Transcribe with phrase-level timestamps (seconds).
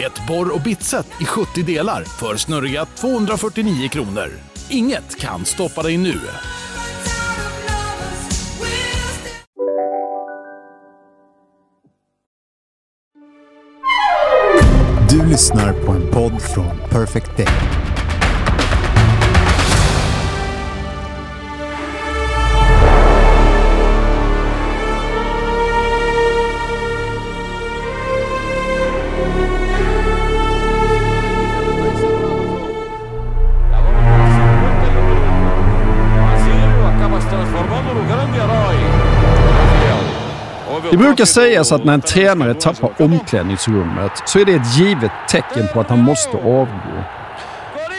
[0.00, 4.30] Ett borr och bitset i 70 delar för snurriga 249 kronor.
[4.70, 6.20] Inget kan stoppa dig nu.
[15.10, 17.85] Du lyssnar på en podd från Perfect Day.
[40.96, 45.68] Det brukar sägas att när en tränare tappar omklädningsrummet så är det ett givet tecken
[45.72, 47.04] på att han måste avgå.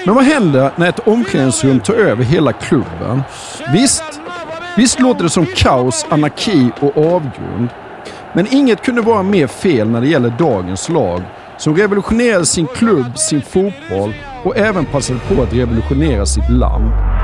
[0.06, 3.24] Men vad händer när ett omklädningsrum tar över hela klubben?
[3.74, 4.04] Visst,
[4.78, 7.70] visst låter det som kaos, anarki och avgrund.
[8.34, 11.22] Men inget kunde vara mer fel när det gäller dagens lag
[11.58, 17.17] som revolutionerade sin klubb, sin fotboll och även passade på att revolutionera sitt land.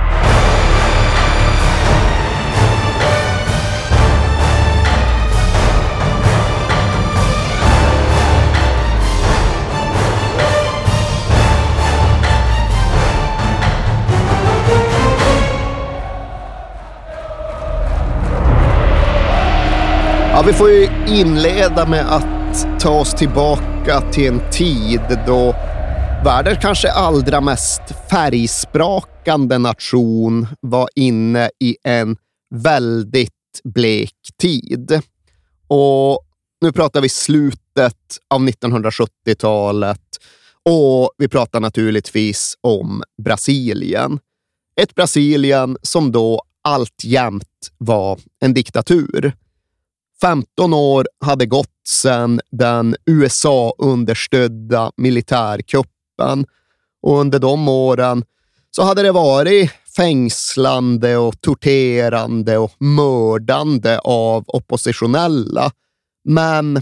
[20.36, 25.52] Ja, vi får ju inleda med att ta oss tillbaka till en tid då
[26.26, 32.18] världens kanske allra mest färgsprakande nation var inne i en
[32.56, 33.32] väldigt
[33.64, 35.02] blek tid.
[35.68, 36.20] Och
[36.62, 40.20] nu pratar vi slutet av 1970-talet
[40.64, 44.20] och vi pratar naturligtvis om Brasilien.
[44.82, 49.34] Ett Brasilien som då alltjämt var en diktatur.
[50.24, 56.46] 15 år hade gått sedan den USA-understödda militärkuppen
[57.02, 58.24] och under de åren
[58.72, 65.72] så hade det varit fängslande och torterande och mördande av oppositionella.
[66.24, 66.82] Men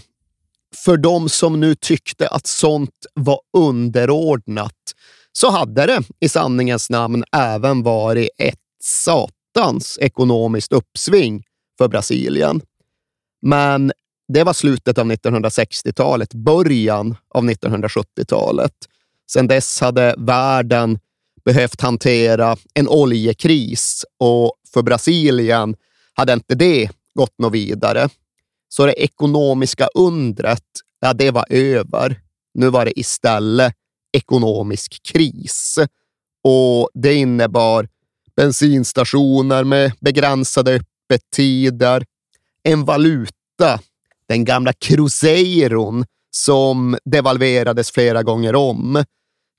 [0.76, 4.80] för de som nu tyckte att sånt var underordnat
[5.32, 11.44] så hade det i sanningens namn även varit ett satans ekonomiskt uppsving
[11.78, 12.62] för Brasilien.
[13.42, 13.92] Men
[14.34, 18.74] det var slutet av 1960-talet, början av 1970-talet.
[19.32, 21.00] Sedan dess hade världen
[21.46, 25.76] behövt hantera en oljekris och för Brasilien
[26.14, 28.10] hade inte det gått något vidare.
[28.70, 30.66] Så det ekonomiska undret,
[31.00, 32.20] ja, det var över.
[32.54, 33.74] Nu var det istället
[34.14, 35.80] ekonomisk kris
[36.44, 37.88] och det innebar
[38.36, 42.06] bensinstationer med begränsade öppettider,
[42.64, 43.80] en valuta,
[44.28, 49.04] den gamla cruzeiron, som devalverades flera gånger om.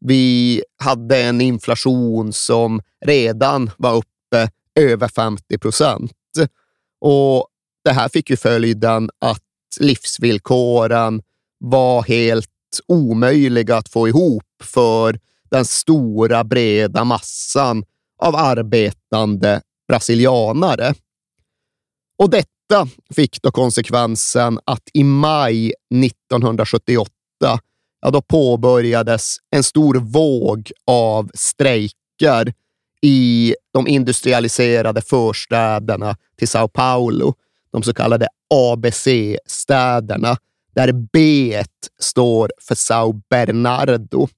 [0.01, 6.13] Vi hade en inflation som redan var uppe över 50 procent.
[7.01, 7.47] Och
[7.85, 9.43] det här fick ju följden att
[9.81, 11.23] livsvillkoren
[11.59, 12.49] var helt
[12.87, 15.19] omöjliga att få ihop för
[15.51, 17.84] den stora breda massan
[18.19, 20.95] av arbetande brasilianare.
[22.19, 22.49] Och detta
[23.15, 27.10] fick då konsekvensen att i maj 1978
[28.00, 32.53] ja, då påbörjades en stor våg av strejker
[33.03, 37.34] i de industrialiserade förstäderna till Sao Paulo,
[37.72, 40.37] de så kallade ABC-städerna,
[40.75, 41.62] där B
[42.00, 44.28] står för Sao Bernardo.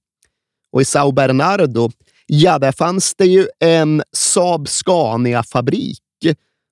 [0.71, 1.89] Och i Sao Bernardo,
[2.25, 6.04] ja, där fanns det ju en Saab Scania-fabrik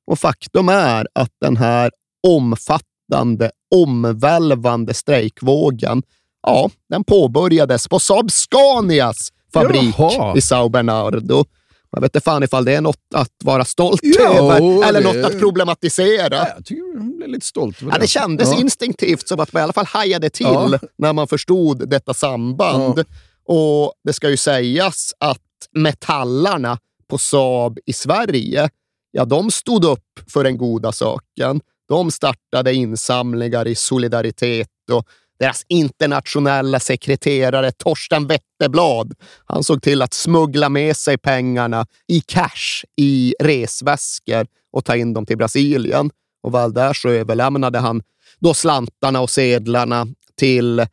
[0.08, 1.92] och faktum är att den här
[2.28, 6.04] omfattande, omvälvande strejkvågen,
[6.48, 10.38] ja, den påbörjades på Saab Scanias fabrik Jaha.
[10.38, 11.46] i Sao Bernardo.
[11.92, 15.14] Jag vet inte fan ifall det är något att vara stolt Ja, över eller det-
[15.22, 16.36] något att problematisera.
[16.36, 18.60] Ja, jag tycker jag blir lite stolt över Ja, det kändes Ja.
[18.60, 23.04] instinktivt som att man i alla fall hajade till när man förstod detta samband.
[23.46, 25.40] Och det ska ju sägas att
[25.72, 26.78] metallarna
[27.10, 28.70] på Saab i Sverige,
[29.14, 31.62] ja, de stod upp för den goda saken.
[31.88, 35.08] De startade insamlingar i solidaritet och
[35.40, 39.14] deras internationella sekreterare Torsten Wetterblad,
[39.46, 45.14] han såg till att smuggla med sig pengarna i cash i resväskor och ta in
[45.14, 46.10] dem till Brasilien.
[46.44, 48.02] Och väl där så överlämnade han
[48.40, 50.86] då slantarna och sedlarna till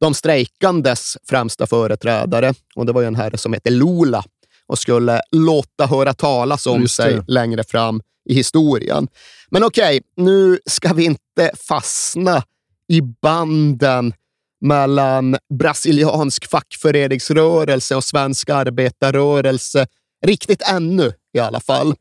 [0.00, 2.54] de strejkandes främsta företrädare.
[2.76, 4.24] Och det var ju en herre som hette Lula
[4.68, 9.08] och skulle låta höra talas om sig längre fram i historien.
[9.50, 12.42] Men okej, okay, nu ska vi inte fastna
[12.88, 14.12] i banden
[14.60, 19.86] mellan brasiliansk fackföreningsrörelse och svensk arbetarrörelse.
[20.26, 21.94] Riktigt ännu i alla fall.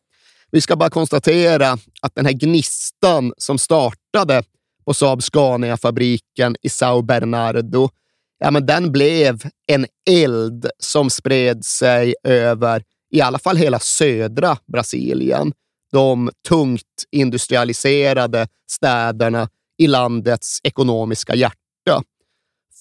[0.52, 4.44] Vi ska bara konstatera att den här gnistan som startade
[4.86, 7.90] på Saab Scania-fabriken i Sao Bernardo,
[8.40, 14.58] ja, men den blev en eld som spred sig över i alla fall hela södra
[14.74, 15.54] Brasilien.
[15.92, 22.04] De tungt industrialiserade städerna i landets ekonomiska hjärta.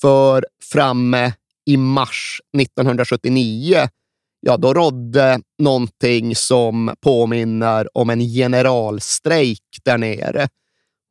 [0.00, 1.32] För framme
[1.66, 3.88] i mars 1979,
[4.40, 10.48] ja, då rådde någonting som påminner om en generalstrejk där nere.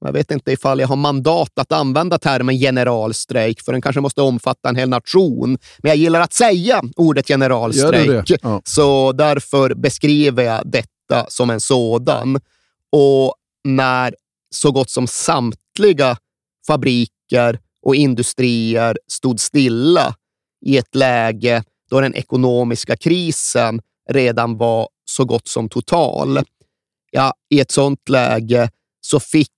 [0.06, 4.22] Jag vet inte ifall jag har mandat att använda termen generalstrejk, för den kanske måste
[4.22, 5.57] omfatta en hel nation.
[5.78, 8.31] Men jag gillar att säga ordet generalstrejk?
[8.42, 8.62] Ja.
[8.66, 12.40] så därför beskriver jag detta som en sådan.
[12.92, 14.16] Och när
[14.56, 16.18] så gott som samtliga
[16.68, 20.16] fabriker och industrier stod stilla
[20.66, 26.40] i ett läge då den ekonomiska krisen redan var så gott som total.
[27.12, 28.69] Ja, I ett sådant läge
[29.01, 29.51] så fick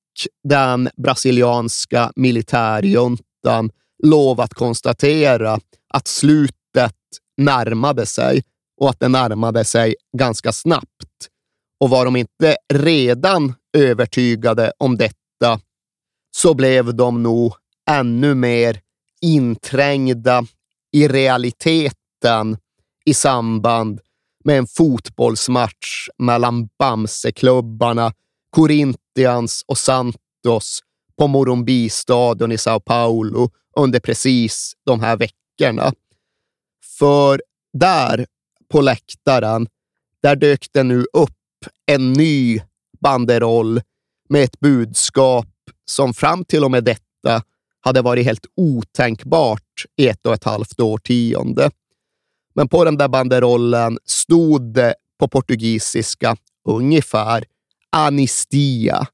[0.43, 3.71] den brasilianska militärjuntan
[4.03, 5.59] lov att konstatera
[5.93, 6.95] att slutet
[7.37, 8.43] närmade sig
[8.81, 11.27] och att det närmade sig ganska snabbt.
[11.79, 15.59] Och var de inte redan övertygade om detta
[16.35, 17.53] så blev de nog
[17.89, 18.81] ännu mer
[19.21, 20.45] inträngda
[20.91, 22.57] i realiteten
[23.05, 23.99] i samband
[24.43, 28.13] med en fotbollsmatch mellan Bamseklubbarna
[29.17, 30.79] Corinthians och Santos
[31.17, 35.93] på Morumbi-stadion i Sao Paulo under precis de här veckorna.
[36.99, 37.41] För
[37.73, 38.25] där
[38.71, 39.67] på läktaren,
[40.21, 41.31] där dök det nu upp
[41.85, 42.61] en ny
[43.01, 43.81] banderoll
[44.29, 45.47] med ett budskap
[45.85, 47.43] som fram till och med detta
[47.81, 51.71] hade varit helt otänkbart i ett och ett halvt årtionde.
[52.55, 56.35] Men på den där banderollen stod det på portugisiska
[56.69, 57.43] ungefär
[57.97, 59.07] anistia,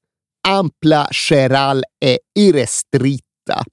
[0.48, 3.64] ampla geral e irrestrita.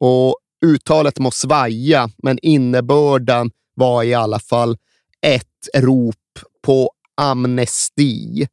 [0.00, 4.76] Och uttalet må svaja, men innebörden var i alla fall
[5.22, 8.46] ett rop på amnesti.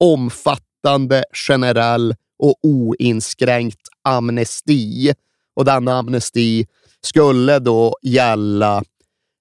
[0.00, 5.14] Omfattande, generell och oinskränkt amnesti.
[5.54, 6.66] Och denna amnesti
[7.00, 8.84] skulle då gälla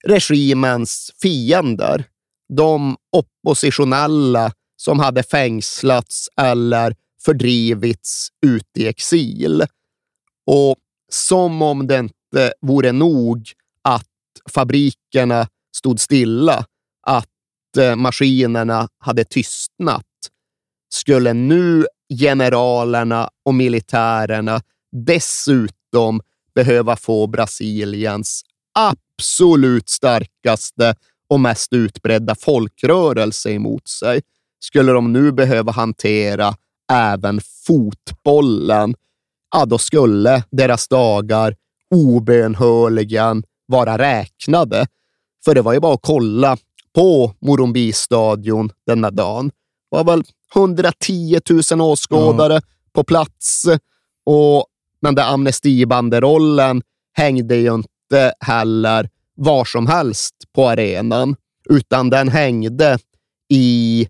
[0.08, 2.06] regimens fiender.
[2.58, 4.51] De oppositionella
[4.86, 6.96] som hade fängslats eller
[7.26, 9.64] fördrivits ut i exil.
[10.46, 10.76] Och
[11.12, 13.52] som om det inte vore nog
[13.82, 14.08] att
[14.50, 16.66] fabrikerna stod stilla,
[17.08, 20.06] att eh, maskinerna hade tystnat,
[20.90, 21.86] skulle nu
[22.20, 24.62] generalerna och militärerna
[24.92, 26.22] dessutom
[26.56, 28.44] behöva få Brasiliens
[28.80, 30.96] absolut starkaste
[31.30, 34.22] och mest utbredda folkrörelse emot sig
[34.60, 36.56] skulle de nu behöva hantera
[36.91, 38.96] även fotbollen,
[39.51, 41.56] ja, då skulle deras dagar
[41.96, 44.88] obönhörligen vara räknade.
[45.46, 46.58] För det var ju bara att kolla
[46.96, 49.51] på Morumbi-stadion denna dagen.
[49.91, 50.24] Det var väl
[50.56, 51.39] 110
[51.72, 52.63] 000 åskådare mm.
[52.94, 53.65] på plats
[54.25, 54.65] och
[55.01, 56.82] den där amnestibanderollen
[57.13, 61.36] hängde ju inte heller var som helst på arenan,
[61.70, 62.98] utan den hängde
[63.50, 64.08] i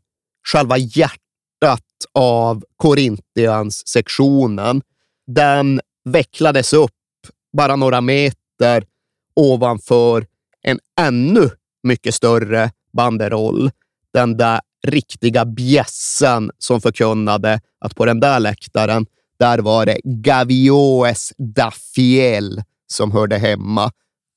[0.48, 1.82] själva hjärtat
[2.14, 4.82] av Corinthians-sektionen.
[5.28, 6.92] Den vecklades upp
[7.58, 8.86] bara några meter
[9.36, 10.26] ovanför
[10.62, 11.50] en ännu
[11.84, 13.72] mycket större banderoll.
[14.14, 19.06] Den där riktiga bjässen som förkunnade att på den där läktaren,
[19.40, 23.92] där var det Gavioes da Fiel som hörde hemma.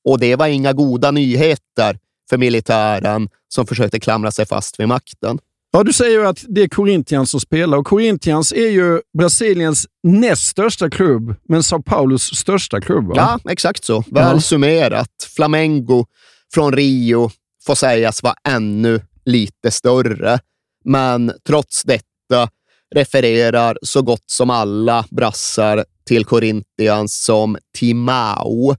[0.05, 1.99] Och det var inga goda nyheter
[2.29, 5.39] för militären som försökte klamra sig fast vid makten.
[5.71, 9.87] Ja, du säger ju att det är Corinthians som spelar och Corinthians är ju Brasiliens
[10.03, 13.07] näst största klubb, men Sao Paulos största klubb.
[13.07, 13.13] Va?
[13.15, 14.03] Ja, exakt så.
[14.07, 14.41] Väl ja.
[14.41, 15.09] summerat.
[15.35, 16.05] Flamengo
[16.53, 17.31] från Rio
[17.65, 20.39] får sägas vara ännu lite större,
[20.85, 22.49] men trots detta
[22.95, 28.75] refererar så gott som alla brassar till Corinthians som Timau.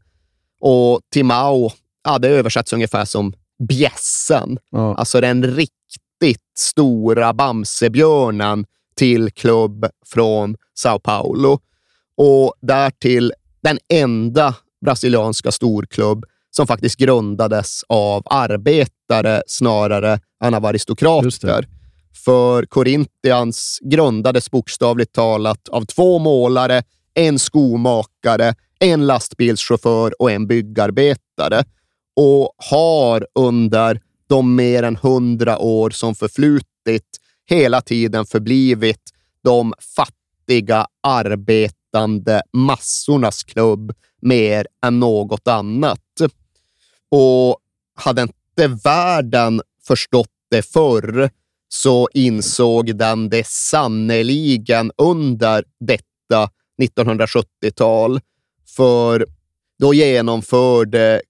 [0.60, 1.70] Och Timau,
[2.04, 3.32] ja, det översätts ungefär som
[3.68, 4.58] bjässen.
[4.70, 4.94] Ja.
[4.94, 5.79] Alltså den riktigt
[6.60, 11.58] stora Bamsebjörnen till klubb från Sao Paulo.
[12.16, 21.66] Och därtill den enda brasilianska storklubb som faktiskt grundades av arbetare snarare än av aristokrater.
[22.24, 26.82] För Corinthians grundades bokstavligt talat av två målare,
[27.14, 31.64] en skomakare, en lastbilschaufför och en byggarbetare
[32.16, 34.00] och har under
[34.30, 37.08] de mer än hundra år som förflutit
[37.46, 39.00] hela tiden förblivit
[39.44, 46.00] de fattiga arbetande massornas klubb mer än något annat.
[47.10, 47.58] Och
[47.94, 51.30] hade inte världen förstått det förr
[51.68, 56.50] så insåg den det sannoliken under detta
[56.82, 58.20] 1970-tal.
[58.76, 59.26] För
[59.78, 61.22] då genomförde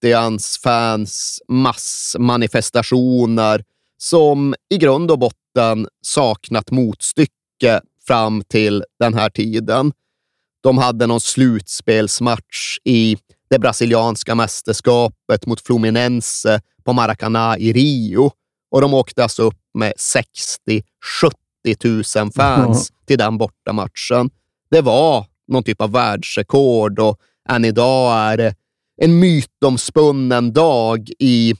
[0.00, 3.64] Corinthians fans massmanifestationer
[3.98, 9.92] som i grund och botten saknat motstycke fram till den här tiden.
[10.62, 13.16] De hade någon slutspelsmatch i
[13.50, 18.30] det brasilianska mästerskapet mot Fluminense på Maracanã i Rio
[18.70, 20.82] och de åkte alltså upp med 60-70
[22.22, 24.30] 000 fans till den bortamatchen.
[24.70, 28.54] Det var någon typ av världsrekord och än idag är det
[29.02, 31.54] en mytomspunnen dag i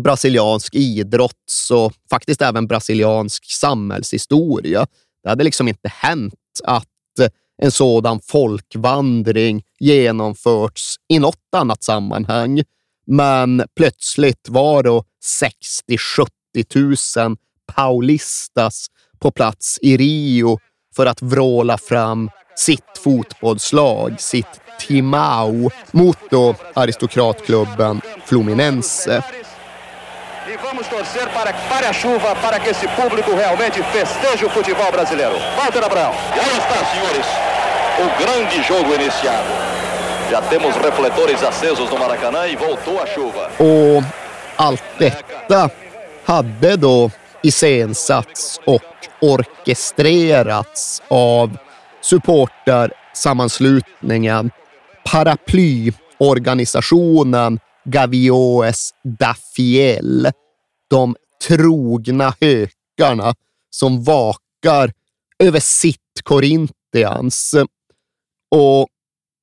[0.00, 4.86] brasiliansk idrotts och faktiskt även brasiliansk samhällshistoria.
[5.22, 6.86] Det hade liksom inte hänt att
[7.62, 12.62] en sådan folkvandring genomförts i något annat sammanhang.
[13.06, 15.04] Men plötsligt var då
[16.70, 17.36] 60-70 000
[17.74, 18.86] paulistas
[19.18, 20.58] på plats i Rio
[20.96, 29.22] för att vråla fram sitt fotbollslag, sitt Timau, mot då aristokratklubben Fluminense.
[30.48, 34.50] E vamos torcer para que pare a chuva, para que esse público realmente festeje o
[34.50, 35.34] futebol brasileiro.
[35.56, 36.14] Walter Abraão.
[36.36, 37.26] E aí está, senhores,
[38.04, 39.48] o grande jogo iniciado.
[40.30, 43.50] Já temos refletores acesos no Maracanã e voltou a chuva.
[43.58, 44.04] Och
[44.56, 45.70] allt detta
[46.24, 47.10] hade då
[47.42, 48.82] iscensatts och
[49.20, 51.58] orkestrerats av
[52.08, 54.50] supportersammanslutningen,
[55.04, 60.30] paraplyorganisationen Gavioes da Fiel,
[60.90, 61.16] de
[61.48, 63.34] trogna hökarna
[63.70, 64.92] som vakar
[65.38, 67.54] över sitt Corinthians
[68.50, 68.88] och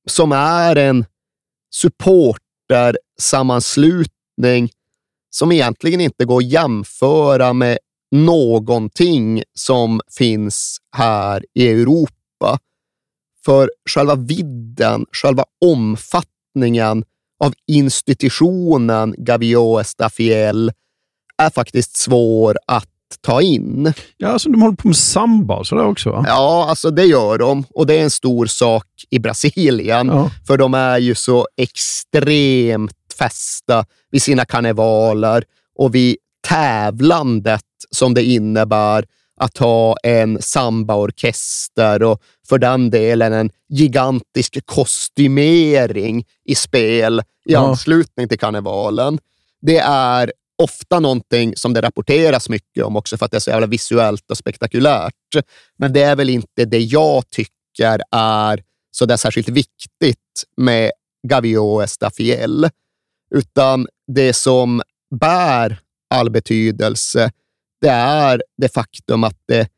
[0.08, 1.04] som är en
[1.74, 4.70] supportersammanslutning
[5.30, 7.78] som egentligen inte går att jämföra med
[8.10, 12.23] någonting som finns här i Europa.
[13.44, 17.04] För själva vidden, själva omfattningen
[17.44, 20.72] av institutionen Gavioes da Fiel
[21.42, 22.88] är faktiskt svår att
[23.20, 23.92] ta in.
[24.16, 26.24] Ja, alltså de håller på med samba och sådär också va?
[26.28, 30.30] Ja, alltså det gör de och det är en stor sak i Brasilien, Ja.
[30.46, 35.44] för de är ju så extremt fästa vid sina karnevaler
[35.78, 36.16] och vid
[36.48, 39.04] tävlandet som det innebär
[39.36, 47.58] att ha en sambaorkester och för den delen en gigantisk kostymering i spel i Ja.
[47.68, 49.18] anslutning till karnevalen.
[49.62, 53.50] Det är ofta någonting som det rapporteras mycket om också för att det är så
[53.50, 55.12] jävla visuellt och spektakulärt.
[55.78, 60.90] Men det är väl inte det jag tycker är så där särskilt viktigt med
[61.28, 62.68] Gavioes da Fiel,
[63.34, 64.82] utan det som
[65.20, 65.78] bär
[66.10, 67.30] all betydelse,
[67.84, 69.68] det är det faktum att det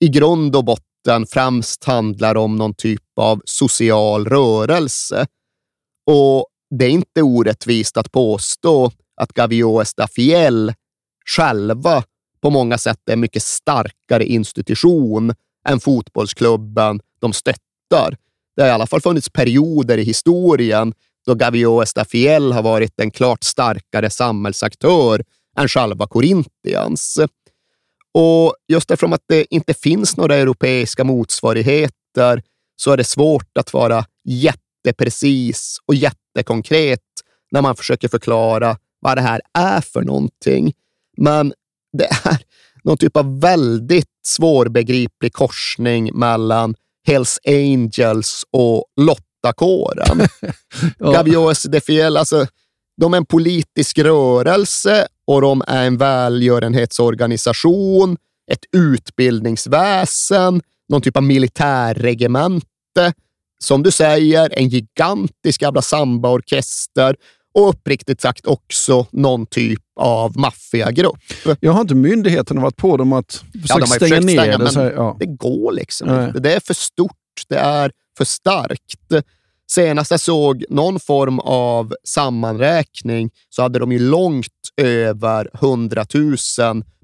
[0.00, 5.26] i grund och botten främst handlar om någon typ av social rörelse.
[6.06, 6.46] Och
[6.78, 10.72] det är inte orättvist att påstå att Gavio Estafiel
[11.36, 12.04] själva
[12.42, 15.34] på många sätt är en mycket starkare institution
[15.68, 18.16] än fotbollsklubben de stöttar.
[18.56, 20.94] Det har i alla fall funnits perioder i historien
[21.26, 25.24] då Gavio Estafiel har varit en klart starkare samhällsaktör
[25.58, 27.20] än själva Corinthians.
[28.18, 32.42] Och just eftersom att det inte finns några europeiska motsvarigheter
[32.76, 37.00] så är det svårt att vara jätteprecis och jättekonkret
[37.50, 40.72] när man försöker förklara vad det här är för någonting.
[41.16, 41.52] Men
[41.98, 42.38] det är
[42.84, 46.74] någon typ av väldigt svårbegriplig korsning mellan
[47.06, 50.28] Hells Angels och Lottakåren.
[50.98, 51.12] Ja.
[51.12, 52.46] Gavioes de Fiel, alltså,
[53.00, 58.16] de är en politisk rörelse och de är en välgörenhetsorganisation,
[58.52, 63.12] ett utbildningsväsen, någon typ av militärregemente.
[63.58, 67.16] som du säger, en gigantisk jävla sambaorkester
[67.54, 71.16] och uppriktigt sagt också någon typ av maffiagrupp.
[71.60, 74.70] Jag har inte myndigheterna varit på dem att försöka Ja, stänga ner stänga, det?
[74.74, 75.16] men ja.
[75.20, 76.40] det går liksom inte.
[76.40, 77.12] Det är för stort.
[77.48, 79.12] Det är för starkt.
[79.70, 86.36] Senast jag såg någon form av sammanräkning så hade de ju långt över 100 000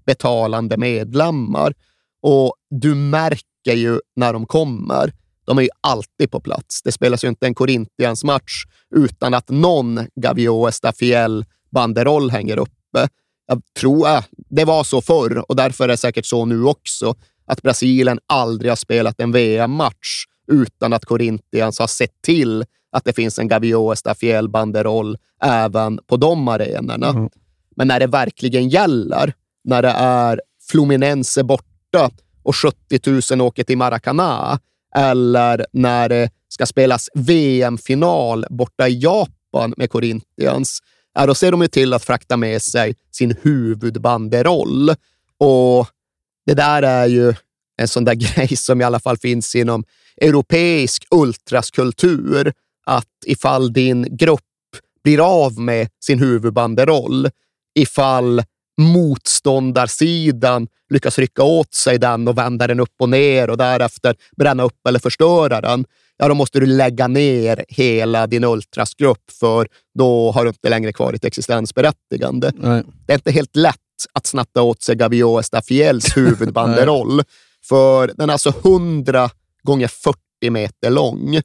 [0.07, 1.75] betalande medlemmar.
[2.23, 5.12] Och du märker ju när de kommer.
[5.45, 6.83] De är ju alltid på plats.
[6.83, 8.64] Det spelas ju inte en Corinthians-match
[8.97, 13.09] utan att någon Gavio Estafiel banderoll hänger uppe.
[13.47, 17.14] Jag tror äh, det var så förr och därför är det säkert så nu också.
[17.47, 23.12] Att Brasilien aldrig har spelat en VM-match utan att Corinthians har sett till att det
[23.12, 27.08] finns en Gavio Estafiel banderoll även på de arenorna.
[27.08, 27.28] Mm.
[27.76, 29.32] Men när det verkligen gäller,
[29.64, 32.11] när det är Fluminense borta
[32.42, 34.58] och 70 000 åker till Maracana,
[34.96, 40.80] eller när det ska spelas VM-final borta i Japan med Corinthians,
[41.14, 44.90] ja, då ser de ju till att frakta med sig sin huvudbanderoll.
[45.38, 45.87] Och
[46.46, 47.34] det där är ju
[47.76, 49.84] en sån där grej som i alla fall finns inom
[50.16, 52.52] europeisk ultraskultur,
[52.87, 54.40] att ifall din grupp
[55.04, 57.28] blir av med sin huvudbanderoll,
[57.75, 58.42] ifall
[58.81, 64.62] motståndarsidan lyckas rycka åt sig den och vända den upp och ner och därefter bränna
[64.62, 65.85] upp eller förstöra den,
[66.16, 70.92] ja, då måste du lägga ner hela din ultrasgrupp, för då har du inte längre
[70.92, 72.52] kvar ditt existensberättigande.
[72.57, 72.83] Nej.
[73.07, 73.76] Det är inte helt lätt
[74.12, 77.23] att snatta åt sig Gavio Estafiels huvudbanderoll,
[77.64, 79.31] för den är alltså 100
[79.62, 81.40] gånger 40 meter lång.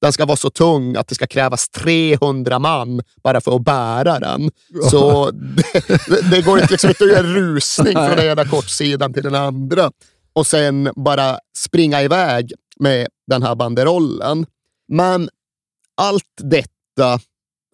[0.00, 4.18] Den ska vara så tung att det ska krävas 300 man bara för att bära
[4.18, 4.50] den.
[4.90, 9.12] Så det, det går inte liksom inte att göra en rusning från den ena kortsidan
[9.12, 9.90] till den andra
[10.32, 14.46] och sen bara springa iväg med den här banderollen.
[14.88, 15.28] Men
[15.96, 17.20] allt detta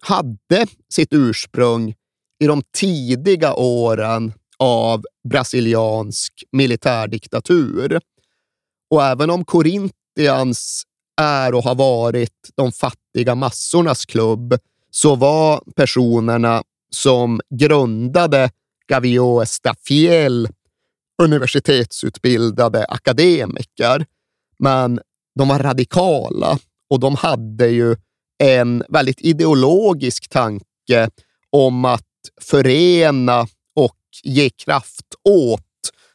[0.01, 1.95] hade sitt ursprung
[2.39, 8.01] i de tidiga åren av brasiliansk militärdiktatur.
[8.89, 10.83] Och även om Corinthians
[11.21, 14.57] är och har varit de fattiga massornas klubb,
[14.91, 18.51] så var personerna som grundade
[18.87, 20.49] Gavio Estafiel
[21.21, 24.05] universitetsutbildade akademiker.
[24.59, 24.99] Men
[25.35, 27.95] de var radikala och de hade ju
[28.43, 31.09] en väldigt ideologisk tanke
[31.49, 32.05] om att
[32.41, 35.61] förena och ge kraft åt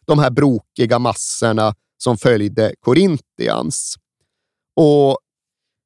[0.06, 3.94] de här brokiga massorna som följde Corinthians.
[4.76, 5.18] Och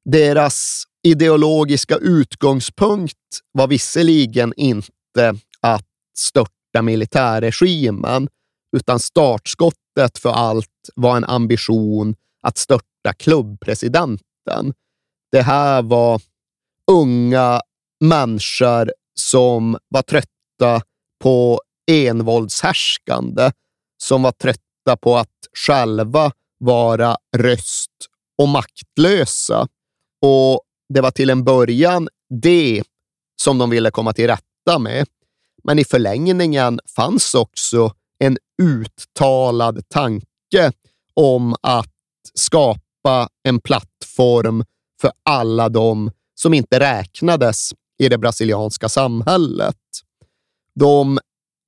[0.05, 3.17] deras ideologiska utgångspunkt
[3.51, 5.85] var visserligen inte att
[6.17, 8.27] störta militärregimen,
[8.77, 14.73] utan startskottet för allt var en ambition att störta klubbpresidenten.
[15.31, 16.21] Det här var
[16.91, 17.61] unga
[17.99, 20.81] människor som var trötta
[21.23, 23.51] på envåldshärskande,
[24.03, 24.68] som var trötta
[25.01, 27.91] på att själva vara röst
[28.37, 29.67] och maktlösa.
[30.21, 30.61] Och
[30.93, 32.83] det var till en början det
[33.41, 35.07] som de ville komma till rätta med.
[35.63, 40.71] Men i förlängningen fanns också en uttalad tanke
[41.13, 41.93] om att
[42.33, 44.63] skapa en plattform
[45.01, 49.75] för alla de som inte räknades i det brasilianska samhället.
[50.75, 51.19] De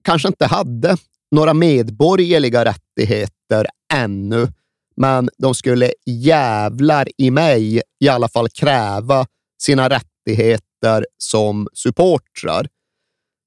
[0.04, 0.97] kanske inte hade
[1.32, 4.48] några medborgerliga rättigheter ännu,
[4.96, 9.26] men de skulle jävlar i mig i alla fall kräva
[9.62, 12.67] sina rättigheter som supportrar.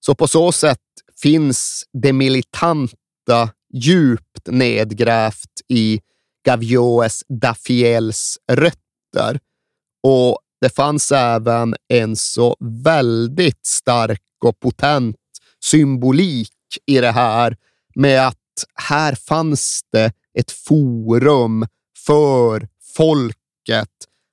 [0.07, 0.79] Så på så sätt
[1.23, 6.01] finns det militanta djupt nedgrävt i
[6.47, 9.41] Gavioes Dafiels rötter.
[10.03, 15.17] Och det fanns även en så väldigt stark och potent
[15.65, 16.51] symbolik
[16.87, 17.57] i det här
[17.95, 18.39] med att
[18.75, 21.67] här fanns det ett forum
[22.07, 23.89] för folket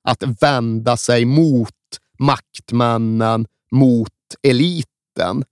[0.08, 1.70] att vända sig mot
[2.18, 4.08] maktmännen, mot
[4.42, 5.44] eliten.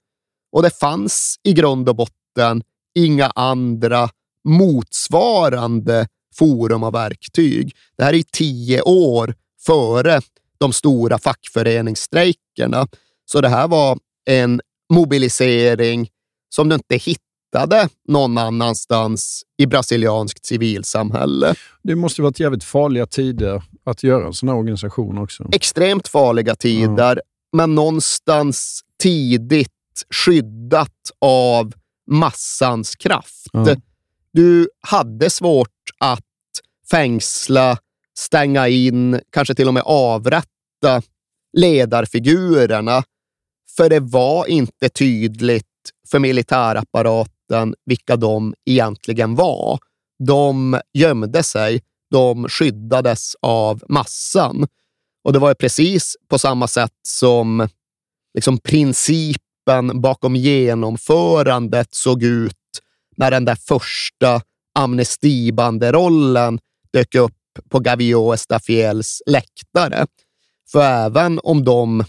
[0.52, 2.62] Och det fanns i grund och botten
[2.94, 4.08] inga andra
[4.44, 7.76] motsvarande forum och verktyg.
[7.96, 9.34] Det här är tio år
[9.66, 10.20] före
[10.58, 12.88] de stora fackföreningsstrejkerna.
[13.24, 14.60] Så det här var en
[14.92, 16.08] mobilisering
[16.54, 16.98] som du inte
[17.50, 21.54] hittade någon annanstans i brasilianskt civilsamhälle.
[21.82, 25.48] Det måste varit jävligt farliga tider att göra en sån här organisation också.
[25.52, 29.72] Extremt farliga tider, men någonstans tidigt
[30.10, 31.72] skyddat av
[32.06, 33.46] massans kraft.
[33.52, 33.76] Ja.
[34.32, 36.20] Du hade svårt att
[36.90, 37.78] fängsla
[38.18, 41.02] stänga in, kanske till och med avrätta
[41.52, 43.02] ledarfigurerna.
[43.76, 45.66] För det var inte tydligt
[46.10, 47.39] för militärapparaten
[47.84, 49.78] vilka de egentligen var.
[50.26, 54.66] De gömde sig, de skyddades av massan.
[55.24, 57.68] Och det var precis på samma sätt som
[58.34, 62.56] liksom principen bakom genomförandet såg ut
[63.16, 64.42] när den där första
[64.74, 66.58] amnestibanderollen
[66.92, 67.34] dök upp
[67.70, 70.06] på Gavio Estafiels läktare.
[70.72, 72.04] För även om de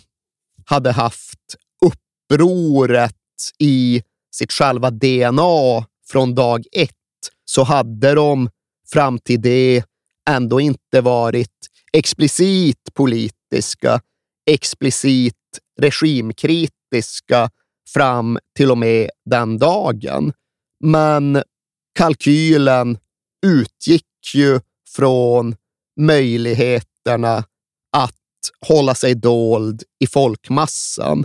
[0.65, 3.15] hade haft upproret
[3.59, 6.91] i sitt själva DNA från dag ett,
[7.45, 8.49] så hade de
[8.93, 9.83] fram till det
[10.29, 14.01] ändå inte varit explicit politiska,
[14.51, 15.35] explicit
[15.79, 17.49] regimkritiska
[17.93, 20.33] fram till och med den dagen.
[20.83, 21.43] Men
[21.99, 22.97] kalkylen
[23.45, 24.59] utgick ju
[24.95, 25.55] från
[25.99, 27.43] möjligheterna
[27.97, 28.15] att
[28.67, 31.23] hålla sig dold i folkmassan.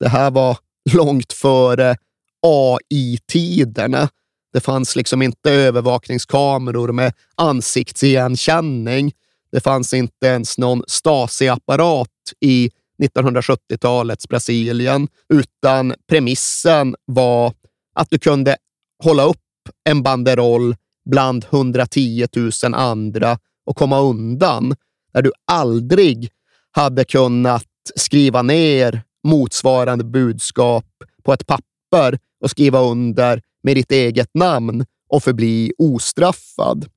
[0.00, 0.58] Det här var
[0.92, 1.96] långt före
[2.42, 4.08] AI-tiderna.
[4.52, 9.12] Det fanns liksom inte övervakningskameror med ansiktsigenkänning.
[9.52, 12.08] Det fanns inte ens någon Stasi-apparat
[12.40, 12.70] i
[13.02, 17.52] 1970-talets Brasilien, utan premissen var
[17.94, 18.56] att du kunde
[19.04, 19.38] hålla upp
[19.84, 20.76] en banderoll
[21.10, 24.74] bland 110 000 andra och komma undan,
[25.12, 26.30] där du aldrig
[26.70, 30.86] hade kunnat skriva ner motsvarande budskap
[31.22, 36.88] på ett papper och skriva under med ditt eget namn och förbli ostraffad.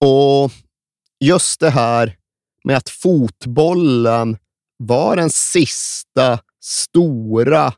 [0.00, 0.52] Och
[1.20, 2.16] just det här
[2.64, 4.36] med att fotbollen
[4.76, 7.72] var den sista stora,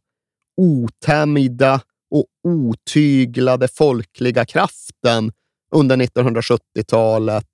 [0.56, 1.80] otämjda
[2.11, 5.32] och otyglade folkliga kraften
[5.72, 7.46] under 1970-talet.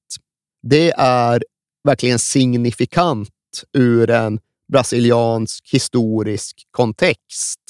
[0.62, 1.44] Det är
[1.84, 3.28] verkligen signifikant
[3.72, 4.40] ur en
[4.72, 7.60] brasiliansk historisk kontext.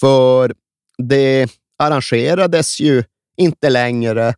[0.00, 0.54] För
[1.02, 3.04] det arrangerades ju
[3.36, 4.34] inte längre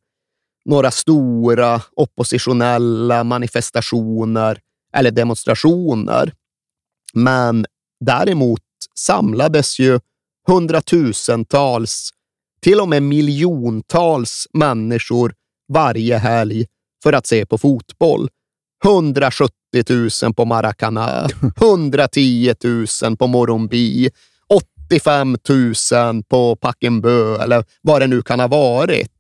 [0.65, 4.61] några stora oppositionella manifestationer
[4.95, 6.33] eller demonstrationer.
[7.15, 7.67] Men
[8.05, 8.63] däremot
[8.99, 10.01] samlades ju
[10.49, 12.11] hundratusentals,
[12.61, 15.35] till och med miljontals människor
[15.73, 16.67] varje helg
[17.03, 18.29] för att se på fotboll.
[18.85, 19.55] 170
[20.23, 21.29] 000 på Maracana,
[21.61, 22.55] 110
[23.03, 24.11] 000 på Morumbi,
[24.91, 25.37] 85
[25.93, 29.13] 000 på Packenbö eller vad det nu kan ha varit.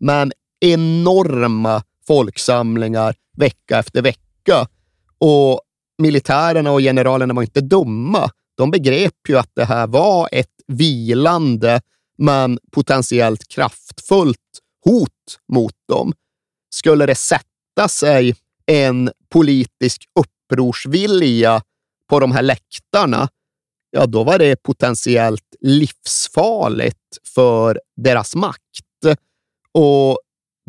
[0.00, 4.68] Men enorma folksamlingar vecka efter vecka.
[5.18, 5.60] Och
[5.98, 8.30] militärerna och generalerna var inte dumma.
[8.56, 11.80] De begrep ju att det här var ett vilande,
[12.18, 14.38] men potentiellt kraftfullt
[14.84, 15.10] hot
[15.52, 16.12] mot dem.
[16.70, 18.34] Skulle det sätta sig
[18.66, 21.62] en politisk upprorsvilja
[22.10, 23.28] på de här läktarna,
[23.96, 28.60] ja, då var det potentiellt livsfarligt för deras makt.
[29.72, 30.18] Och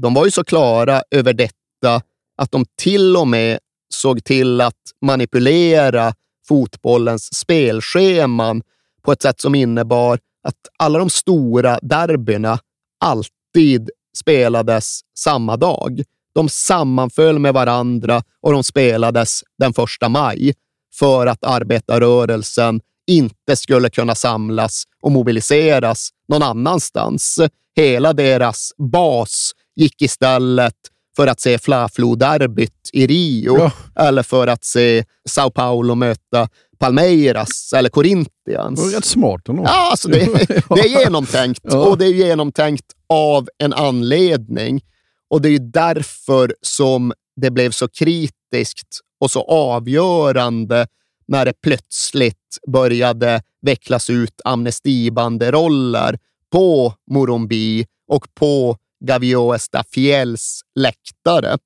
[0.01, 2.01] de var ju så klara över detta
[2.37, 3.59] att de till och med
[3.93, 6.13] såg till att manipulera
[6.47, 8.61] fotbollens spelscheman
[9.01, 12.59] på ett sätt som innebar att alla de stora derbyna
[12.99, 16.01] alltid spelades samma dag.
[16.33, 20.53] De sammanföll med varandra och de spelades den första maj
[20.99, 27.39] för att arbetarrörelsen inte skulle kunna samlas och mobiliseras någon annanstans.
[27.75, 30.75] Hela deras bas gick istället
[31.15, 33.71] för att se Fla-Flo-derbyt i Rio ja.
[33.95, 38.79] eller för att se Sao Paulo möta Palmeiras eller Corinthians.
[38.79, 39.63] Det var rätt smart ändå.
[39.63, 40.19] Ja, alltså det,
[40.69, 41.77] det är genomtänkt ja.
[41.77, 44.81] och det är genomtänkt av en anledning.
[45.29, 50.87] Och det är därför som det blev så kritiskt och så avgörande
[51.27, 56.19] när det plötsligt började vecklas ut amnestibanderoller
[56.51, 61.57] på Morumbi och på Gavio Estafiels läktare.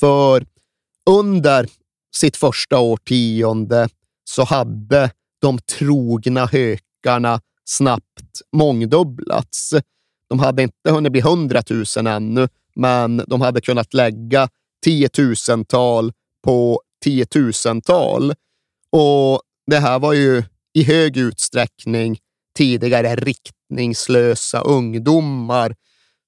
[0.00, 0.46] För
[1.10, 1.68] under
[2.16, 3.88] sitt första årtionde
[4.24, 9.74] så hade de trogna hökarna snabbt mångdubblats.
[10.28, 14.48] De hade inte hunnit bli hundratusen ännu, men de hade kunnat lägga
[14.84, 16.12] tiotusental
[16.44, 18.34] på tiotusental.
[18.92, 20.42] Och det här var ju
[20.74, 22.18] i hög utsträckning
[22.56, 25.74] tidigare riktningslösa ungdomar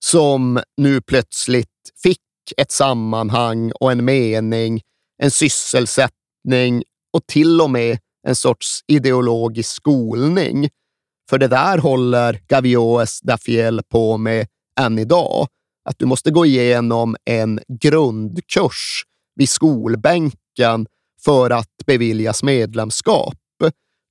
[0.05, 1.69] som nu plötsligt
[2.03, 2.21] fick
[2.57, 4.83] ett sammanhang och en mening,
[5.23, 10.69] en sysselsättning och till och med en sorts ideologisk skolning.
[11.31, 14.47] För det där håller Gavioes Dafiel på med
[14.81, 15.47] än idag.
[15.85, 20.87] Att du måste gå igenom en grundkurs vid skolbänken
[21.25, 23.35] för att beviljas medlemskap.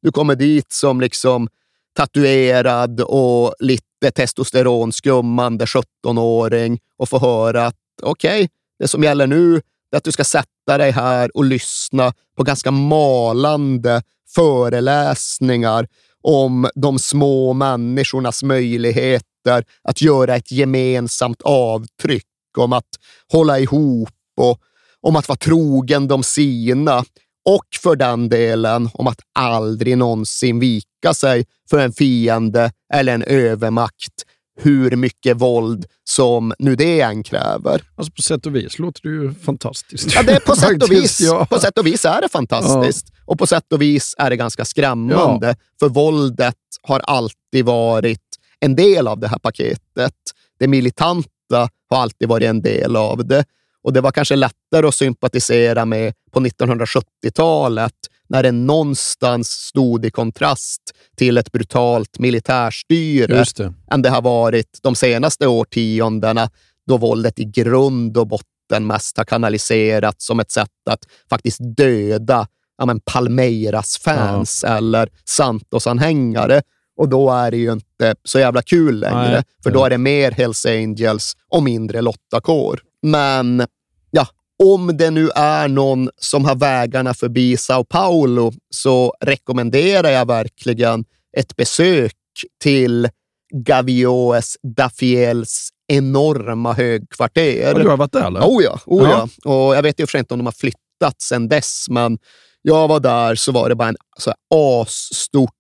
[0.02, 1.48] Du kommer dit som liksom
[1.96, 8.48] tatuerad och lite testosteronskummande 17-åring och får höra att okej, okay,
[8.80, 9.56] det som gäller nu
[9.92, 14.02] är att du ska sätta dig här och lyssna på ganska malande
[14.36, 15.88] föreläsningar
[16.22, 22.26] om de små människornas möjligheter att göra ett gemensamt avtryck,
[22.58, 22.90] om att
[23.32, 24.62] hålla ihop och
[25.02, 27.04] om att vara trogen de sina
[27.46, 33.24] och för den delen om att aldrig någonsin vika sig för en fiende eller en
[33.24, 34.14] övermakt,
[34.62, 37.84] hur mycket våld som nu det än kräver.
[37.96, 40.16] Alltså på sätt och vis låter det ju fantastiskt.
[40.16, 41.46] Ja, det är på, sätt och vis, ja.
[41.46, 43.06] på sätt och vis är det fantastiskt.
[43.10, 43.24] Ja.
[43.26, 45.48] Och på sätt och vis är det ganska skrämmande.
[45.48, 45.56] Ja.
[45.80, 48.22] För våldet har alltid varit
[48.60, 50.14] en del av det här paketet.
[50.60, 53.46] Det militanta har alltid varit en del av det.
[53.84, 57.94] Och det var kanske lättare att sympatisera med på 1970-talet
[58.30, 60.82] när det någonstans stod i kontrast
[61.18, 63.74] till ett brutalt militärstyre det.
[63.92, 66.50] än det har varit de senaste årtiondena
[66.88, 72.48] då våldet i grund och botten mest har kanaliserats som ett sätt att faktiskt döda
[72.78, 74.78] ja, men Palmeiras-fans ja.
[74.78, 76.62] eller Santos-anhängare.
[76.98, 79.44] Och då är det ju inte så jävla kul längre, Nej.
[79.64, 82.80] för då är det mer Hells Angels och mindre Lottakår.
[83.02, 83.66] Men
[84.12, 84.28] ja,
[84.64, 91.06] om det nu är någon som har vägarna förbi Sao Paulo så rekommenderar jag verkligen
[91.38, 92.16] ett besök
[92.64, 93.10] till
[93.54, 97.62] Gavioes da Fiels enorma högkvarter.
[97.62, 98.42] Ja, du har varit där eller?
[98.42, 99.30] Oh ja, oh ja.
[99.44, 99.52] ja.
[99.52, 102.18] Och jag vet ju för inte om de har flyttat sedan dess, men
[102.62, 105.52] jag var där så var det bara en så asstort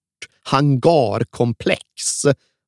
[0.43, 1.81] hangarkomplex.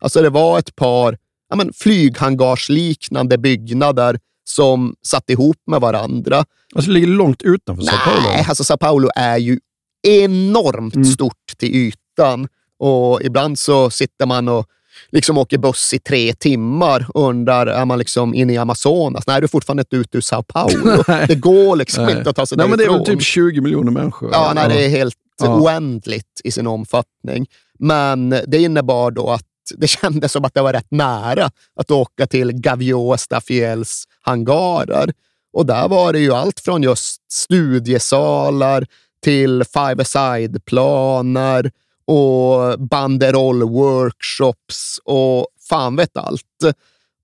[0.02, 1.18] Alltså det var ett par
[1.50, 6.46] ja, men, flyghangarsliknande byggnader som satt ihop med varandra.
[6.76, 8.30] Alltså det ligger långt utanför Sao Paulo?
[8.30, 9.60] Nej, alltså Sao Paulo är ju
[10.08, 11.06] enormt mm.
[11.06, 12.48] stort till ytan
[12.80, 14.66] och ibland så sitter man och
[15.10, 19.28] liksom åker buss i tre timmar och undrar, är man liksom inne i Amazonas?
[19.28, 21.04] Nej, du är fortfarande inte ute ur Sao Paulo.
[21.28, 22.18] det går liksom nej.
[22.18, 22.96] inte att ta sig nej, därifrån.
[22.96, 24.30] Men det är väl typ 20 miljoner människor?
[24.32, 25.60] Ja, nej, det är helt ja.
[25.60, 27.48] oändligt i sin omfattning.
[27.80, 29.46] Men det innebar då att
[29.78, 35.14] det kändes som att det var rätt nära att åka till Gavio Stafiels hangarer.
[35.54, 38.88] Och där var det ju allt från just studiesalar
[39.24, 41.72] till five-a-side-planer
[42.06, 46.44] och banderoll-workshops och fan vet allt.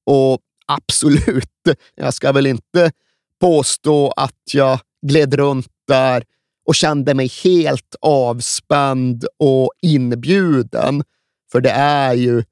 [0.06, 1.50] Och absolut,
[1.96, 2.92] jag ska väl inte
[3.42, 6.24] påstå att jag gled runt där
[6.66, 11.04] och kände mig helt avspänd och inbjuden.
[11.52, 12.44] För det är ju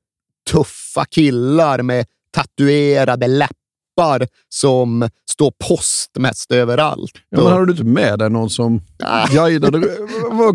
[0.52, 7.12] tuffa killar med tatuerade läppar som står post mest överallt.
[7.30, 9.28] Ja, men hade du inte med dig någon som ah.
[9.28, 9.98] guidade?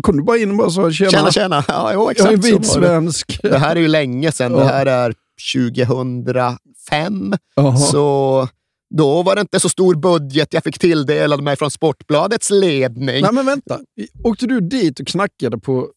[0.01, 1.11] Kom du bara in och bara sa tjena?
[1.11, 1.63] Tjena, tjena.
[1.67, 3.39] Ja, jo, exakt jag är vit svensk.
[3.41, 3.49] Det.
[3.49, 4.51] det här är ju länge sedan.
[4.51, 4.57] Ja.
[4.57, 5.15] Det här är
[5.53, 7.33] 2005.
[7.57, 7.77] Aha.
[7.77, 8.47] Så
[8.95, 13.21] då var det inte så stor budget jag fick tilldelad mig från Sportbladets ledning.
[13.21, 13.79] Nej, men vänta.
[14.23, 15.89] Åkte du dit och knackade på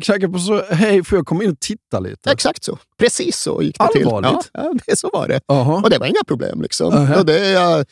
[0.00, 2.30] knackade på så, hej, får jag komma in och titta lite?
[2.30, 2.78] Exakt så.
[2.98, 4.40] Precis så gick det Allvarligt?
[4.40, 4.50] till.
[4.52, 5.40] Ja, det, så var det.
[5.48, 5.82] Uh-huh.
[5.82, 6.62] Och det var inga problem.
[6.62, 6.92] Liksom.
[6.92, 7.18] Uh-huh.
[7.18, 7.84] Och det,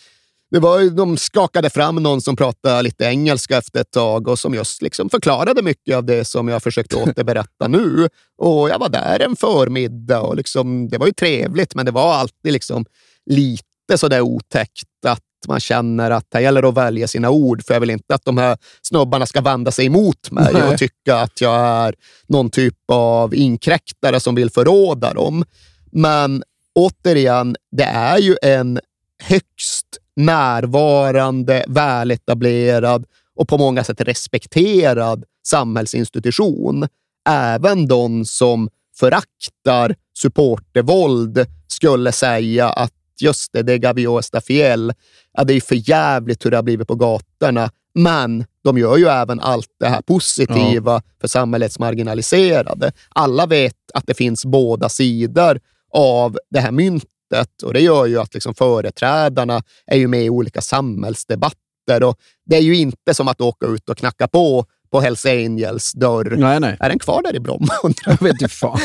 [0.50, 4.55] det var, de skakade fram någon som pratade lite engelska efter ett tag och som
[4.55, 8.09] just liksom förklarade mycket av det som jag försökte återberätta nu.
[8.38, 12.14] Och jag var där en förmiddag och liksom, det var ju trevligt, men det var
[12.14, 12.85] alltid liksom
[13.26, 17.81] lite sådär otäckt att man känner att det gäller att välja sina ord, för jag
[17.81, 20.62] vill inte att de här snubbarna ska vända sig emot mig Nej.
[20.62, 21.94] och tycka att jag är
[22.26, 25.44] någon typ av inkräktare som vill förråda dem.
[25.92, 26.42] Men
[26.74, 28.81] återigen, det är ju en
[29.22, 33.05] högst närvarande, väletablerad
[33.37, 36.88] och på många sätt respekterad samhällsinstitution.
[37.29, 44.92] Även de som föraktar supportervåld skulle säga att just det, det är Gavio Estafiel.
[45.33, 49.06] Ja, det är för jävligt hur det har blivit på gatorna, men de gör ju
[49.06, 51.02] även allt det här positiva ja.
[51.20, 52.92] för samhällets marginaliserade.
[53.09, 55.61] Alla vet att det finns båda sidor
[55.94, 60.30] av det här myntet och det gör ju att liksom företrädarna är ju med i
[60.30, 62.02] olika samhällsdebatter.
[62.02, 65.92] Och det är ju inte som att åka ut och knacka på på Hells Angels
[65.92, 66.37] dörr.
[66.38, 66.76] Nej, nej.
[66.81, 67.74] Är den kvar där i Bromma?
[68.07, 68.81] Jag vet inte fan.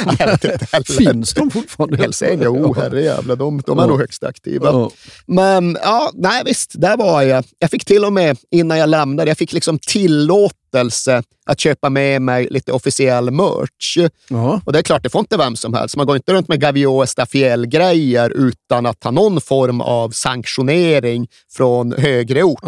[0.97, 1.97] Finns de fortfarande?
[1.97, 2.47] Hells Angels?
[2.47, 3.35] Oh, herrejävlar.
[3.35, 3.87] De, de är oh.
[3.87, 4.71] nog högst aktiva.
[4.71, 4.91] Oh.
[5.25, 7.43] Men ja, nej visst, där var jag.
[7.59, 12.21] Jag fick till och med, innan jag lämnade, jag fick liksom tillåtelse att köpa med
[12.21, 13.97] mig lite officiell merch.
[14.29, 14.59] Oh.
[14.65, 15.95] Och det är klart, det får inte vem som helst.
[15.95, 21.91] Man går inte runt med Gavio Estafiel-grejer utan att ha någon form av sanktionering från
[21.91, 22.63] högre ort.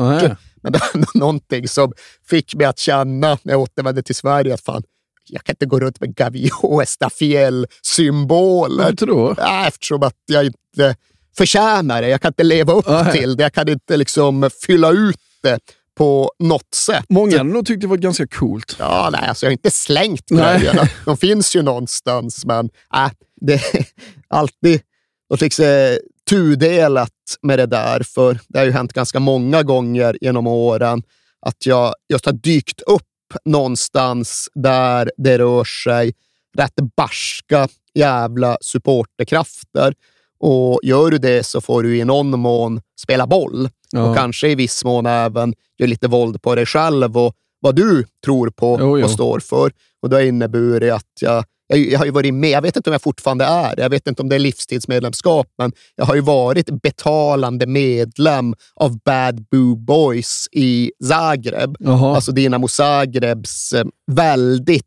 [0.63, 1.93] Men det var någonting som
[2.30, 4.84] fick mig att känna när jag återvände till Sverige att fan,
[5.30, 8.84] jag kan inte gå runt med Gavio Estafiel-symboler.
[8.84, 9.36] Varför då?
[9.38, 10.96] Ja, eftersom att jag inte
[11.38, 12.10] förtjänar det.
[12.10, 13.12] Jag kan inte leva upp Nej.
[13.12, 13.43] till det.
[13.43, 15.60] Jag kan inte liksom fylla ut det
[15.98, 17.06] på något sätt.
[17.10, 18.76] Många nog tyckt det var ganska coolt.
[18.80, 20.89] Ja, nej, alltså jag har inte slängt grejerna.
[21.06, 23.86] De finns ju någonstans, men äh, det är
[24.28, 24.82] alltid
[25.30, 25.98] något liksom,
[26.30, 27.12] tudelat
[27.42, 28.04] med det där.
[28.04, 31.04] För det har ju hänt ganska många gånger genom åren
[31.42, 33.04] att jag just har dykt upp
[33.46, 36.13] någonstans där det rör sig
[36.58, 39.94] rätt barska jävla supporterkrafter.
[40.40, 44.10] Och gör du det så får du i någon mån spela boll Ja.
[44.10, 48.06] och kanske i viss mån även göra lite våld på dig själv och vad du
[48.26, 49.06] tror på Jo, jo.
[49.06, 49.72] och står för.
[50.02, 52.89] Och det har inneburit att jag, jag, jag har ju varit med, jag vet inte
[52.89, 56.15] om jag fortfarande är det, jag vet inte om det är livstidsmedlemskap, men jag har
[56.15, 61.75] ju varit betalande medlem av Bad Boo Boys i Zagreb.
[61.80, 62.15] Jaha.
[62.15, 64.86] Alltså Dinamo Zagrebs eh, väldigt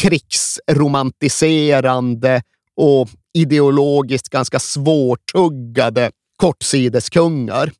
[0.00, 2.42] krigsromantiserande
[2.76, 7.72] och ideologiskt ganska svårtuggade kortsideskungar.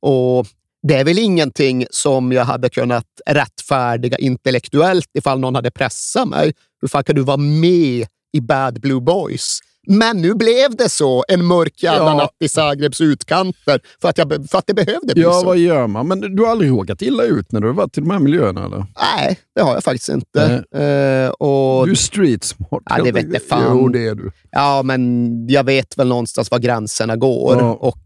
[0.00, 0.46] Och
[0.88, 6.52] det är väl ingenting som jag hade kunnat rättfärdiga intellektuellt ifall någon hade pressat mig.
[6.82, 9.58] Hur fan kan du vara med i Bad Blue Boys?
[9.86, 12.14] Men nu blev det så en mörk jävla Ja.
[12.16, 15.46] natt i Zagrebs utkanter för att, jag, för att det behövde bli Ja, så.
[15.46, 16.08] vad gör man?
[16.08, 18.64] Men du har aldrig råkat illa ut när du har varit i de här miljöerna?
[18.64, 18.86] Eller?
[19.16, 20.42] Nej, det har jag faktiskt inte.
[20.74, 22.82] Eh, och, Du är street smart.
[22.90, 23.78] Ja, det vet jag fan.
[23.78, 24.30] Jo, det är du.
[24.50, 27.56] Ja, men jag vet väl någonstans var gränserna går.
[27.60, 27.72] Ja.
[27.72, 27.98] Och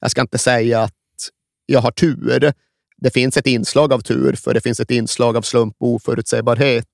[0.00, 0.92] jag ska inte säga att
[1.66, 2.52] jag har tur.
[3.02, 6.84] Det finns ett inslag av tur, för det finns ett inslag av slump och oförutsägbarhet.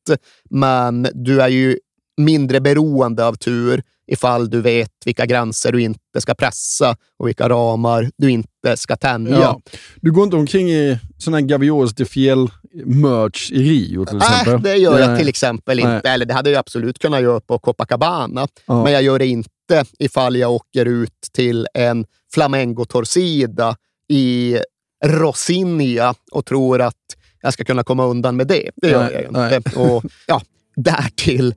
[0.51, 1.79] Men du är ju
[2.17, 7.49] mindre beroende av tur ifall du vet vilka gränser du inte ska pressa och vilka
[7.49, 9.39] ramar du inte ska tänja.
[9.39, 9.61] Ja.
[9.97, 14.53] Du går inte omkring i sån här Gavios de Fiel-merch i Rio till exempel?
[14.53, 15.19] Nej, det gör jag Nej.
[15.19, 15.97] till exempel Nej.
[15.97, 16.09] inte.
[16.09, 18.49] Eller det hade jag absolut kunnat göra på Copacabana.
[18.67, 18.85] Ja.
[18.85, 23.77] Men jag gör det inte ifall jag åker ut till en flamengo-torsida
[24.09, 24.59] i
[25.05, 26.95] Rosinha och tror att
[27.43, 28.71] jag ska kunna komma undan med det.
[28.77, 29.57] Det gör Nej, jag ju nej.
[29.57, 29.79] inte.
[29.79, 30.41] Och, ja,
[30.77, 31.55] därtill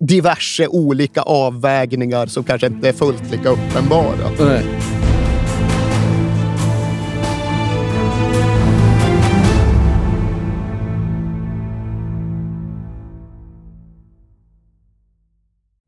[0.00, 4.30] diverse olika avvägningar som kanske inte är fullt lika uppenbara.
[4.38, 4.64] Nej.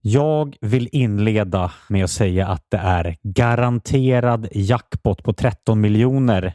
[0.00, 6.54] Jag vill inleda med att säga att det är garanterad jackpot på 13 miljoner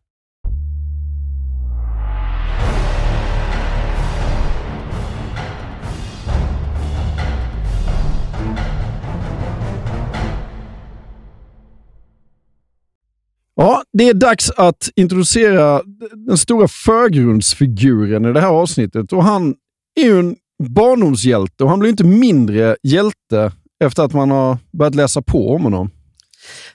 [13.93, 15.81] Det är dags att introducera
[16.27, 19.13] den stora förgrundsfiguren i det här avsnittet.
[19.13, 19.55] Och han
[19.99, 23.51] är ju en barndomshjälte och han blir inte mindre hjälte
[23.83, 25.89] efter att man har börjat läsa på om honom.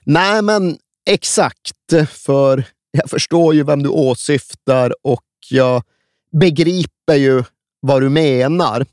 [0.04, 0.76] Nej, men
[1.10, 1.72] exakt.
[2.08, 5.82] För jag förstår ju vem du åsyftar och jag
[6.40, 7.44] begriper ju
[7.80, 8.86] vad du menar.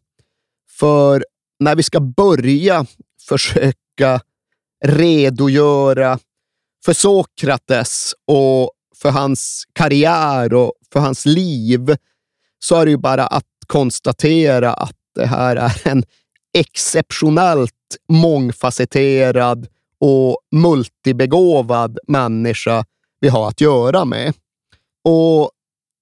[0.79, 1.25] För
[1.59, 2.85] när vi ska börja
[3.27, 4.21] försöka
[4.85, 6.19] redogöra
[6.85, 11.95] för Sokrates och för hans karriär och för hans liv
[12.59, 16.03] så är det ju bara att konstatera att det här är en
[16.57, 17.71] exceptionellt
[18.09, 19.67] mångfacetterad
[19.99, 22.85] och multibegåvad människa
[23.19, 24.33] vi har att göra med.
[25.03, 25.51] Och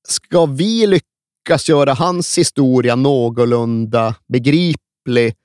[0.08, 5.36] ska vi lyckas göra hans historia någorlunda begriplig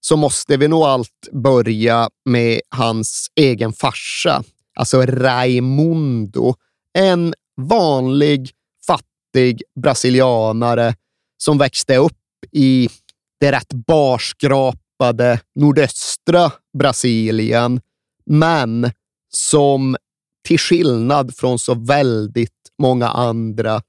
[0.00, 6.54] så måste vi nog allt börja med hans egen farsa, alltså Raimundo.
[6.92, 8.50] En vanlig,
[8.86, 10.94] fattig brasilianare
[11.38, 12.18] som växte upp
[12.52, 12.88] i
[13.40, 17.80] det rätt barskrapade nordöstra Brasilien,
[18.26, 18.90] men
[19.34, 19.96] som
[20.46, 23.82] till skillnad från så väldigt många andra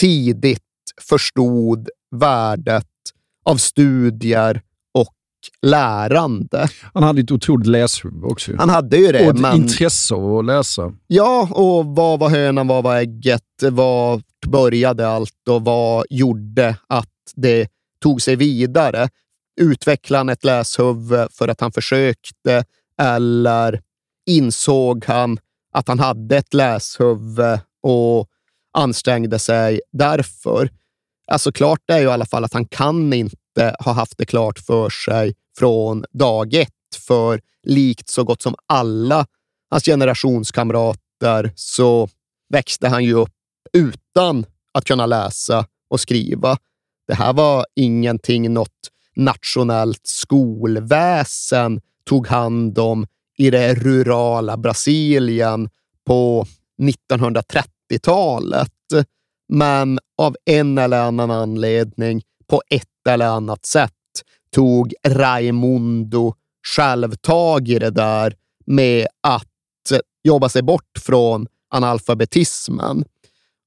[0.00, 0.60] tidigt
[1.00, 2.86] förstod värdet
[3.44, 4.62] av studier
[5.62, 6.68] lärande.
[6.94, 8.52] Han hade ett otroligt läshuvud också.
[8.58, 9.24] Han hade ju det.
[9.24, 9.56] Och ett men...
[9.56, 10.92] intresse av att läsa.
[11.06, 13.42] Ja, och vad var hönan, vad var ägget?
[13.70, 17.68] Vad började allt och vad gjorde att det
[18.02, 19.08] tog sig vidare?
[19.60, 22.64] Utvecklade han ett läshuvud för att han försökte
[23.02, 23.80] eller
[24.26, 25.38] insåg han
[25.72, 28.28] att han hade ett läshuvud och
[28.74, 30.70] ansträngde sig därför?
[31.32, 34.26] Alltså klart är ju i alla fall att han kan inte inte ha haft det
[34.26, 36.70] klart för sig från dag ett,
[37.06, 39.26] för likt så gott som alla
[39.70, 42.08] hans generationskamrater så
[42.48, 43.30] växte han ju upp
[43.72, 46.56] utan att kunna läsa och skriva.
[47.06, 53.06] Det här var ingenting något nationellt skolväsen tog hand om
[53.38, 55.68] i det rurala Brasilien
[56.06, 56.46] på
[56.82, 58.70] 1930-talet.
[59.48, 63.92] Men av en eller annan anledning, på ett eller annat sätt,
[64.50, 66.34] tog Raimundo
[66.76, 68.34] själv tag i det där
[68.66, 69.48] med att
[70.24, 73.04] jobba sig bort från analfabetismen.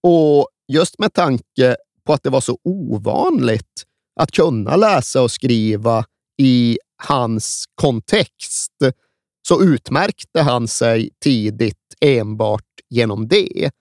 [0.03, 1.75] Och just med tanke
[2.05, 3.83] på att det var så ovanligt
[4.19, 6.05] att kunna läsa och skriva
[6.37, 8.73] i hans kontext
[9.47, 13.71] så utmärkte han sig tidigt enbart genom det.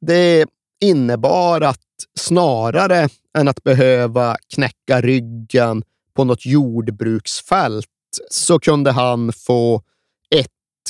[0.00, 0.46] Det
[0.80, 1.80] innebar att
[2.18, 3.08] snarare
[3.38, 5.82] än att behöva knäcka ryggen
[6.14, 7.86] på något jordbruksfält
[8.30, 9.82] så kunde han få
[10.30, 10.48] ett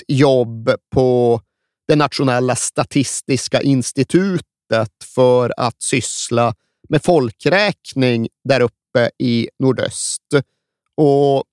[0.09, 1.41] jobb på
[1.89, 6.55] det nationella statistiska institutet för att syssla
[6.89, 10.23] med folkräkning där uppe i nordöst.
[10.97, 11.45] Och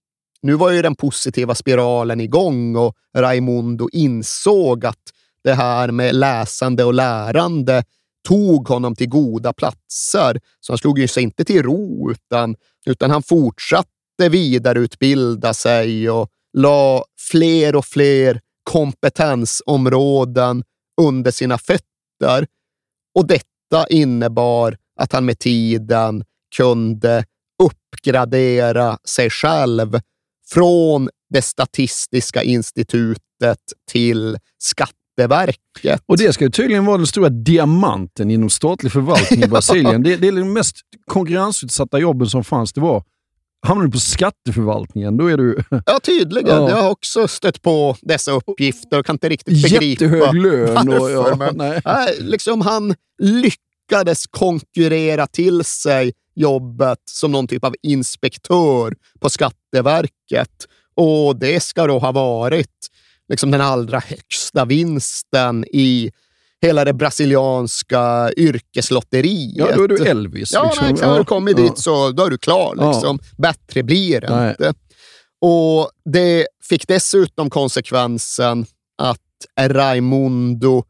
[0.41, 5.03] nu var ju den positiva spiralen igång och Raimundo insåg att
[5.43, 7.83] det här med läsande och lärande
[8.27, 10.39] tog honom till goda platser.
[10.59, 12.55] Så han slog ju sig inte till ro, utan,
[12.85, 20.63] utan han fortsatte vidareutbilda sig och la fler och fler kompetensområden
[21.01, 22.47] under sina fötter.
[23.15, 26.23] Och detta innebar att han med tiden
[26.55, 27.25] kunde
[27.63, 29.99] uppgradera sig själv
[30.47, 33.59] från det statistiska institutet
[33.91, 34.37] till
[35.17, 36.03] Skatteverket.
[36.05, 40.03] Och det ska ju tydligen vara den stora diamanten inom statlig förvaltning i Brasilien.
[40.03, 42.73] det, det är de mest konkurrensutsatta jobben som fanns.
[42.73, 43.03] Det var
[43.67, 45.63] Hamnar du på skatteförvaltningen, då är du...
[45.85, 46.49] Ja, tydligen.
[46.55, 46.69] Ja.
[46.69, 50.89] Jag har också stött på dessa uppgifter och kan inte riktigt begripa Jättehög lön.
[50.89, 51.81] Och, ja, men, nej.
[51.85, 60.67] Nej, liksom han lyckades konkurrera till sig jobbet som någon typ av inspektör på Skatteverket.
[60.95, 62.89] Och det ska då ha varit
[63.31, 66.11] liksom den allra högsta vinsten i
[66.61, 69.53] hela det brasilianska yrkeslotteriet.
[69.55, 70.51] Ja, då är du Elvis.
[70.53, 70.87] Ja, liksom.
[70.87, 71.63] nej, har du kommit ja.
[71.63, 72.69] dit så då är du klar.
[72.69, 73.19] Liksom.
[73.21, 73.35] Ja.
[73.37, 74.49] Bättre blir det nej.
[74.49, 74.73] inte.
[75.41, 78.65] Och Det fick dessutom konsekvensen
[78.97, 79.19] att
[79.59, 80.83] Raimundo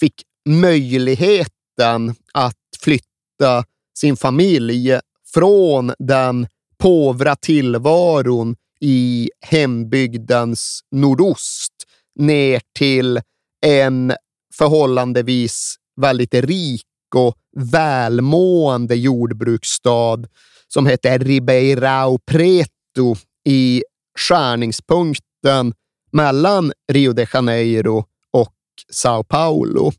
[0.00, 0.14] fick
[0.48, 3.64] möjligheten att flytta
[3.98, 5.00] sin familj
[5.34, 6.46] från den
[6.78, 11.75] påvra tillvaron i hembygdens nordost
[12.16, 13.20] ner till
[13.66, 14.12] en
[14.54, 20.24] förhållandevis väldigt rik och välmående jordbruksstad
[20.68, 23.82] som heter Ribeirão Preto i
[24.18, 25.74] skärningspunkten
[26.12, 28.54] mellan Rio de Janeiro och
[28.92, 29.92] Sao Paulo.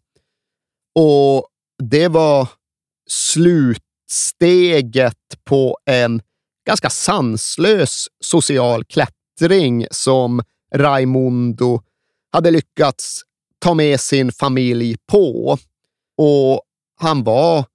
[0.95, 1.47] Och
[1.83, 2.49] det var
[3.09, 6.21] slutsteget på en
[6.67, 10.41] ganska sanslös social klättring som
[10.75, 11.81] Raimundo
[12.37, 13.21] hade lyckats
[13.59, 15.57] ta med sin familj på.
[16.17, 16.61] Och
[16.99, 17.65] han var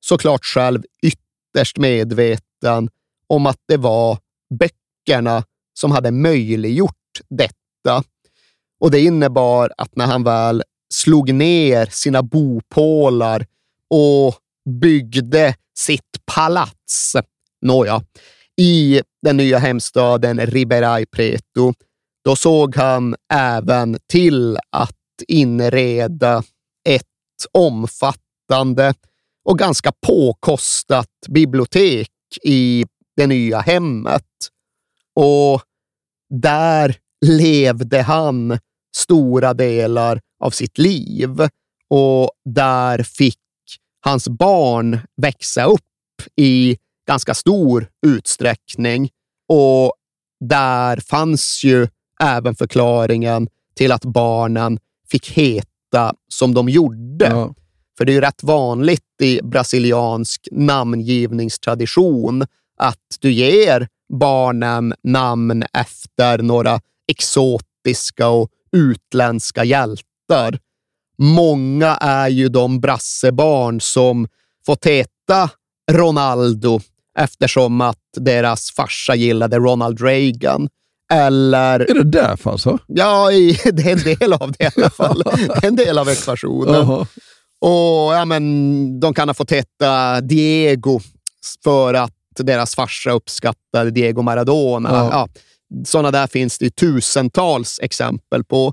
[0.00, 2.90] såklart själv ytterst medveten
[3.26, 4.18] om att det var
[4.54, 5.44] böckerna
[5.74, 8.02] som hade möjliggjort detta.
[8.80, 10.62] Och det innebar att när han väl
[10.94, 13.46] slog ner sina bopålar
[13.90, 14.34] och
[14.80, 17.16] byggde sitt palats,
[17.62, 18.02] nåja,
[18.56, 21.74] i den nya hemstaden Riberai Preto,
[22.30, 24.96] då såg han även till att
[25.28, 26.42] inreda
[26.88, 27.06] ett
[27.52, 28.94] omfattande
[29.44, 32.10] och ganska påkostat bibliotek
[32.42, 32.84] i
[33.16, 34.26] det nya hemmet.
[35.14, 35.62] Och
[36.40, 38.58] där levde han
[38.96, 41.48] stora delar av sitt liv
[41.88, 43.38] och där fick
[44.00, 45.80] hans barn växa upp
[46.36, 46.78] i
[47.08, 49.10] ganska stor utsträckning.
[49.48, 49.92] Och
[50.40, 51.88] där fanns ju
[52.20, 54.78] även förklaringen till att barnen
[55.10, 57.26] fick heta som de gjorde.
[57.26, 57.54] Ja.
[57.98, 62.42] För det är ju rätt vanligt i brasiliansk namngivningstradition
[62.76, 70.58] att du ger barnen namn efter några exotiska och utländska hjältar.
[71.18, 74.28] Många är ju de brassebarn som
[74.66, 75.50] fått heta
[75.90, 76.80] Ronaldo
[77.18, 80.68] eftersom att deras farsa gillade Ronald Reagan.
[81.10, 81.80] Eller...
[81.80, 82.78] Är det därför alltså?
[82.86, 83.30] Ja,
[83.72, 85.22] det är en del av det i alla fall.
[85.62, 86.74] en del av ekvationen.
[86.74, 87.06] Uh -huh.
[87.60, 91.00] Och ja, men, De kan ha fått heta Diego
[91.64, 94.90] för att deras farsa uppskattade Diego Maradona.
[94.90, 95.10] Uh -huh.
[95.10, 95.28] Ja,
[95.84, 98.72] sådana där finns det tusentals exempel på.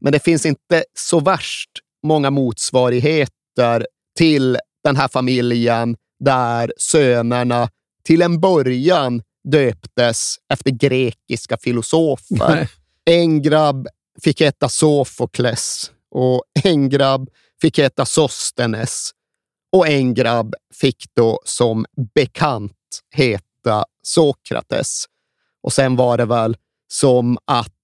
[0.00, 1.70] Men det finns inte så värst
[2.06, 3.86] många motsvarigheter
[4.18, 7.68] till den här familjen där sönerna
[8.04, 12.48] till en början döptes efter grekiska filosofer.
[12.48, 12.68] Nej.
[13.04, 13.88] En grabb
[14.22, 17.30] fick heta Sofokles och en grabb
[17.60, 19.10] fick heta Sostenes
[19.72, 22.72] och en grabb fick då som bekant
[23.14, 25.04] heta Sokrates.
[25.62, 26.56] Och sen var det väl
[26.92, 27.74] som att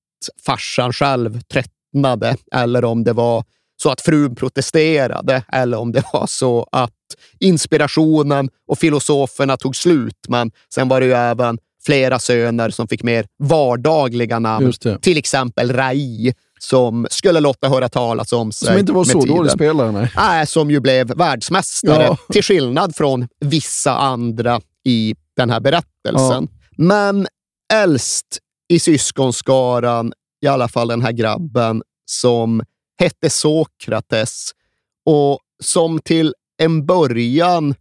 [0.47, 3.45] farsan själv tröttnade eller om det var
[3.83, 6.93] så att frun protesterade eller om det var så att
[7.39, 10.27] inspirationen och filosoferna tog slut.
[10.29, 14.73] Men sen var det ju även flera söner som fick mer vardagliga namn.
[15.01, 18.69] Till exempel Rai, som skulle låta höra talas om sig.
[18.69, 19.93] Som inte var så dålig spelare.
[19.93, 20.11] Nej.
[20.17, 20.47] nej.
[20.47, 22.19] som ju blev världsmästare, ja.
[22.33, 26.49] till skillnad från vissa andra i den här berättelsen.
[26.51, 26.75] Ja.
[26.77, 27.27] Men
[27.73, 28.39] äldst
[28.69, 30.13] i syskonskaran,
[30.43, 32.63] i alla fall den här grabben, som
[32.99, 34.51] hette Sokrates
[35.07, 37.75] och som till en början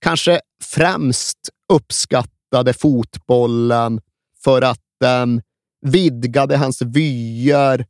[0.00, 1.38] kanske främst
[1.72, 4.00] uppskattade fotbollen
[4.44, 5.42] för att den
[5.86, 7.86] vidgade hans vyer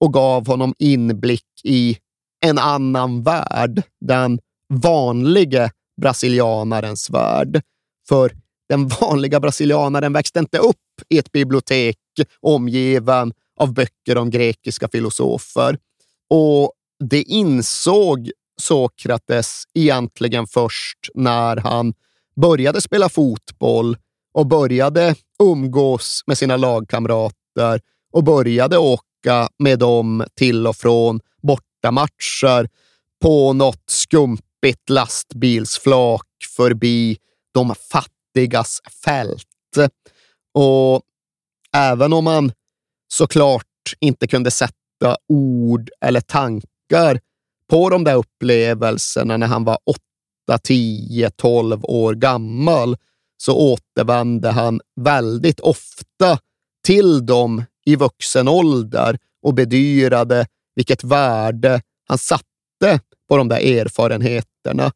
[0.00, 1.98] och gav honom inblick i
[2.44, 4.38] en annan värld, den
[4.74, 5.70] vanliga
[6.00, 7.62] brasilianarens värld.
[8.08, 8.32] För
[8.68, 10.76] den vanliga brasilianaren växte inte upp
[11.08, 11.96] i ett bibliotek
[12.40, 15.78] omgiven av böcker om grekiska filosofer.
[16.30, 16.72] Och
[17.04, 18.30] det insåg
[18.60, 21.94] Sokrates egentligen först när han
[22.40, 23.96] började spela fotboll
[24.34, 27.80] och började umgås med sina lagkamrater
[28.12, 32.68] och började åka med dem till och från bortamatcher
[33.22, 36.26] på något skumpigt lastbilsflak
[36.56, 37.18] förbi
[37.54, 39.44] de fattigas fält.
[40.54, 41.02] Och
[41.72, 42.52] även om man
[43.08, 43.64] såklart
[44.00, 47.20] inte kunde sätta ord eller tankar
[47.70, 52.96] på de där upplevelserna när han var 8, 10, 12 år gammal
[53.36, 56.38] så återvände han väldigt ofta
[56.84, 64.92] till dem i vuxen ålder och bedyrade vilket värde han satte på de där erfarenheterna.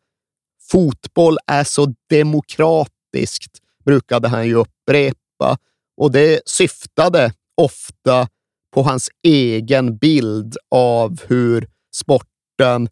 [0.70, 5.58] Fotboll är så demokratiskt, brukade han ju upprepa
[5.96, 8.28] och det syftade ofta
[8.74, 12.29] på hans egen bild av hur sport
[12.60, 12.88] sporten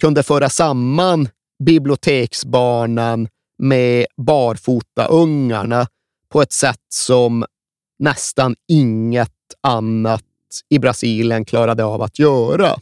[0.00, 1.28] kunde föra samman
[1.64, 5.86] biblioteksbarnen med barfotaungarna
[6.28, 7.44] på ett sätt som
[7.98, 9.30] nästan inget
[9.62, 10.24] annat
[10.68, 12.76] i Brasilien klarade av att göra.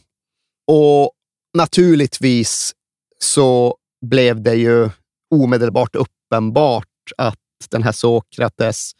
[0.67, 1.11] Och
[1.53, 2.71] naturligtvis
[3.19, 3.75] så
[4.05, 4.89] blev det ju
[5.35, 7.37] omedelbart uppenbart att
[7.69, 8.91] den här Sokrates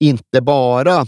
[0.00, 1.06] inte bara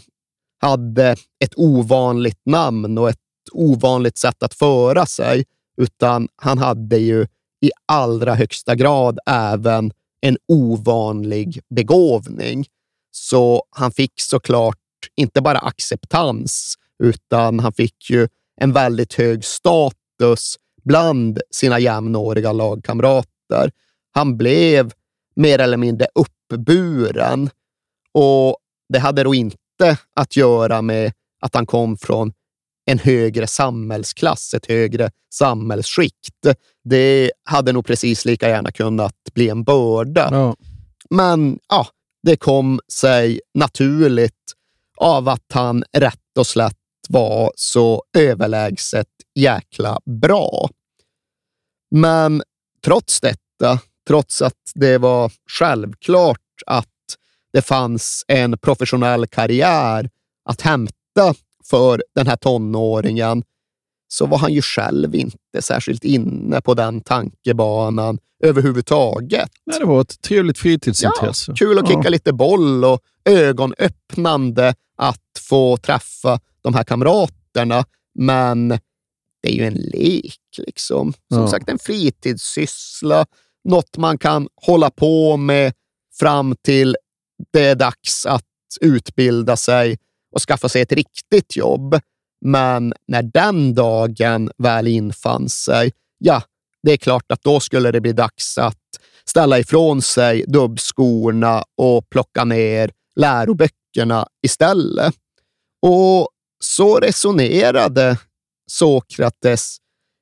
[0.60, 3.18] hade ett ovanligt namn och ett
[3.52, 5.44] ovanligt sätt att föra sig,
[5.80, 7.26] utan han hade ju
[7.60, 12.66] i allra högsta grad även en ovanlig begåvning.
[13.10, 14.76] Så han fick såklart
[15.16, 18.28] inte bara acceptans, utan han fick ju
[18.60, 23.70] en väldigt hög status bland sina jämnåriga lagkamrater.
[24.12, 24.92] Han blev
[25.36, 27.50] mer eller mindre uppburen
[28.12, 28.56] och
[28.88, 32.32] det hade då inte att göra med att han kom från
[32.90, 36.46] en högre samhällsklass, ett högre samhällsskikt.
[36.84, 40.28] Det hade nog precis lika gärna kunnat bli en börda.
[40.30, 40.56] Ja.
[41.10, 41.86] Men ja,
[42.22, 44.34] det kom sig naturligt
[44.96, 46.76] av att han rätt och slätt
[47.08, 50.68] var så överlägset jäkla bra.
[51.90, 52.42] Men
[52.84, 53.78] trots detta,
[54.08, 56.86] trots att det var självklart att
[57.52, 60.10] det fanns en professionell karriär
[60.44, 61.34] att hämta
[61.70, 63.42] för den här tonåringen,
[64.08, 69.50] så var han ju själv inte särskilt inne på den tankebanan överhuvudtaget.
[69.66, 71.50] Nej, det var ett trevligt fritidsintresse.
[71.50, 72.10] Ja, kul att kicka Ja.
[72.10, 77.84] lite boll och ögonöppnande att få träffa de här kamraterna.
[78.14, 78.68] Men
[79.42, 81.12] det är ju en lek, liksom.
[81.32, 81.48] Som Ja.
[81.48, 83.26] sagt, en fritidssyssla.
[83.64, 85.72] Något man kan hålla på med
[86.18, 86.96] fram till
[87.52, 88.44] det är dags att
[88.80, 89.98] utbilda sig
[90.32, 92.00] och skaffa sig ett riktigt jobb.
[92.44, 96.42] Men när den dagen väl infann sig, ja,
[96.82, 98.76] det är klart att då skulle det bli dags att
[99.24, 105.14] ställa ifrån sig dubbskorna och plocka ner läroböckerna istället.
[105.82, 106.28] Och
[106.64, 108.18] så resonerade
[108.70, 109.76] Sokrates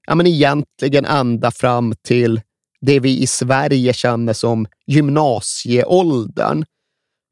[0.09, 2.41] ja, men egentligen ända fram till
[2.81, 6.65] det vi i Sverige känner som gymnasieåldern.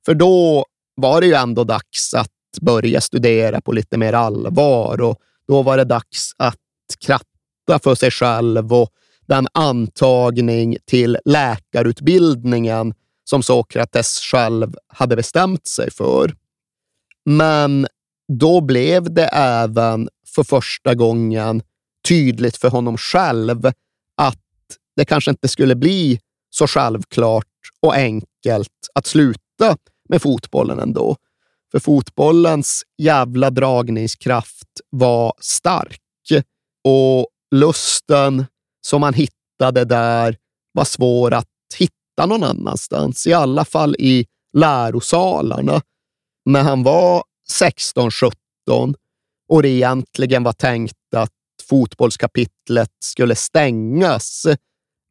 [0.06, 0.66] För då
[0.96, 2.30] var det ju ändå dags att
[2.60, 5.16] börja studera på lite mer allvar och
[5.48, 6.56] då var det dags att
[7.00, 8.90] kratta för sig själv och
[9.26, 12.94] den antagning till läkarutbildningen
[13.24, 16.34] som Sokrates själv hade bestämt sig för.
[17.24, 17.86] Men
[18.32, 21.62] då blev det även för första gången
[22.08, 23.66] tydligt för honom själv
[24.16, 24.38] att
[24.96, 27.46] det kanske inte skulle bli så självklart
[27.80, 29.76] och enkelt att sluta
[30.08, 31.16] med fotbollen ändå.
[31.76, 36.00] För fotbollens jävla dragningskraft var stark
[36.84, 38.46] och lusten
[38.86, 40.36] som man hittade där
[40.72, 41.48] var svår att
[41.78, 45.82] hitta någon annanstans, i alla fall i lärosalarna.
[46.44, 47.22] När han var
[47.60, 48.32] 16-17
[49.48, 51.32] och det egentligen var tänkt att
[51.68, 54.46] fotbollskapitlet skulle stängas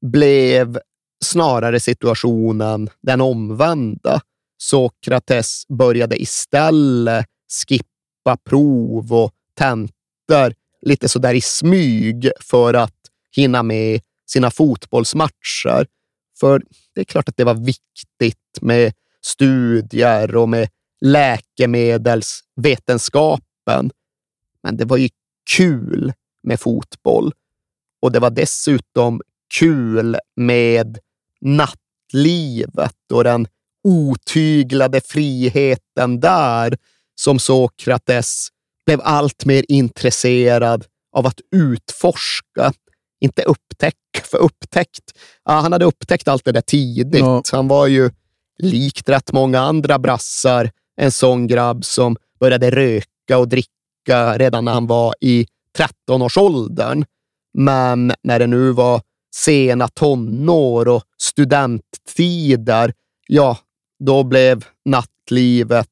[0.05, 0.79] blev
[1.23, 4.21] snarare situationen den omvända.
[4.69, 7.25] Sokrates började istället
[7.67, 12.95] skippa prov och tentor lite sådär i smyg för att
[13.35, 15.87] hinna med sina fotbollsmatcher.
[16.39, 16.61] För
[16.95, 20.69] det är klart att det var viktigt med studier och med
[21.01, 23.91] läkemedelsvetenskapen.
[24.63, 25.09] Men det var ju
[25.57, 26.13] kul
[26.43, 27.33] med fotboll
[28.01, 29.21] och det var dessutom
[29.59, 30.99] kul med
[31.41, 33.47] nattlivet och den
[33.85, 36.77] otyglade friheten där
[37.15, 38.47] som Sokrates
[38.85, 42.73] blev allt mer intresserad av att utforska.
[43.21, 45.11] Inte upptäcka, för upptäckt.
[45.45, 47.19] Ja, han hade upptäckt allt det där tidigt.
[47.19, 47.43] Ja.
[47.51, 48.09] Han var ju,
[48.57, 50.71] likt rätt många andra brassar,
[51.01, 57.05] en sån grabb som började röka och dricka redan när han var i 13-årsåldern.
[57.53, 59.01] Men när det nu var
[59.35, 62.93] sena tonår och studenttider,
[63.27, 63.57] ja,
[63.99, 65.89] då blev nattlivet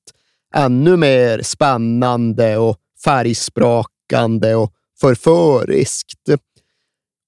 [0.56, 6.30] ännu mer spännande och färgsprakande och förföriskt.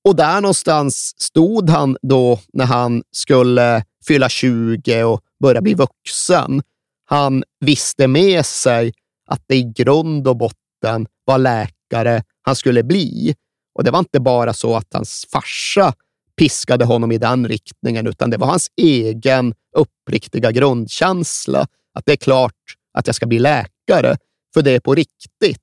[0.03, 6.61] Och där någonstans stod han då när han skulle fylla 20 och börja bli vuxen.
[7.05, 8.93] Han visste med sig
[9.27, 13.35] att det i grund och botten var läkare han skulle bli.
[13.75, 15.93] Och det var inte bara så att hans farsa
[16.37, 22.17] piskade honom i den riktningen, utan det var hans egen uppriktiga grundkänsla att det är
[22.17, 22.53] klart
[22.93, 24.17] att jag ska bli läkare,
[24.53, 25.61] för det är på riktigt.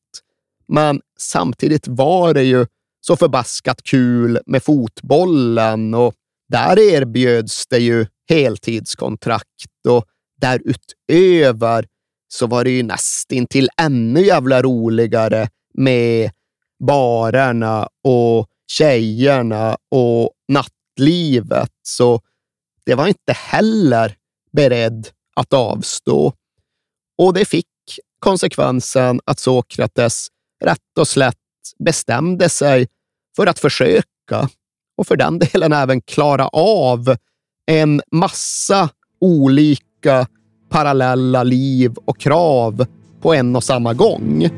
[0.69, 2.67] Men samtidigt var det ju
[3.01, 6.15] så förbaskat kul med fotbollen och
[6.49, 10.05] där erbjöds det ju heltidskontrakt och
[10.41, 11.87] därutöver
[12.29, 16.31] så var det ju nästintill ännu jävla roligare med
[16.87, 21.71] barerna och tjejerna och nattlivet.
[21.83, 22.21] Så
[22.87, 24.17] det var inte heller
[24.53, 26.33] beredd att avstå.
[27.19, 27.67] Och det fick
[28.19, 30.29] konsekvensen att Sokrates
[30.65, 31.37] rätt och slätt
[31.79, 32.89] bestämde sig
[33.37, 34.49] för att försöka
[34.97, 37.17] och för den delen även klara av
[37.67, 38.89] en massa
[39.21, 40.27] olika
[40.69, 42.87] parallella liv och krav
[43.21, 44.49] på en och samma gång.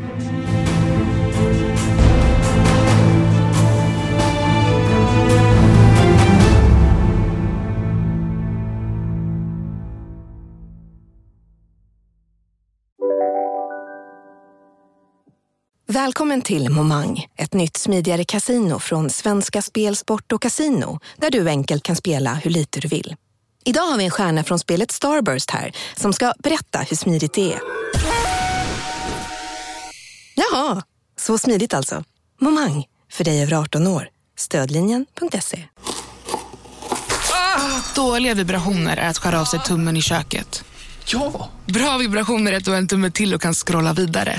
[15.87, 21.49] Välkommen till Momang, ett nytt smidigare casino från Svenska Spel, Sport och Casino där du
[21.49, 23.17] enkelt kan spela hur lite du vill.
[23.65, 27.53] Idag har vi en stjärna från spelet Starburst här som ska berätta hur smidigt det
[27.53, 27.61] är.
[30.35, 30.83] Jaha,
[31.17, 32.05] så smidigt alltså.
[32.41, 34.09] Momang, för dig över 18 år.
[34.39, 35.65] Stödlinjen.se.
[37.95, 40.65] Dåliga vibrationer är att skära av sig tummen i köket.
[41.07, 41.51] Ja!
[41.67, 44.39] Bra vibrationer är att du har en tumme till och kan scrolla vidare.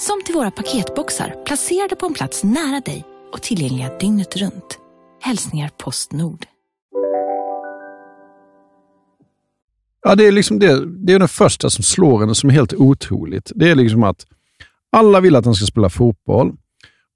[0.00, 4.78] Som till våra paketboxar placerade på en plats nära dig och tillgängliga dygnet runt.
[5.20, 6.46] Hälsningar Postnord.
[10.02, 12.74] Ja, det är liksom det, det är det första som slår en som är helt
[12.74, 13.52] otroligt.
[13.54, 14.26] Det är liksom att
[14.92, 16.52] alla vill att han ska spela fotboll.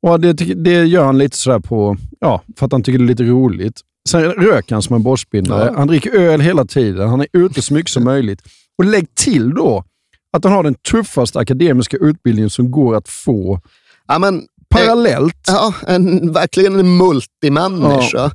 [0.02, 0.32] Och det,
[0.64, 3.80] det gör han lite sådär på, ja, för att han tycker det är lite roligt.
[4.08, 5.66] Sen röker han som en borstbindare.
[5.66, 5.78] Ja.
[5.78, 7.08] Han dricker öl hela tiden.
[7.08, 8.42] Han är ute så mycket som möjligt.
[8.78, 9.84] Och lägg till då
[10.32, 13.60] att han har den tuffaste akademiska utbildningen som går att få
[14.08, 15.48] ja, men, parallellt.
[15.48, 18.18] Eh, ja, en, verkligen en multimänniska.
[18.18, 18.30] Ja.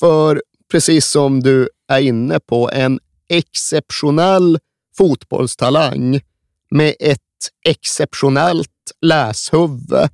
[0.00, 4.58] För precis som du är inne på, en exceptionell
[4.96, 6.20] fotbollstalang
[6.70, 7.20] med ett
[7.66, 8.68] exceptionellt
[9.00, 10.08] läshuvud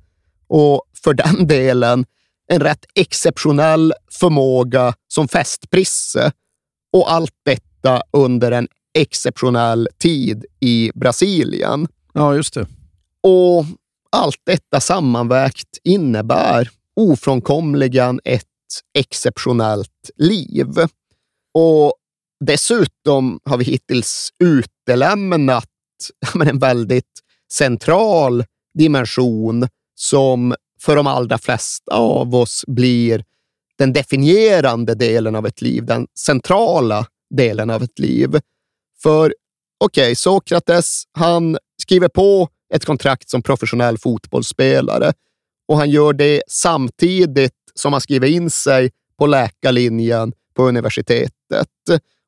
[0.47, 2.05] och för den delen
[2.47, 6.31] en rätt exceptionell förmåga som festprisse.
[6.93, 8.67] Och allt detta under en
[8.97, 11.87] exceptionell tid i Brasilien.
[12.13, 12.67] Ja, just det.
[13.23, 13.65] Och
[14.11, 18.43] allt detta sammanvägt innebär ofrånkomligen ett
[18.97, 20.67] exceptionellt liv.
[21.53, 21.93] Och
[22.45, 25.69] dessutom har vi hittills utelämnat
[26.33, 27.21] men, en väldigt
[27.53, 28.43] central
[28.73, 33.23] dimension som för de allra flesta av oss blir
[33.77, 38.39] den definierande delen av ett liv, den centrala delen av ett liv.
[39.03, 39.33] För
[39.79, 45.13] okej, okay, Sokrates, han skriver på ett kontrakt som professionell fotbollsspelare
[45.67, 51.67] och han gör det samtidigt som han skriver in sig på läkarlinjen på universitetet.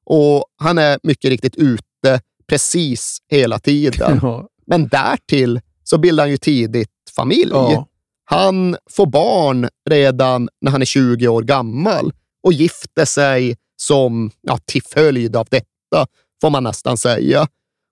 [0.05, 4.19] Och han är mycket riktigt ute precis hela tiden.
[4.23, 4.47] Ja.
[4.67, 7.51] Men därtill så bildar han ju tidigt familj.
[7.51, 7.87] Ja.
[8.25, 12.13] Han får barn redan när han är 20 år gammal
[12.43, 16.07] och gifter sig som ja, till följd av detta,
[16.41, 17.47] får man nästan säga.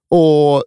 [0.10, 0.64] Och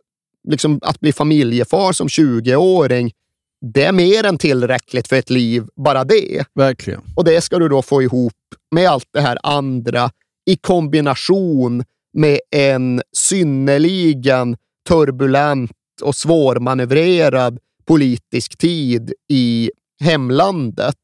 [0.49, 3.13] liksom att bli familjefar som 20-åring,
[3.61, 6.45] det är mer än tillräckligt för ett liv, bara det.
[6.55, 7.03] Verkligen.
[7.17, 8.33] Och det ska du då få ihop
[8.71, 10.11] med allt det här andra
[10.47, 14.57] i kombination med en synnerligen
[14.89, 15.71] turbulent
[16.03, 19.71] och svårmanövrerad politisk tid i
[20.01, 20.97] hemlandet.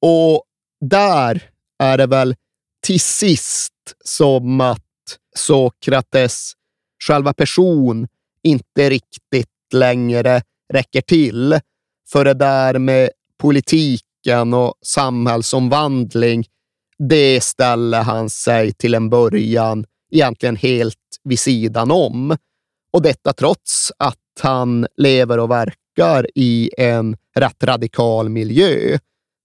[0.00, 0.42] Och
[0.80, 2.34] där är det väl
[2.82, 3.72] till sist
[4.04, 4.84] som att
[5.36, 6.52] Sokrates
[7.06, 8.08] själva person
[8.42, 11.60] inte riktigt längre räcker till
[12.12, 13.10] för det där med
[13.40, 16.44] politiken och samhällsomvandling.
[17.08, 22.36] Det ställer han sig till en början egentligen helt vid sidan om.
[22.92, 28.98] Och detta trots att han lever och verkar i en rätt radikal miljö.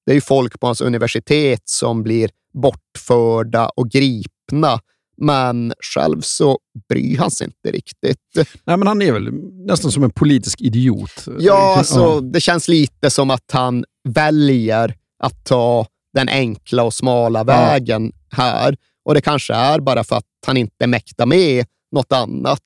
[0.06, 4.80] Det är ju folk på hans universitet som blir bortförda och gripna
[5.18, 6.60] men själv så
[6.90, 8.20] bryr han sig inte riktigt.
[8.64, 9.30] Nej, men han är väl
[9.68, 11.26] nästan som en politisk idiot.
[11.40, 17.44] Ja, alltså, det känns lite som att han väljer att ta den enkla och smala
[17.44, 18.78] vägen här.
[19.06, 22.64] Och det kanske är bara för att han inte mäktar med något annat.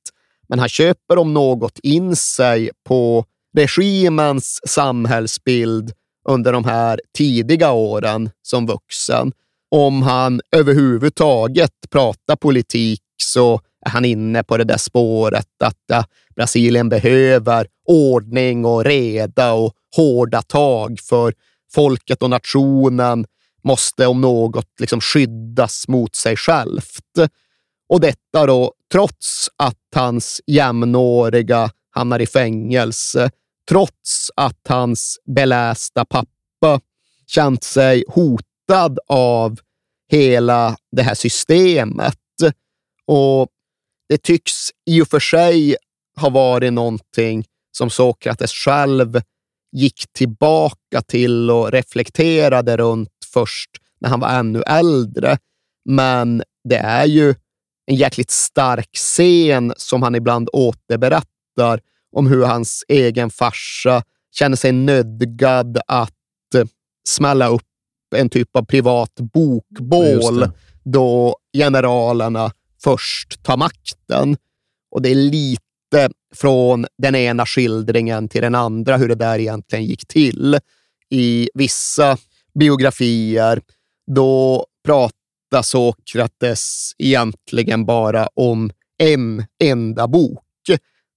[0.49, 3.25] Men han köper om något in sig på
[3.57, 5.91] regimens samhällsbild
[6.29, 9.31] under de här tidiga åren som vuxen
[9.71, 16.03] om han överhuvudtaget pratar politik så är han inne på det där spåret att äh,
[16.35, 21.33] Brasilien behöver ordning och reda och hårda tag för
[21.73, 23.25] folket och nationen
[23.63, 27.31] måste om något liksom skyddas mot sig självt.
[27.89, 33.31] Och detta då trots att hans jämnåriga hamnar i fängelse,
[33.69, 36.81] trots att hans belästa pappa
[37.27, 38.48] känt sig hotad
[39.07, 39.59] av
[40.11, 42.15] hela det här systemet.
[43.05, 43.47] Och
[44.09, 45.75] det tycks i och för sig
[46.19, 47.45] ha varit någonting
[47.77, 49.21] som Sokrates själv
[49.71, 53.69] gick tillbaka till och reflekterade runt först
[54.01, 55.37] när han var ännu äldre.
[55.85, 57.35] Men det är ju
[57.85, 61.81] en jäkligt stark scen som han ibland återberättar
[62.15, 66.13] om hur hans egen farsa känner sig nödgad att
[67.07, 67.68] smälla upp
[68.15, 70.47] en typ av privat bokbål
[70.83, 72.51] då generalerna
[72.83, 74.37] först tar makten.
[74.91, 79.85] Och det är lite från den ena skildringen till den andra hur det där egentligen
[79.85, 80.59] gick till.
[81.09, 82.17] I vissa
[82.59, 83.61] biografier,
[84.15, 90.45] då pratar Sokrates egentligen bara om en enda bok.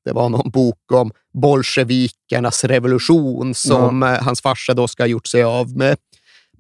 [0.05, 4.19] Det var någon bok om bolsjevikernas revolution som ja.
[4.21, 5.97] hans farsa då ska ha gjort sig av med.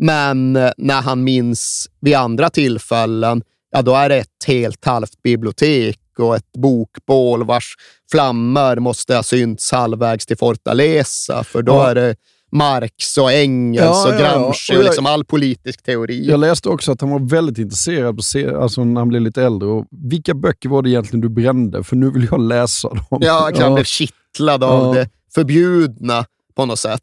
[0.02, 5.98] Men när han minns vid andra tillfällen, ja då är det ett helt halvt bibliotek
[6.18, 7.74] och ett bokbål vars
[8.10, 11.90] flammor måste ha synts halvvägs till Fortaleza, för då ja.
[11.90, 12.16] är det
[12.52, 16.28] Marx och Engels ja, och Gramsci ja, och, liksom all politisk teori.
[16.28, 19.42] Jag läste också att han var väldigt intresserad på se, alltså när han blev lite
[19.42, 19.68] äldre.
[19.68, 21.84] Och vilka böcker var det egentligen du brände?
[21.84, 23.18] För nu vill jag läsa dem.
[23.20, 26.24] Ja, han blev kittlad av det förbjudna
[26.54, 27.02] på något sätt.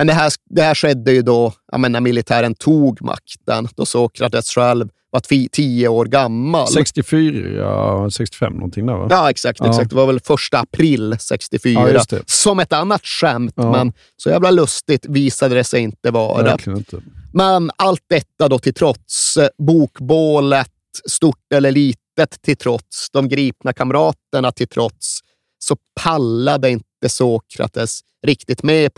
[0.00, 4.88] Men det här, det här skedde ju då när militären tog makten, då Sokrates själv
[5.10, 6.68] var tio år gammal.
[6.68, 9.06] 64, 65 någonting där va?
[9.10, 9.60] Ja, exakt.
[9.60, 9.68] Ja.
[9.68, 9.90] exakt.
[9.90, 11.90] Det var väl första april 64.
[12.10, 13.70] Ja, Som ett annat skämt, ja.
[13.72, 16.58] men så jävla lustigt visade det sig inte vara.
[16.66, 16.96] Inte.
[17.32, 20.72] Men allt detta då till trots, bokbålet,
[21.06, 25.20] stort eller litet till trots, de gripna kamraterna till trots,
[25.58, 28.94] så pallade inte Sokrates riktigt med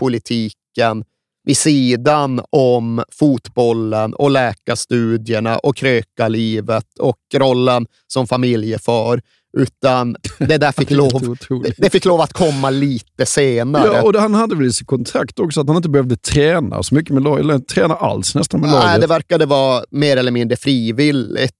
[0.73, 1.05] politiken
[1.45, 9.21] vid sidan om fotbollen och läkarstudierna och krökarlivet och rollen som familjefar.
[9.59, 11.37] Utan det där fick, lov,
[11.77, 13.87] det fick lov att komma lite senare.
[13.87, 16.95] Ja, och han hade väl i sitt kontrakt också att han inte behövde träna så
[16.95, 18.87] mycket med laget, eller träna alls nästan med laget.
[18.87, 21.53] Nej, det verkade vara mer eller mindre frivilligt.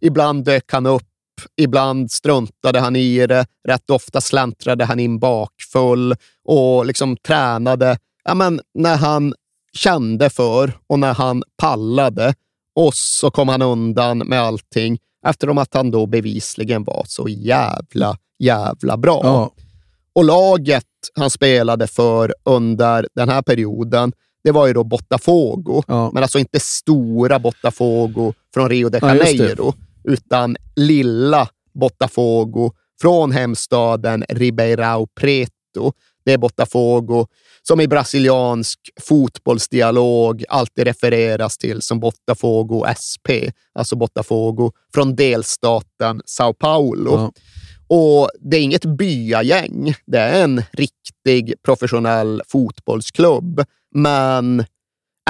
[0.00, 1.02] Ibland dök han upp,
[1.60, 3.46] ibland struntade han i det.
[3.68, 9.34] Rätt ofta släntrade han in bakfull och liksom tränade ja, men när han
[9.72, 12.34] kände för och när han pallade.
[12.76, 18.16] Och så kom han undan med allting eftersom att han då bevisligen var så jävla,
[18.38, 19.20] jävla bra.
[19.22, 19.52] Ja.
[20.12, 24.12] Och laget han spelade för under den här perioden,
[24.44, 25.82] det var ju då Botafogo.
[25.86, 26.10] Ja.
[26.14, 32.70] Men alltså inte stora Botafogo från Rio de Janeiro, ja, utan lilla Botafogo
[33.00, 35.92] från hemstaden Ribeirão Preto.
[36.24, 37.26] Det är Botafogo
[37.66, 43.28] som i brasiliansk fotbollsdialog alltid refereras till som Botafogo SP,
[43.74, 47.12] alltså Botafogo från delstaten Sao Paulo.
[47.14, 47.32] Ja.
[47.88, 54.64] Och Det är inget byagäng, det är en riktig professionell fotbollsklubb, men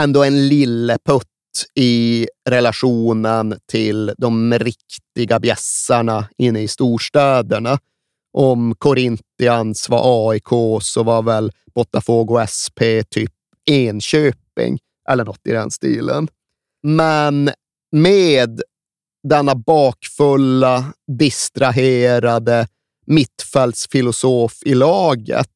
[0.00, 1.28] ändå en lilleputt
[1.74, 7.78] i relationen till de riktiga bjässarna inne i storstäderna.
[8.38, 12.80] Om Corinthians var AIK så var väl Botafogo SP
[13.10, 13.32] typ
[13.70, 14.78] Enköping
[15.10, 16.28] eller något i den stilen.
[16.82, 17.50] Men
[17.92, 18.62] med
[19.28, 22.66] denna bakfulla, distraherade
[23.06, 25.50] mittfältsfilosof i laget,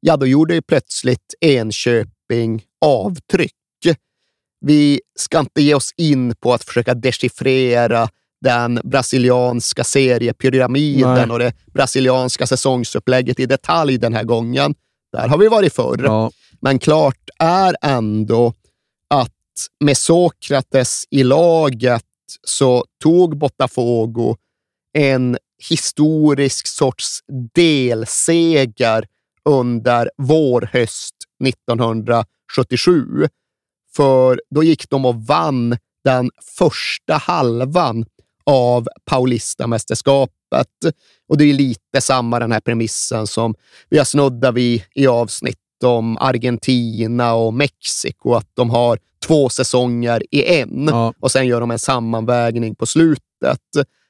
[0.00, 3.52] ja, då gjorde ju plötsligt Enköping avtryck.
[4.60, 8.08] Vi ska inte ge oss in på att försöka dechiffrera
[8.46, 11.30] den brasilianska seriepyramiden Nej.
[11.30, 14.74] och det brasilianska säsongsupplägget i detalj den här gången.
[15.12, 16.00] Där har vi varit förr.
[16.04, 16.30] Ja.
[16.60, 18.52] Men klart är ändå
[19.10, 19.32] att
[19.84, 22.04] med Sokrates i laget
[22.44, 24.36] så tog Botafogo
[24.98, 25.38] en
[25.68, 27.20] historisk sorts
[27.54, 29.06] delseger
[29.44, 33.28] under vår-höst 1977.
[33.96, 38.04] För då gick de och vann den första halvan
[38.46, 40.94] av Paulista-mästerskapet.
[41.28, 43.54] Och det är lite samma den här premissen som
[43.88, 50.22] vi har snuddat vid i avsnitt om Argentina och Mexiko, att de har två säsonger
[50.30, 51.12] i en ja.
[51.20, 53.60] och sen gör de en sammanvägning på slutet.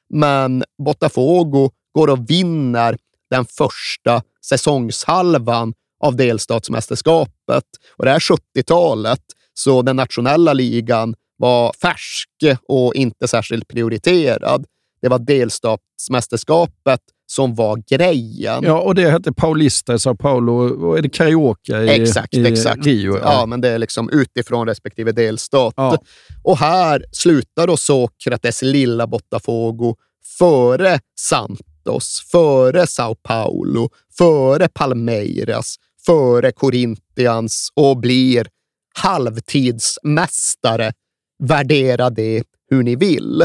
[0.09, 2.97] Men Botafogo går och vinner
[3.29, 7.63] den första säsongshalvan av delstatsmästerskapet.
[7.97, 9.21] Och det är 70-talet,
[9.53, 12.29] så den nationella ligan var färsk
[12.67, 14.65] och inte särskilt prioriterad.
[15.01, 18.63] det var delstatsmästerskapet som var grejen.
[18.63, 20.53] Ja, och det hette Paulista i Sao Paulo
[20.87, 22.85] och är det karaoke i, exakt, i exakt.
[22.85, 23.17] Rio?
[23.17, 23.21] Ja.
[23.23, 23.45] ja.
[23.45, 25.73] men det är liksom utifrån respektive delstat.
[25.77, 25.97] Ja.
[26.43, 29.95] Och här slutar då Sokrates lilla Botafogo
[30.39, 35.75] före Santos, före Sao Paulo, före Palmeiras,
[36.05, 38.47] före Corinthians och blir
[38.93, 40.93] halvtidsmästare.
[41.39, 43.43] Värdera det hur ni vill.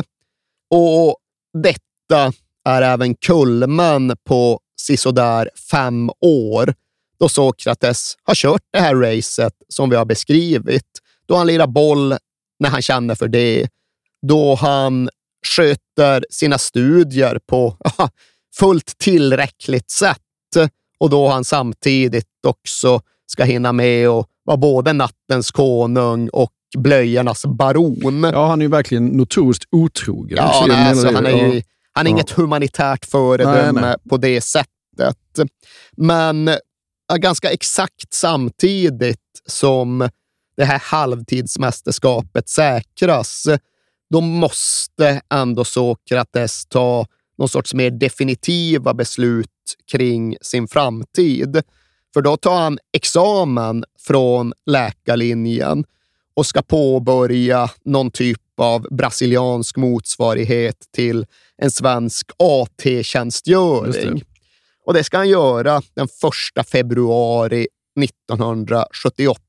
[0.71, 1.17] Och
[1.63, 2.33] detta
[2.65, 6.75] är även kulmen på sisådär fem år
[7.19, 10.89] då Sokrates har kört det här racet som vi har beskrivit.
[11.27, 12.15] Då han lirar boll
[12.59, 13.69] när han känner för det.
[14.27, 15.09] Då han
[15.47, 17.77] sköter sina studier på
[18.59, 20.19] fullt tillräckligt sätt
[20.99, 27.47] och då han samtidigt också ska hinna med att vara både nattens konung och blöjornas
[27.47, 28.31] baron.
[28.33, 30.37] Ja, han är ju verkligen notoriskt otrogen.
[30.37, 31.63] Ja, nej, alltså, han är ju
[31.93, 32.15] han är ja.
[32.15, 33.97] inget humanitärt föredöme nej, nej.
[34.09, 34.69] på det sättet.
[35.97, 36.51] Men
[37.17, 40.09] ganska exakt samtidigt som
[40.57, 43.47] det här halvtidsmästerskapet säkras,
[44.11, 47.07] då måste ändå Sokrates ta
[47.39, 49.49] någon sorts mer definitiva beslut
[49.93, 51.63] kring sin framtid.
[52.15, 55.85] För då tar han examen från läkarlinjen
[56.35, 61.27] och ska påbörja någon typ av brasiliansk motsvarighet till
[61.57, 64.15] en svensk AT-tjänstgöring.
[64.15, 64.25] Det.
[64.87, 66.09] Och det ska han göra den
[66.59, 67.67] 1 februari
[68.01, 69.41] 1978.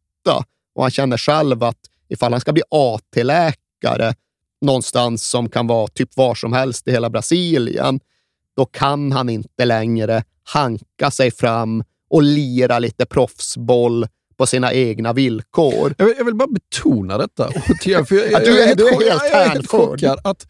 [0.75, 1.77] Och han känner själv att
[2.09, 4.13] ifall han ska bli AT-läkare
[4.61, 7.99] någonstans som kan vara typ var som helst i hela Brasilien,
[8.55, 14.07] då kan han inte längre hanka sig fram och lira lite proffsboll
[14.37, 15.95] på sina egna villkor.
[15.97, 17.51] Jag vill, jag vill bara betona detta.
[17.51, 20.03] För jag, jag, du är, du är helt hänförd.
[20.23, 20.47] Att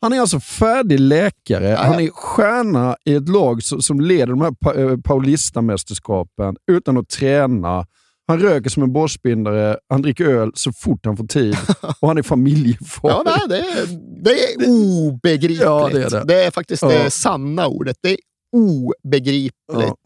[0.00, 1.68] han är alltså färdig läkare.
[1.68, 6.96] Ja, Han är stjärna i ett lag som, som leder de här eh, Paulista-mästerskapen utan
[6.98, 7.86] att träna.
[8.26, 11.56] Han röker som en borstbindare, han dricker öl så fort han får tid
[12.00, 13.10] och han är familjefar.
[13.10, 13.86] Ja, nej, det, är,
[14.24, 15.60] det är obegripligt.
[15.60, 16.24] Ja, det, är det.
[16.24, 16.88] det är faktiskt ja.
[16.88, 17.96] det sanna ordet.
[18.00, 18.18] Det är
[18.52, 19.52] obegripligt.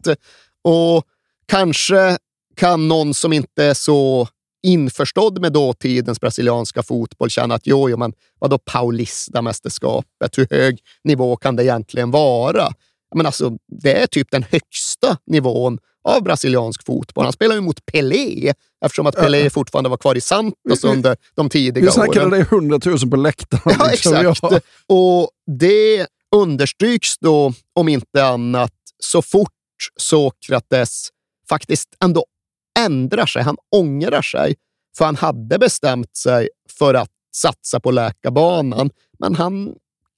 [0.04, 0.14] Ja.
[0.64, 1.04] Och
[1.46, 2.18] kanske
[2.56, 4.28] kan någon som inte är så
[4.62, 10.38] införstådd med dåtidens brasilianska fotboll känna att jo, jo men vadå Paulista-mästerskapet?
[10.38, 12.68] Hur hög nivå kan det egentligen vara?
[13.14, 17.24] Men alltså, det är typ den högsta nivån av brasiliansk fotboll.
[17.24, 18.52] Han spelar ju mot Pelé,
[18.84, 21.86] eftersom att Pelé fortfarande var kvar i Santos under de tidiga åren.
[21.86, 23.76] Vi snackade det 100 000 på läktaren.
[23.78, 24.14] Ja, liksom.
[24.14, 24.52] exakt.
[24.52, 24.60] Ja.
[24.94, 29.48] Och det understryks då, om inte annat, så fort
[29.96, 31.08] Sokrates
[31.48, 32.24] faktiskt ändå
[32.84, 33.42] ändrar sig.
[33.42, 34.54] Han ångrar sig,
[34.98, 39.74] för han hade bestämt sig för att satsa på läkarbanan, men han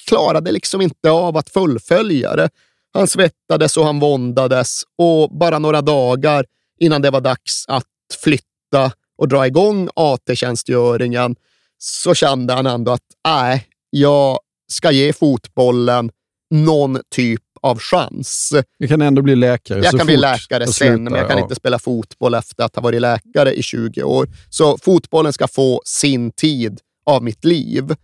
[0.09, 2.51] klarade liksom inte av att fullfölja det.
[2.93, 6.47] Han svettades och han våndades och bara några dagar
[6.79, 7.85] innan det var dags att
[8.23, 11.37] flytta och dra igång AT-tjänstgöringen
[11.79, 14.39] så kände han ändå att nej, jag
[14.73, 16.11] ska ge fotbollen
[16.51, 18.53] någon typ av chans.
[18.79, 21.43] Jag kan ändå bli läkare Jag kan bli läkare sen, men jag kan ja.
[21.43, 24.29] inte spela fotboll efter att ha varit läkare i 20 år.
[24.51, 27.95] Så fotbollen ska få sin tid av mitt liv.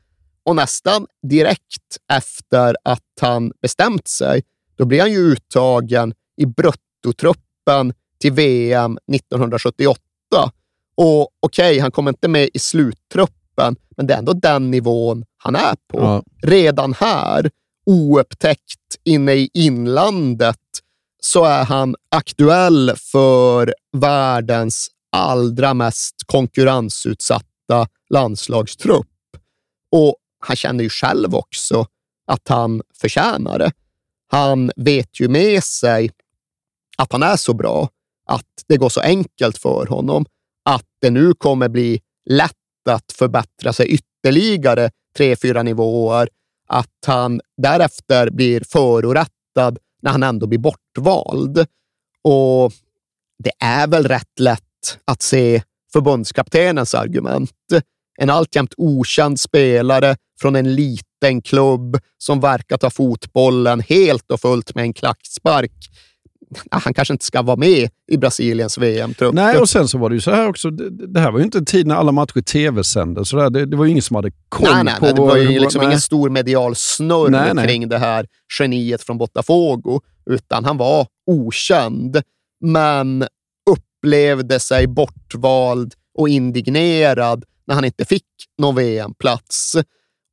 [0.45, 4.43] Och nästan direkt efter att han bestämt sig,
[4.77, 10.01] då blir han ju uttagen i bruttotruppen till VM 1978.
[10.97, 15.25] Och okej, okay, han kommer inte med i sluttruppen, men det är ändå den nivån
[15.37, 15.99] han är på.
[15.99, 16.23] Ja.
[16.43, 17.51] Redan här
[17.91, 20.57] oupptäckt inne i inlandet
[21.22, 29.07] så är han aktuell för världens allra mest konkurrensutsatta landslagstrupp.
[29.93, 31.86] Och han känner ju själv också
[32.26, 33.72] att han förtjänar det.
[34.28, 36.11] Han vet ju med sig
[36.99, 37.88] att han är så bra,
[38.26, 40.26] att det går så enkelt för honom,
[40.64, 46.28] att det nu kommer bli lätt att förbättra sig ytterligare tre, fyra nivåer
[46.73, 51.66] att han därefter blir förorättad när han ändå blir bortvald.
[52.25, 52.73] Och
[53.45, 55.62] det är väl rätt lätt att se
[55.93, 57.53] förbundskaptenens argument.
[58.18, 64.75] En alltjämt okänd spelare från en liten klubb som verkar ta fotbollen helt och fullt
[64.75, 65.73] med en klackspark
[66.70, 69.34] han kanske inte ska vara med i Brasiliens VM-trupp.
[69.34, 70.70] Nej, och sen så var det ju så här också.
[70.70, 73.30] Det, det här var ju inte en tid när alla matcher tv-sändes.
[73.30, 75.05] Det, det var ju ingen som hade koll nej, nej, på...
[75.05, 77.68] Nej, det var ju liksom ingen stor medial snurr nej, nej.
[77.68, 78.26] kring det här
[78.59, 82.22] geniet från Botafogo, utan han var okänd,
[82.61, 83.24] men
[83.70, 88.26] upplevde sig bortvald och indignerad när han inte fick
[88.59, 89.76] någon VM-plats.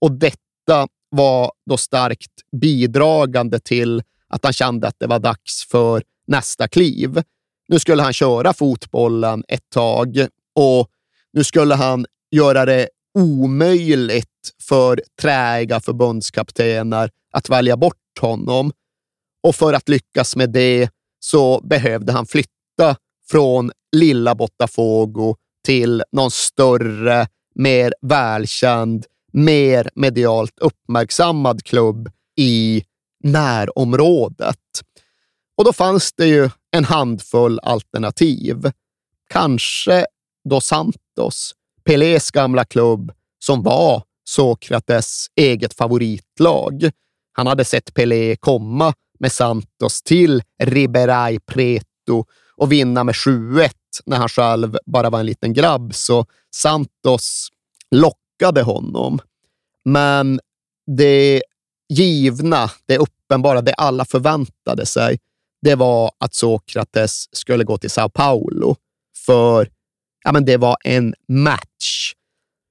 [0.02, 6.04] Och detta var då starkt bidragande till att han kände att det var dags för
[6.28, 7.24] nästa kliv.
[7.68, 10.90] Nu skulle han köra fotbollen ett tag och
[11.34, 14.28] nu skulle han göra det omöjligt
[14.68, 18.72] för träiga förbundskaptener att välja bort honom.
[19.44, 22.96] Och för att lyckas med det så behövde han flytta
[23.32, 32.84] från lilla Botafogo till någon större, mer välkänd, mer medialt uppmärksammad klubb i
[33.24, 34.58] närområdet.
[35.58, 38.72] Och då fanns det ju en handfull alternativ.
[39.30, 40.06] Kanske
[40.50, 46.90] då Santos, Pelés gamla klubb, som var Sokrates eget favoritlag.
[47.34, 53.72] Han hade sett Pelé komma med Santos till Riberai Preto och vinna med 7-1
[54.06, 57.50] när han själv bara var en liten grabb, så Santos
[57.92, 59.20] lockade honom.
[59.86, 60.40] Men
[60.98, 61.44] det
[61.90, 65.20] givna, det uppenbara, det alla förväntade sig,
[65.62, 68.76] det var att Sokrates skulle gå till Sao Paulo.
[69.26, 69.70] För
[70.24, 72.14] ja, men det var en match.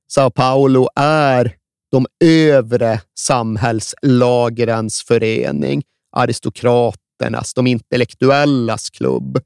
[0.09, 1.57] Sao Paulo är
[1.91, 5.83] de övre samhällslagrens förening,
[6.17, 9.41] aristokraternas, de intellektuellas klubb.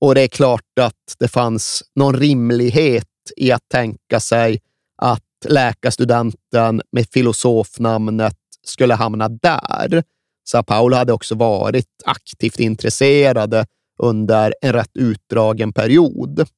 [0.00, 3.06] Och det är klart att det fanns någon rimlighet
[3.36, 4.60] i att tänka sig
[5.02, 8.36] att läkarstudenten med filosofnamnet
[8.66, 10.02] skulle hamna där.
[10.44, 13.66] Sao Paulo hade också varit aktivt intresserade
[13.98, 16.48] under en rätt utdragen period.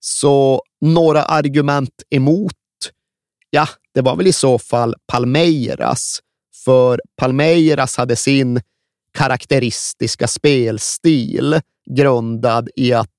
[0.00, 2.52] Så några argument emot,
[3.50, 6.20] ja, det var väl i så fall Palmeiras.
[6.64, 8.60] För Palmeiras hade sin
[9.14, 11.60] karaktäristiska spelstil
[11.90, 13.16] grundad i att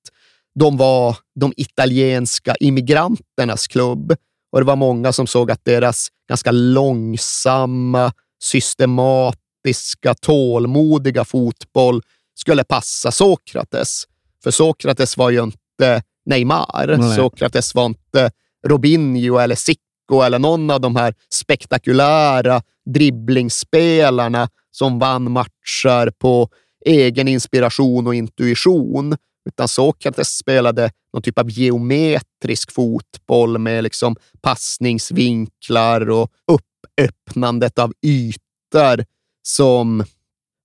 [0.54, 4.16] de var de italienska immigranternas klubb
[4.52, 12.02] och det var många som såg att deras ganska långsamma, systematiska, tålmodiga fotboll
[12.34, 14.04] skulle passa Sokrates.
[14.44, 16.96] För Sokrates var ju inte Neymar.
[16.98, 17.16] Nej.
[17.16, 18.30] Sokrates var inte
[18.66, 22.62] Robinho eller Zico eller någon av de här spektakulära
[22.94, 26.48] dribblingsspelarna som vann matcher på
[26.84, 29.16] egen inspiration och intuition,
[29.48, 39.04] utan Sokrates spelade någon typ av geometrisk fotboll med liksom passningsvinklar och uppöppnandet av ytor
[39.42, 40.04] som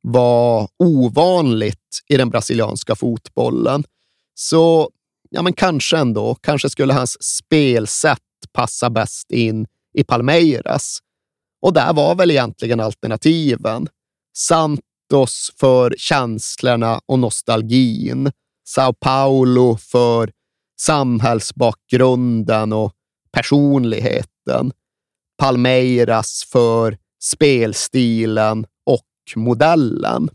[0.02, 3.84] var ovanligt i den brasilianska fotbollen.
[4.34, 4.91] Så
[5.30, 8.20] ja, men kanske ändå, kanske skulle hans spelsätt
[8.54, 11.00] passa bäst in i Palmeiras.
[11.62, 13.88] Och där var väl egentligen alternativen.
[14.38, 18.32] Santos för känslorna och nostalgin.
[18.68, 20.32] Sao Paulo för
[20.80, 22.93] samhällsbakgrunden och
[23.32, 24.71] personligheten.
[25.38, 29.05] Palmeiras för spelstilen och
[29.36, 30.30] modellen.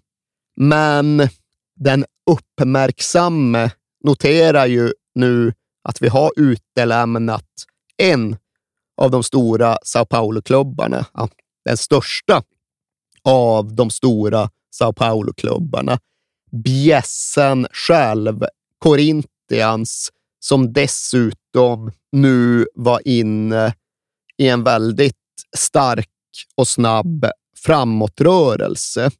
[0.56, 1.28] Men
[1.76, 3.70] den uppmärksamme
[4.04, 5.52] noterar ju nu
[5.88, 7.48] att vi har utelämnat
[7.96, 8.36] en
[8.96, 11.06] av de stora Sao Paulo-klubbarna.
[11.14, 11.28] Ja,
[11.64, 12.42] den största
[13.24, 15.98] av de stora Sao Paulo-klubbarna.
[16.64, 18.44] Bjässen själv,
[18.78, 20.10] Corinthians,
[20.44, 23.74] som dessutom nu var inne
[24.38, 25.16] i en väldigt
[25.56, 26.08] stark
[26.54, 27.26] och snabb
[27.56, 29.10] framåtrörelse.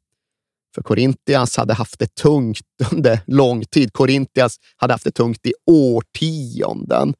[0.75, 3.93] För Corinthians hade haft det tungt under lång tid.
[3.93, 7.13] Corinthians hade haft det tungt i årtionden.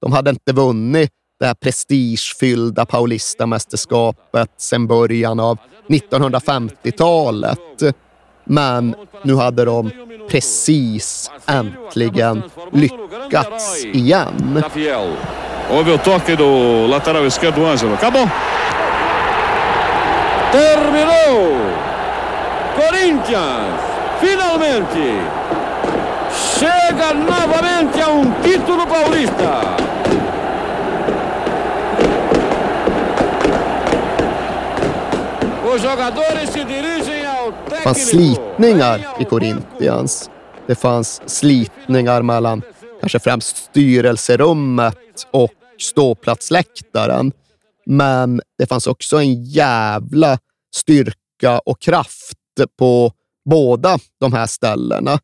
[0.00, 1.10] De hade inte vunnit
[1.40, 5.58] det här prestigefyllda Paulista-mästerskapet sedan början av
[5.88, 7.58] 1950-talet.
[8.48, 9.90] Men nu hade de
[10.28, 12.42] precis äntligen
[12.72, 14.62] lyckats igen.
[15.70, 17.94] Houve o toque do lateral esquerdo Ângelo.
[17.94, 18.28] Acabou!
[20.52, 21.56] Terminou!
[22.76, 23.80] Corinthians,
[24.20, 25.20] finalmente,
[26.30, 29.76] chega novamente a um título paulista.
[35.76, 37.15] Det
[37.86, 40.30] fanns slitningar i Corinthians.
[40.66, 42.62] Det fanns slitningar mellan
[43.00, 44.98] kanske främst styrelserummet
[45.30, 47.32] och ståplatsläktaren.
[47.86, 50.38] Men det fanns också en jävla
[50.74, 52.38] styrka och kraft
[52.78, 53.12] på
[53.50, 55.18] båda de här ställena.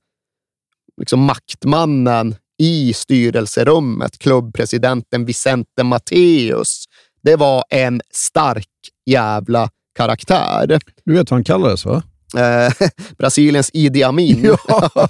[0.97, 6.85] Liksom maktmannen i styrelserummet, klubbpresidenten Vicente Matteus,
[7.23, 8.69] det var en stark
[9.07, 10.81] jävla karaktär.
[11.05, 12.03] Du vet vad han kallades, va?
[12.37, 12.89] Eh,
[13.19, 14.57] Brasiliens Idi Amin.
[14.69, 14.91] Ja.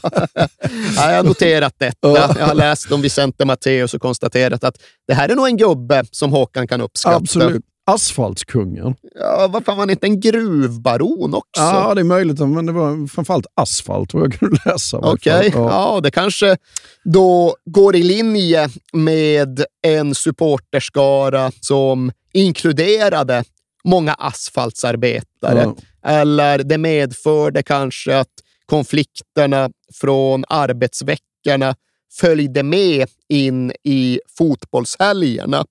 [0.96, 2.08] ja, jag har noterat detta.
[2.08, 4.76] Jag har läst om Vicente Matteus och konstaterat att
[5.06, 7.16] det här är nog en gubbe som Håkan kan uppskatta.
[7.16, 7.64] Absolut.
[7.84, 8.94] Asfaltskungen.
[9.14, 11.62] Ja, varför var han inte en gruvbaron också?
[11.62, 14.98] Ja, det är möjligt, men det var framförallt asfalt vad jag kunde läsa.
[14.98, 15.50] Okej, okay.
[15.54, 15.70] ja.
[15.70, 16.56] ja, det kanske
[17.04, 23.44] då går i linje med en supporterskara som inkluderade
[23.84, 25.62] många asfaltsarbetare.
[25.62, 25.76] Ja.
[26.04, 28.32] Eller det medförde kanske att
[28.66, 31.74] konflikterna från arbetsveckorna
[32.20, 35.64] följde med in i fotbollshelgerna.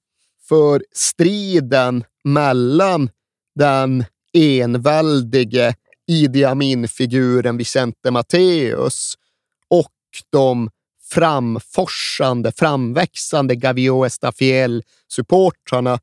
[0.50, 3.10] För striden mellan
[3.56, 5.76] den enväldige
[6.08, 9.14] Idi Amin-figuren Vicente Matteus
[9.70, 9.92] och
[10.30, 10.70] de
[11.12, 16.00] framforsande, framväxande Gavio Estafiel-supportrarna,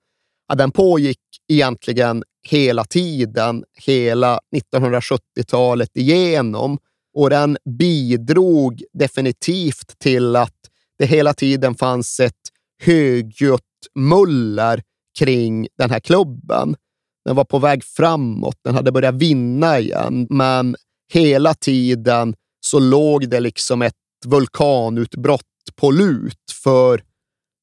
[0.48, 1.18] ja, den pågick
[1.48, 6.78] egentligen hela tiden, hela 1970-talet igenom.
[7.14, 10.54] Och den bidrog definitivt till att
[10.98, 12.34] det hela tiden fanns ett
[12.82, 13.62] högljutt
[13.94, 14.82] muller
[15.18, 16.76] kring den här klubben.
[17.24, 20.76] Den var på väg framåt, den hade börjat vinna igen, men
[21.12, 23.94] hela tiden så låg det liksom ett
[24.26, 25.42] vulkanutbrott
[25.76, 27.02] på lut, för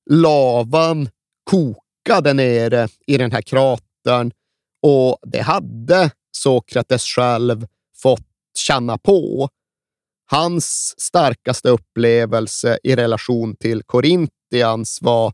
[0.09, 1.09] lavan
[1.49, 1.84] kokade
[2.33, 4.31] nere i den här kratern
[4.81, 7.67] och det hade Sokrates själv
[8.01, 8.27] fått
[8.57, 9.49] känna på.
[10.31, 15.33] Hans starkaste upplevelse i relation till Corinthians var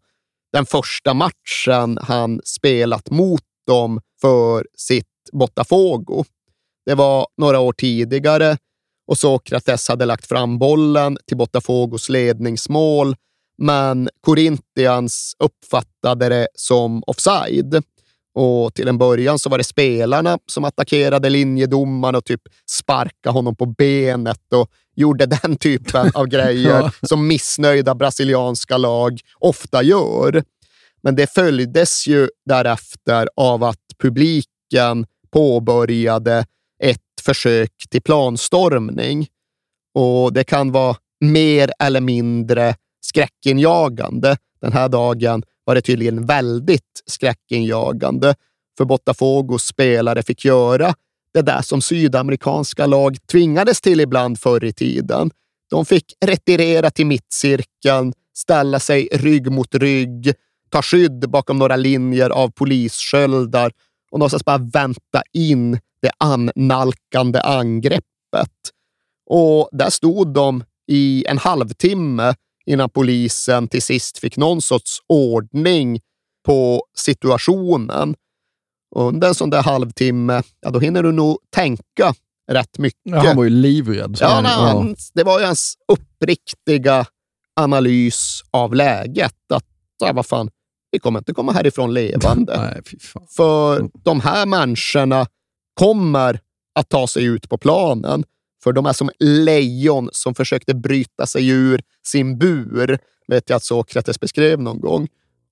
[0.53, 6.23] den första matchen han spelat mot dem för sitt Botafogo.
[6.85, 8.57] Det var några år tidigare
[9.07, 13.15] och Sokrates hade lagt fram bollen till Botafogos ledningsmål,
[13.61, 17.83] men Corinthians uppfattade det som offside.
[18.33, 23.55] Och till en början så var det spelarna som attackerade linjedomaren och typ sparkade honom
[23.55, 30.43] på benet och gjorde den typen av grejer som missnöjda brasilianska lag ofta gör.
[31.03, 36.45] Men det följdes ju därefter av att publiken påbörjade
[36.83, 39.27] ett försök till planstormning.
[39.95, 42.75] Och det kan vara mer eller mindre
[43.11, 44.37] skräckinjagande.
[44.61, 48.35] Den här dagen var det tydligen väldigt skräckinjagande,
[48.77, 50.93] för Botafogos spelare fick göra
[51.33, 55.31] det där som sydamerikanska lag tvingades till ibland förr i tiden.
[55.69, 60.33] De fick retirera till mittcirkeln, ställa sig rygg mot rygg,
[60.69, 63.71] ta skydd bakom några linjer av polissköldar
[64.11, 68.51] och någonstans bara vänta in det annalkande angreppet.
[69.29, 72.33] Och där stod de i en halvtimme
[72.65, 75.99] innan polisen till sist fick någon sorts ordning
[76.45, 78.15] på situationen.
[78.95, 82.13] Under en sån där halvtimme, ja, då hinner du nog tänka
[82.51, 83.01] rätt mycket.
[83.03, 84.17] Ja, han var ju livrädd.
[84.19, 84.95] Ja, nej, ja.
[85.13, 87.05] Det var ju hans uppriktiga
[87.55, 89.51] analys av läget.
[89.53, 89.65] Att,
[89.99, 90.49] ja, vad fan,
[90.91, 92.57] vi kommer inte komma härifrån levande.
[92.57, 92.81] nej,
[93.35, 95.25] För de här människorna
[95.73, 96.39] kommer
[96.75, 98.23] att ta sig ut på planen.
[98.63, 103.63] För de är som lejon som försökte bryta sig ur sin bur, vet jag att
[103.63, 105.07] Sokrates beskrev någon gång.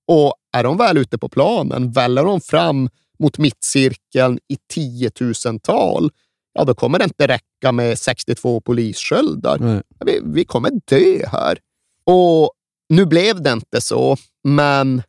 [0.06, 2.88] Och är de väl ute på planen, väller de fram
[3.18, 6.10] mot mittcirkeln i tiotusental,
[6.52, 9.82] ja då kommer det inte räcka med 62 polissköldar.
[10.04, 11.58] Vi, vi kommer dö här.
[12.04, 12.52] Och
[12.88, 15.02] nu blev det inte så, men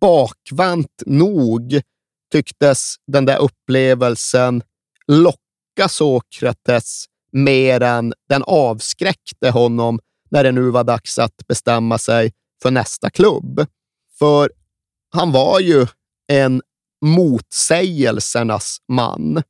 [0.00, 1.80] bakvänt nog
[2.32, 4.62] tycktes den där upplevelsen
[5.06, 9.98] locka Sokrates mer än den avskräckte honom
[10.30, 12.32] när det nu var dags att bestämma sig
[12.62, 13.66] för nästa klubb.
[14.18, 14.50] För
[15.10, 15.86] han var ju
[16.32, 16.62] en
[17.04, 19.42] motsägelsernas man.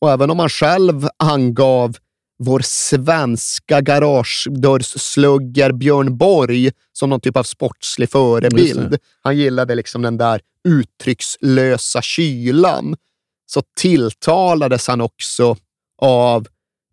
[0.00, 1.96] Och även om han själv angav
[2.38, 8.96] vår svenska garagedörrsslugger Björn Borg som någon typ av sportslig förebild.
[9.22, 12.96] Han gillade liksom den där uttryckslösa kylan.
[13.46, 15.56] Så tilltalades han också
[16.02, 16.46] av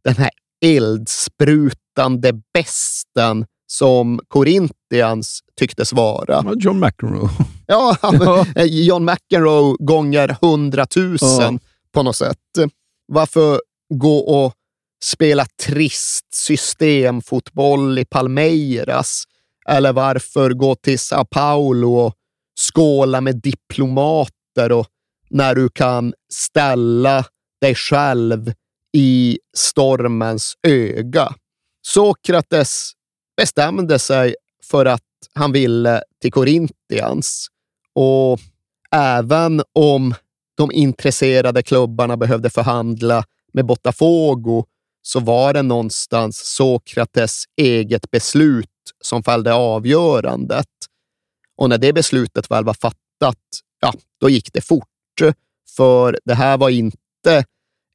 [0.03, 0.30] den här
[0.65, 6.53] eldsprutande besten som Corinthians tycktes vara.
[6.56, 7.30] John McEnroe.
[7.68, 7.98] Ja,
[8.56, 8.65] ja.
[8.65, 11.69] John McEnroe gånger hundratusen ja.
[11.91, 12.38] på något sätt.
[13.07, 13.61] Varför
[13.94, 14.53] gå och
[15.03, 19.23] spela trist systemfotboll i Palmeiras?
[19.68, 22.14] Eller varför gå till Sao Paulo och
[22.73, 24.88] skåla med diplomater och
[25.30, 27.26] när du kan ställa
[27.61, 28.53] dig själv
[28.93, 31.34] i stormens öga.
[31.81, 32.91] Sokrates
[33.38, 35.01] bestämde sig för att
[35.34, 37.47] han ville till Korintians
[37.95, 38.39] och
[38.91, 40.13] även om
[40.57, 43.23] de intresserade klubbarna behövde förhandla
[43.53, 44.65] med Botafogo
[45.01, 48.68] så var det någonstans Sokrates eget beslut
[49.01, 50.68] som fällde avgörandet.
[51.57, 53.38] Och när det beslutet väl var fattat,
[53.81, 54.88] ja, då gick det fort.
[55.76, 57.45] För det här var inte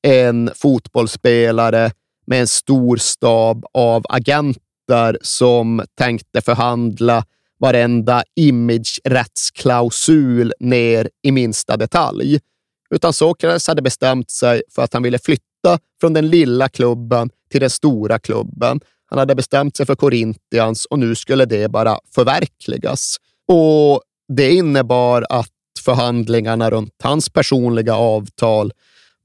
[0.03, 1.91] en fotbollsspelare
[2.27, 7.25] med en stor stab av agenter som tänkte förhandla
[7.59, 12.39] varenda image-rättsklausul ner i minsta detalj.
[12.91, 17.61] Utan Sokrates hade bestämt sig för att han ville flytta från den lilla klubben till
[17.61, 18.81] den stora klubben.
[19.07, 23.17] Han hade bestämt sig för Corinthians och nu skulle det bara förverkligas.
[23.49, 25.51] Och Det innebar att
[25.85, 28.73] förhandlingarna runt hans personliga avtal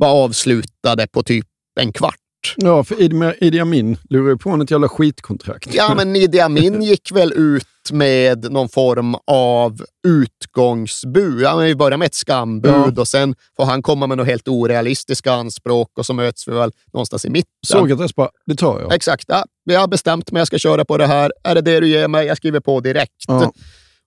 [0.02, 1.46] var avslutade på typ
[1.80, 2.16] en kvart.
[2.56, 5.74] Ja, för Idi Amin lurade på honom ett jävla skitkontrakt.
[5.74, 11.42] Ja, men Idi Amin gick väl ut med någon form av utgångsbud.
[11.42, 13.02] Ja, vi börjar med ett skambud ja.
[13.02, 16.72] och sen får han komma med några helt orealistiska anspråk och så möts vi väl
[16.94, 17.52] någonstans i mitten.
[17.68, 18.94] Sokrates bara, det tar jag.
[18.94, 19.26] Exakt.
[19.28, 21.32] Ja, jag har bestämt mig, jag ska köra på det här.
[21.44, 22.28] Är det det du ger mig?
[22.28, 23.24] Jag skriver på direkt.
[23.28, 23.54] Ja.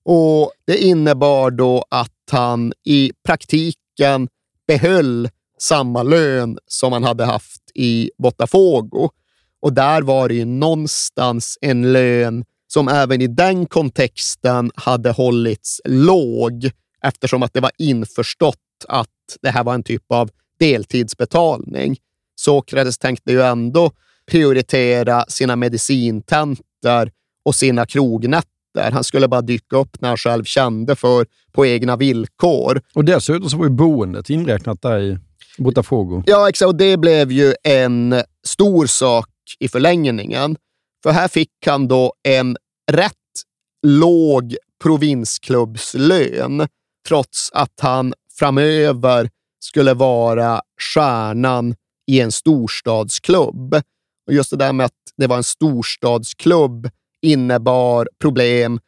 [0.04, 4.28] Och Det innebar då att han i praktiken
[4.66, 5.28] behöll
[5.64, 9.08] samma lön som han hade haft i Botafogo.
[9.62, 15.80] Och där var det ju någonstans en lön som även i den kontexten hade hållits
[15.84, 16.70] låg
[17.02, 18.56] eftersom att det var införstått
[18.88, 19.08] att
[19.42, 21.96] det här var en typ av deltidsbetalning.
[22.36, 23.90] Sokrates tänkte ju ändå
[24.30, 27.10] prioritera sina medicintentor
[27.44, 28.90] och sina krognätter.
[28.92, 32.80] Han skulle bara dyka upp när han själv kände för på egna villkor.
[32.94, 35.18] Och dessutom så var ju boendet inräknat där i
[35.58, 36.22] Botafogo.
[36.26, 36.66] Ja, exakt.
[36.66, 40.56] Och det blev ju en stor sak i förlängningen.
[41.02, 42.56] För här fick han då en
[42.92, 43.12] rätt
[43.86, 46.68] låg provinsklubbslön,
[47.08, 49.30] trots att han framöver
[49.64, 51.74] skulle vara stjärnan
[52.06, 53.74] i en storstadsklubb.
[54.26, 56.90] Och just det där med att det var en storstadsklubb
[57.22, 58.80] innebar problem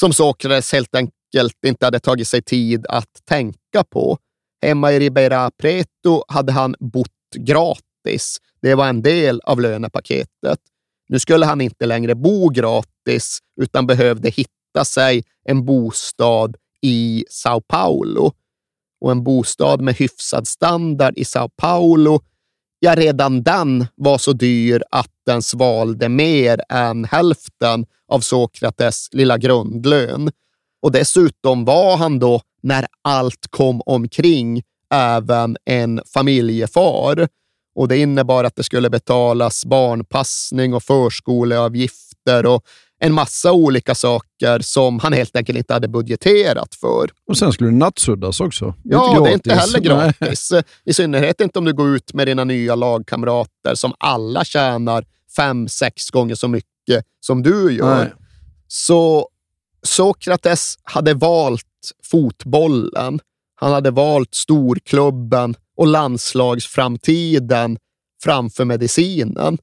[0.00, 4.18] som Sokrates helt enkelt inte hade tagit sig tid att tänka på.
[4.62, 7.08] Hemma i Ribera Preto hade han bott
[7.38, 8.36] gratis.
[8.62, 10.58] Det var en del av lönepaketet.
[11.08, 17.60] Nu skulle han inte längre bo gratis, utan behövde hitta sig en bostad i Sao
[17.60, 18.32] Paulo.
[19.00, 22.20] Och en bostad med hyfsad standard i Sao Paulo,
[22.78, 29.38] ja, redan den var så dyr att den svalde mer än hälften av Sokrates lilla
[29.38, 30.30] grundlön.
[30.82, 34.62] Och dessutom var han då, när allt kom omkring,
[34.94, 37.28] även en familjefar
[37.74, 42.64] och det innebar att det skulle betalas barnpassning och förskoleavgifter och
[43.00, 47.10] en massa olika saker som han helt enkelt inte hade budgeterat för.
[47.28, 48.74] Och sen skulle det nattsuddas också.
[48.84, 50.52] Ja, det är inte heller gratis.
[50.84, 55.04] I synnerhet inte om du går ut med dina nya lagkamrater som alla tjänar
[55.36, 57.98] fem, sex gånger så mycket som du gör.
[57.98, 58.12] Nej.
[58.68, 59.28] Så
[59.86, 61.64] Sokrates hade valt
[62.04, 63.20] fotbollen.
[63.54, 67.78] Han hade valt storklubben och landslagsframtiden
[68.22, 69.58] framför medicinen.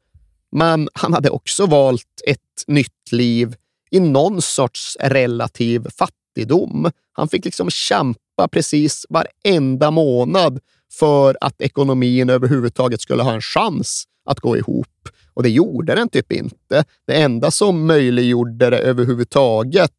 [0.52, 3.56] Men han hade också valt ett nytt liv
[3.92, 6.92] i någon sorts relativ fattigdom.
[7.12, 10.60] Han fick liksom kämpa precis varenda månad
[11.00, 15.10] för att ekonomin överhuvudtaget skulle ha en chans att gå ihop.
[15.34, 16.84] Och det gjorde den typ inte.
[17.08, 19.92] Det enda som möjliggjorde det överhuvudtaget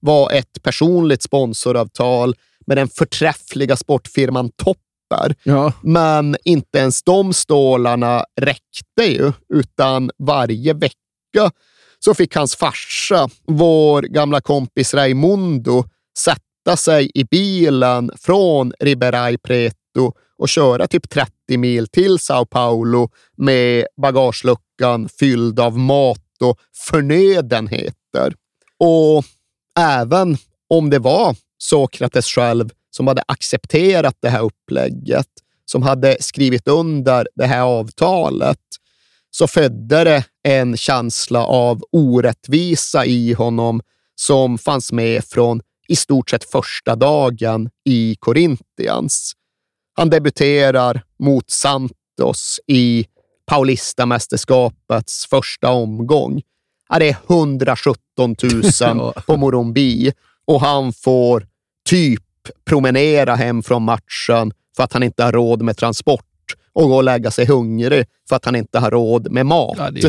[0.00, 2.34] var ett personligt sponsoravtal
[2.66, 4.78] med den förträffliga sportfirman Topp
[5.42, 5.72] Ja.
[5.82, 11.50] Men inte ens de stålarna räckte ju, utan varje vecka
[11.98, 15.84] så fick hans farsa, vår gamla kompis Raimundo,
[16.18, 19.38] sätta sig i bilen från Riberai
[19.94, 26.58] Preto och köra typ 30 mil till Sao Paulo med bagageluckan fylld av mat och
[26.76, 28.34] förnödenheter.
[28.78, 29.24] Och
[29.78, 30.36] även
[30.68, 35.28] om det var Sokrates själv som hade accepterat det här upplägget,
[35.64, 38.58] som hade skrivit under det här avtalet,
[39.30, 43.80] så födde det en känsla av orättvisa i honom
[44.14, 49.34] som fanns med från i stort sett första dagen i Corinthians.
[49.98, 53.06] Han debuterar mot Santos i
[53.46, 56.42] Paulista-mästerskapets första omgång.
[56.98, 60.12] Det är 117 000 på Morumbi
[60.46, 61.46] och han får
[61.88, 62.22] typ
[62.64, 66.24] promenera hem från matchen för att han inte har råd med transport
[66.72, 69.76] och gå och lägga sig hungrig för att han inte har råd med mat.
[69.78, 70.00] Ja, det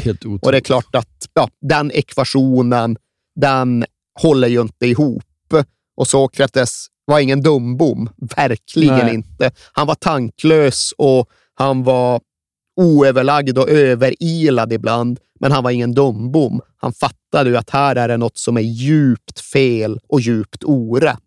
[0.42, 2.98] och det är klart att ja, den ekvationen,
[3.36, 3.86] den
[4.22, 5.24] håller ju inte ihop.
[6.00, 9.14] Och Sokrates var ingen dumbom, verkligen Nej.
[9.14, 9.52] inte.
[9.72, 12.22] Han var tanklös och han var
[12.82, 16.62] oöverlagd och överilad ibland, men han var ingen dumbom.
[16.78, 21.20] Han fattade ju att här är det något som är djupt fel och djupt orätt.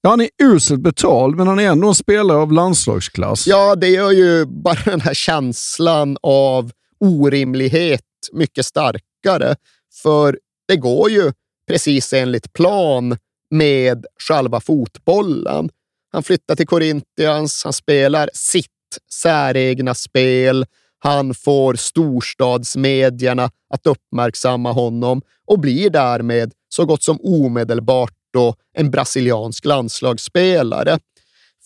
[0.00, 3.46] Ja, han är uselt betald, men han är ändå en spelare av landslagsklass.
[3.46, 6.70] Ja, det gör ju bara den här känslan av
[7.00, 8.02] orimlighet
[8.32, 9.56] mycket starkare.
[10.02, 10.38] För
[10.68, 11.32] det går ju
[11.68, 13.16] precis enligt plan
[13.50, 15.70] med själva fotbollen.
[16.12, 18.66] Han flyttar till Corinthians, han spelar sitt
[19.12, 20.66] säregna spel.
[20.98, 28.90] Han får storstadsmedierna att uppmärksamma honom och blir därmed så gott som omedelbart då en
[28.90, 30.98] brasiliansk landslagsspelare.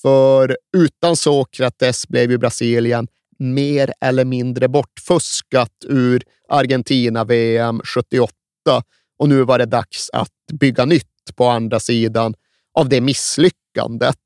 [0.03, 8.33] För utan Sokrates blev ju Brasilien mer eller mindre bortfuskat ur Argentina-VM 78
[9.19, 12.35] och nu var det dags att bygga nytt på andra sidan
[12.75, 14.17] av det misslyckandet.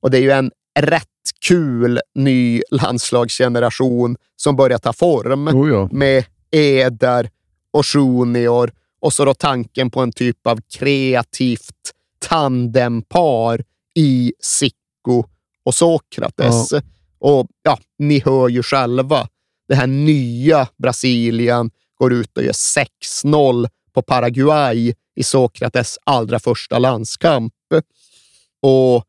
[0.00, 0.50] Och det är ju en
[0.80, 1.08] rätt
[1.46, 5.88] kul ny landslagsgeneration som börjar ta form oh ja.
[5.92, 7.30] med Eder
[7.72, 13.64] och Junior och så då tanken på en typ av kreativt tandempar
[13.94, 15.24] i Sicko
[15.64, 16.72] och Sokrates.
[16.72, 16.80] Ja.
[17.18, 19.28] Och ja, ni hör ju själva.
[19.68, 26.78] Det här nya Brasilien går ut och gör 6-0 på Paraguay i Sokrates allra första
[26.78, 27.52] landskamp.
[28.62, 29.04] Och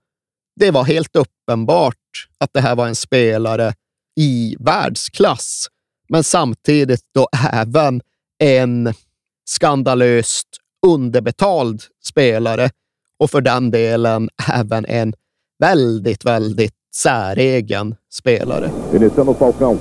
[0.55, 1.95] det var helt uppenbart
[2.37, 3.73] att det här var en spelare
[4.15, 5.67] i världsklass,
[6.09, 8.01] men samtidigt då även
[8.39, 8.93] en
[9.45, 10.47] skandalöst
[10.87, 12.69] underbetald spelare
[13.19, 15.13] och för den delen även en
[15.59, 18.71] väldigt, väldigt säregen spelare.
[18.93, 19.77] Iniciando Falcão.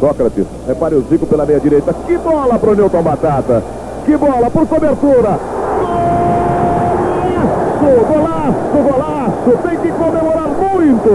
[0.00, 0.46] Sócrates.
[0.66, 1.92] Repare o Zico pela meia direita.
[1.92, 3.62] Que bola para o Newton Batata.
[4.04, 5.38] Que bola por cobertura.
[7.82, 9.50] Golaço, golaço, golaço.
[9.62, 11.12] Tem que comemorar muito.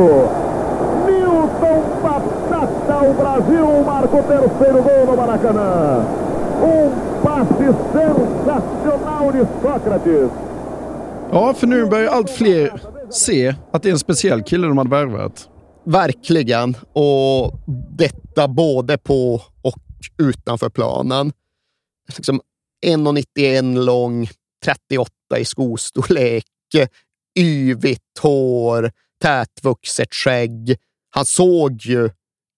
[1.05, 3.09] Newton Batata.
[3.09, 6.05] O Brasil marca o terceiro gol no Maracanã.
[6.61, 6.89] Um
[7.23, 10.31] passe sensacional de Sócrates.
[11.31, 14.89] Ja, för nu börjar allt fler se att det är en speciell kille de hade
[14.89, 15.49] värvat.
[15.83, 16.77] Verkligen.
[16.93, 17.53] Och
[17.97, 19.79] detta både på och
[20.17, 21.31] utanför planen.
[22.17, 22.39] Liksom
[22.85, 24.29] 1,91 lång,
[24.65, 26.45] 38 i skostorlek,
[27.39, 28.91] yvigt hår,
[29.21, 30.77] tätvuxet skägg.
[31.09, 32.09] Han såg ju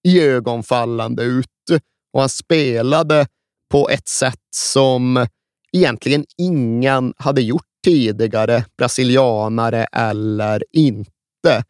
[0.07, 1.47] iögonfallande ut
[2.13, 3.27] och han spelade
[3.71, 5.27] på ett sätt som
[5.71, 11.63] egentligen ingen hade gjort tidigare, brasilianare eller inte.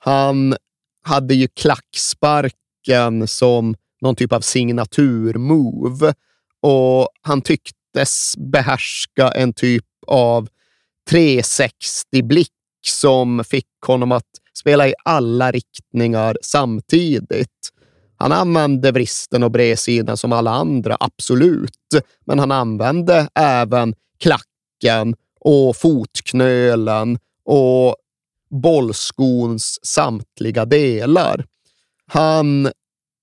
[0.00, 0.56] Han
[1.04, 6.14] hade ju klacksparken som någon typ av signaturmove
[6.62, 10.48] och han tyckte tycktes behärska en typ av
[11.10, 12.48] 360-blick
[12.86, 14.24] som fick honom att
[14.54, 17.70] spela i alla riktningar samtidigt.
[18.16, 21.70] Han använde vristen och bredsidan som alla andra, absolut.
[22.26, 27.96] Men han använde även klacken och fotknölen och
[28.50, 31.44] bollskons samtliga delar.
[32.06, 32.68] Han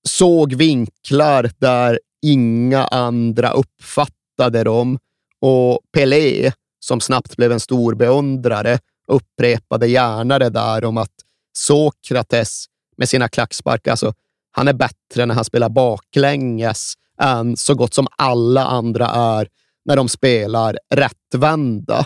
[0.07, 4.99] såg vinklar där inga andra uppfattade dem
[5.41, 11.11] och Pelé, som snabbt blev en stor beundrare, upprepade gärna det där om att
[11.57, 12.65] Sokrates
[12.97, 14.13] med sina klacksparkar, alltså,
[14.51, 19.47] han är bättre när han spelar baklänges än så gott som alla andra är
[19.85, 22.05] när de spelar rättvända.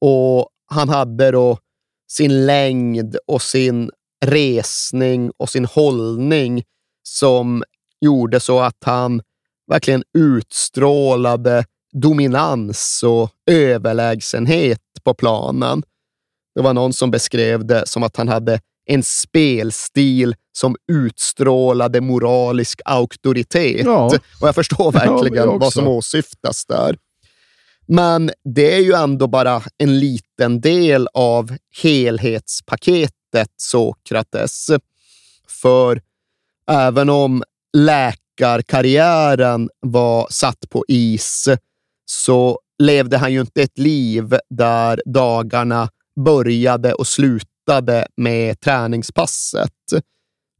[0.00, 1.58] Och han hade då
[2.08, 3.90] sin längd och sin
[4.24, 6.62] resning och sin hållning
[7.02, 7.64] som
[8.00, 9.22] gjorde så att han
[9.70, 15.82] verkligen utstrålade dominans och överlägsenhet på planen.
[16.54, 22.80] Det var någon som beskrev det som att han hade en spelstil som utstrålade moralisk
[22.84, 23.84] auktoritet.
[23.84, 24.06] Ja.
[24.40, 26.96] Och jag förstår verkligen Ja, jag vad som åsyftas där.
[27.86, 34.70] Men det är ju ändå bara en liten del av helhetspaketet Sokrates.
[35.48, 36.02] För
[36.70, 37.42] även om
[38.66, 41.48] karriären var satt på is
[42.06, 45.88] så levde han ju inte ett liv där dagarna
[46.24, 49.70] började och slutade med träningspasset,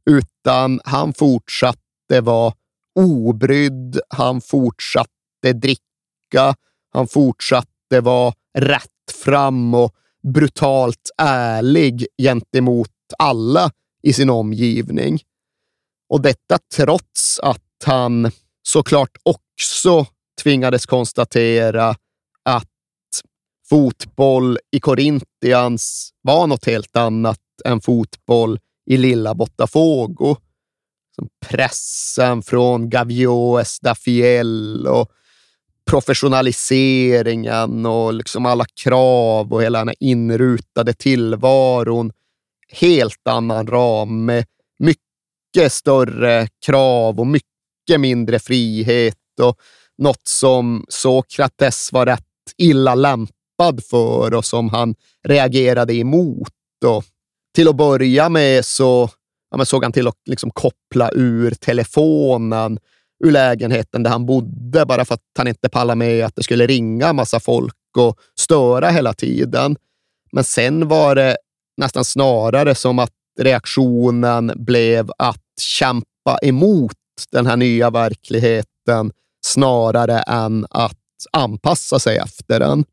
[0.09, 2.53] utan han fortsatte vara
[2.99, 6.55] obrydd, han fortsatte dricka,
[6.93, 9.95] han fortsatte vara rätt fram och
[10.33, 13.71] brutalt ärlig gentemot alla
[14.03, 15.19] i sin omgivning.
[16.13, 18.31] Och detta trots att han
[18.63, 20.05] såklart också
[20.43, 21.95] tvingades konstatera
[22.43, 22.69] att
[23.69, 30.35] fotboll i Corinthians var något helt annat än fotboll i lilla Botafogo.
[31.15, 35.11] Som pressen från Gavio Estafiel och
[35.85, 42.11] professionaliseringen och liksom alla krav och hela den här inrutade tillvaron.
[42.71, 44.45] Helt annan ram med
[44.79, 45.12] mycket
[45.55, 49.57] mycket större krav och mycket mindre frihet och
[49.97, 52.23] något som Sokrates var rätt
[52.57, 54.95] illa lämpad för och som han
[55.27, 56.49] reagerade emot.
[56.85, 57.03] Och
[57.55, 59.09] till att börja med så
[59.51, 62.79] ja, såg han till att liksom koppla ur telefonen
[63.23, 66.67] ur lägenheten där han bodde bara för att han inte pallade med att det skulle
[66.67, 69.75] ringa en massa folk och störa hela tiden.
[70.31, 71.37] Men sen var det
[71.77, 76.97] nästan snarare som att reaktionen blev att kämpa emot
[77.31, 79.11] den här nya verkligheten
[79.45, 80.97] snarare än att
[81.31, 82.85] anpassa sig efter den.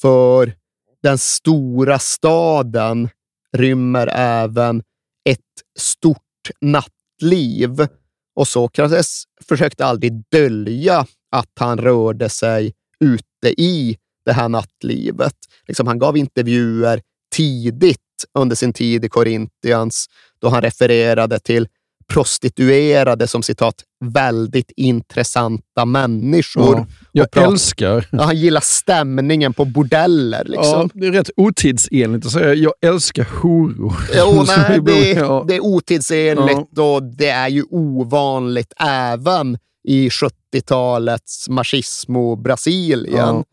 [0.00, 0.54] För
[1.02, 3.08] den stora staden
[3.52, 4.82] rymmer även
[5.24, 5.38] ett
[5.78, 6.18] stort
[6.60, 7.86] nattliv
[8.34, 15.36] och Sokrates försökte aldrig dölja att han rörde sig ute i det här nattlivet.
[15.66, 17.02] Liksom han gav intervjuer
[17.34, 17.98] tidigt
[18.34, 20.06] under sin tid i Korintians
[20.40, 21.68] då han refererade till
[22.06, 23.74] prostituerade som citat
[24.04, 26.76] väldigt intressanta människor.
[26.76, 28.08] Ja, jag prat- älskar...
[28.10, 30.44] Ja, han gillar stämningen på bordeller.
[30.44, 30.90] Liksom.
[30.94, 33.94] Ja, det är rätt otidsenligt att säga jag älskar horor.
[34.16, 35.44] Jo, nej, det, ja.
[35.48, 39.58] det är otidsenligt och det är ju ovanligt även
[39.88, 43.36] i 70-talets machismo Brasilien.
[43.36, 43.44] Ja.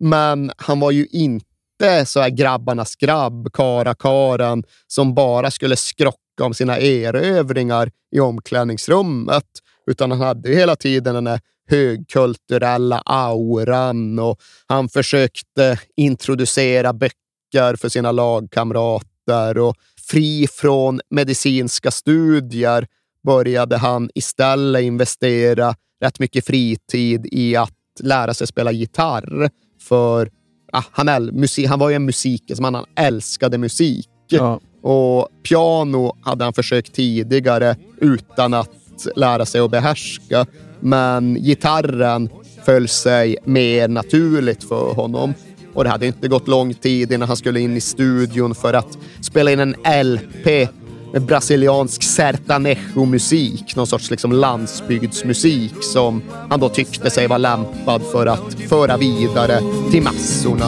[0.00, 6.54] Men han var ju inte så här grabbarnas grabb, kara-karan, som bara skulle skrocka om
[6.54, 9.44] sina erövringar i omklädningsrummet.
[9.86, 17.76] Utan han hade ju hela tiden den här högkulturella auran och han försökte introducera böcker
[17.76, 19.76] för sina lagkamrater och
[20.08, 22.86] fri från medicinska studier
[23.26, 29.50] började han istället investera rätt mycket fritid i att lära sig spela gitarr.
[29.80, 30.30] För
[30.72, 34.08] ah, han, musik, han var ju en musikman, han älskade musik.
[34.28, 34.60] Ja.
[34.82, 40.46] Och piano hade han försökt tidigare utan att lära sig att behärska.
[40.80, 42.28] Men gitarren
[42.64, 45.34] föll sig mer naturligt för honom.
[45.74, 48.98] Och det hade inte gått lång tid innan han skulle in i studion för att
[49.20, 49.74] spela in en
[50.14, 50.68] LP
[51.12, 58.26] med brasiliansk sertanejo-musik, någon sorts liksom landsbygdsmusik som han då tyckte sig vara lämpad för
[58.26, 59.60] att föra vidare
[59.90, 60.66] till massorna.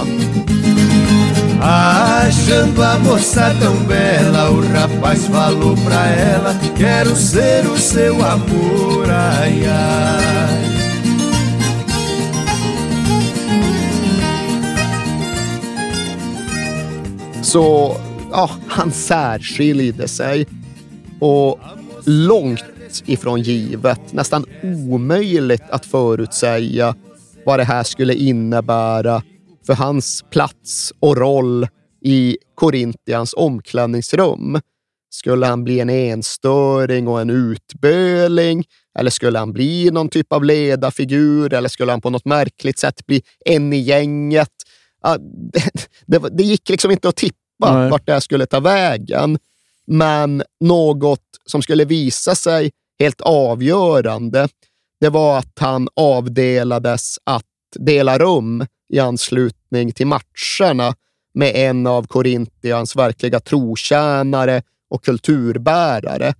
[1.67, 9.11] Achando a moça tão bela, o rapaz falou pra ela: Quero ser o seu amor,
[9.11, 10.65] ai ai.
[17.43, 17.97] Så
[18.31, 20.47] ja, han särskilde sig.
[21.21, 21.59] Och
[22.05, 22.65] långt
[23.07, 26.95] ifrån givet, nästan omöjligt att förutsäga
[27.47, 29.23] vad det här skulle innebära
[29.67, 31.69] för hans plats och roll
[32.05, 34.61] i Korintians omklädningsrum.
[35.11, 38.65] Skulle han bli en enstöring och en utböling?
[38.99, 41.55] Eller skulle han bli någon typ av ledarfigur?
[41.55, 44.49] Eller skulle han på något märkligt sätt bli en i gänget?
[46.07, 47.91] Det, det gick liksom inte att tippa Nej.
[47.91, 49.39] vart det här skulle ta vägen.
[49.87, 54.49] Men något som skulle visa sig helt avgörande,
[55.01, 57.45] det var att han avdelades att
[57.79, 60.95] dela rum i anslutning till matcherna
[61.35, 66.35] med en av Korintians verkliga trotjänare och kulturbärare,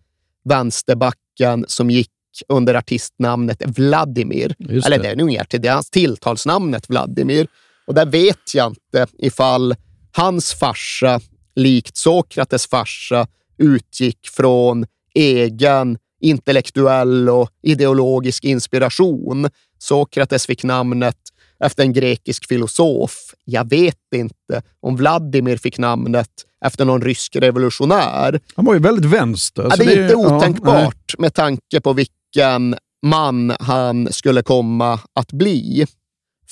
[0.45, 2.11] vänsterbacken som gick
[2.49, 4.55] under artistnamnet Vladimir.
[4.59, 5.03] Just Eller det.
[5.03, 7.49] det är nog mer till det, är hans tilltalsnamnet Vladimir.
[7.87, 9.75] Och där vet jag inte ifall
[10.13, 11.21] hans farsa,
[11.55, 13.27] likt Sokrates farsa,
[13.59, 19.49] utgick från egen intellektuell och ideologisk inspiration.
[19.79, 21.17] Sokrates fick namnet
[21.65, 23.35] efter en grekisk filosof.
[23.45, 26.31] Jag vet inte om Vladimir fick namnet
[26.65, 28.41] efter någon rysk revolutionär.
[28.55, 29.63] Han var ju väldigt vänster.
[29.71, 32.77] Ja, det är inte ja, otänkbart med tanke på vilken
[33.07, 35.87] man han skulle komma att bli.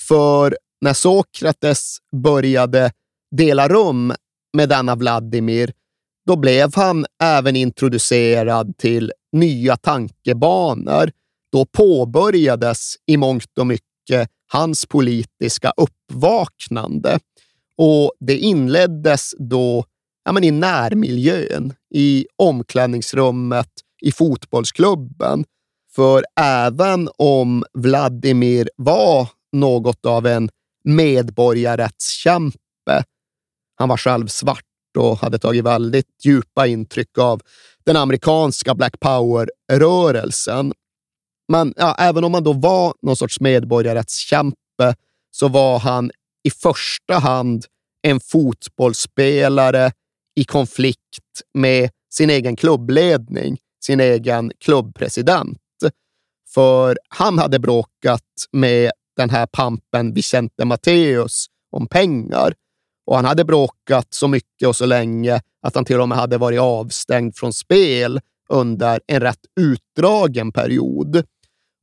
[0.08, 2.92] För när Sokrates började
[3.36, 4.12] dela rum
[4.56, 5.72] med denna Vladimir,
[6.26, 11.10] då blev han även introducerad till nya tankebanor.
[11.52, 17.18] Då påbörjades i mångt och mycket hans politiska uppvaknande.
[17.76, 19.84] Och det inleddes då
[20.24, 23.68] ja, men i närmiljön, i omklädningsrummet,
[24.02, 25.44] i fotbollsklubben.
[25.94, 30.50] För även om Vladimir var något av en
[30.84, 33.04] medborgarrättskämpe,
[33.76, 34.64] han var själv svart
[34.98, 37.40] och hade tagit väldigt djupa intryck av
[37.84, 40.72] den amerikanska Black Power-rörelsen.
[41.52, 44.94] Men ja, även om han då var någon sorts medborgarrättskämpe
[45.30, 46.10] så var han
[46.44, 47.64] i första hand
[48.02, 49.92] en fotbollsspelare
[50.34, 55.58] i konflikt med sin egen klubbledning, sin egen klubbpresident.
[56.54, 58.22] För han hade bråkat
[58.52, 62.54] med den här pampen Vicente Matteus om pengar.
[63.06, 66.38] Och han hade bråkat så mycket och så länge att han till och med hade
[66.38, 71.24] varit avstängd från spel under en rätt utdragen period.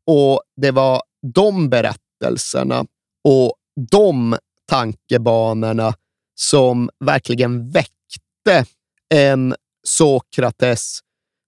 [0.08, 1.02] Och det var
[1.34, 2.86] de berättelserna
[3.24, 3.54] och
[3.92, 4.38] de
[4.70, 5.94] tankebanorna
[6.36, 8.66] som verkligen väckte
[9.14, 9.56] en
[9.88, 11.00] Sokrates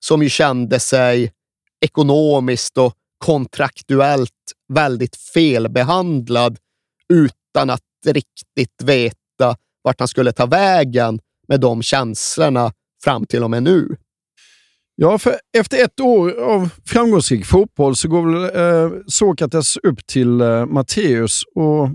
[0.06, 1.34] som ju kände sig
[1.86, 4.32] ekonomiskt och kontraktuellt
[4.74, 6.58] väldigt felbehandlad
[7.14, 12.74] utan att riktigt veta vart han skulle ta vägen med de känslorna
[13.04, 13.98] fram till och med nu.
[14.96, 20.42] Ja, för efter ett år av framgångsrik fotboll så går väl eh, Sokrates upp till
[20.42, 21.90] eh, Matteus och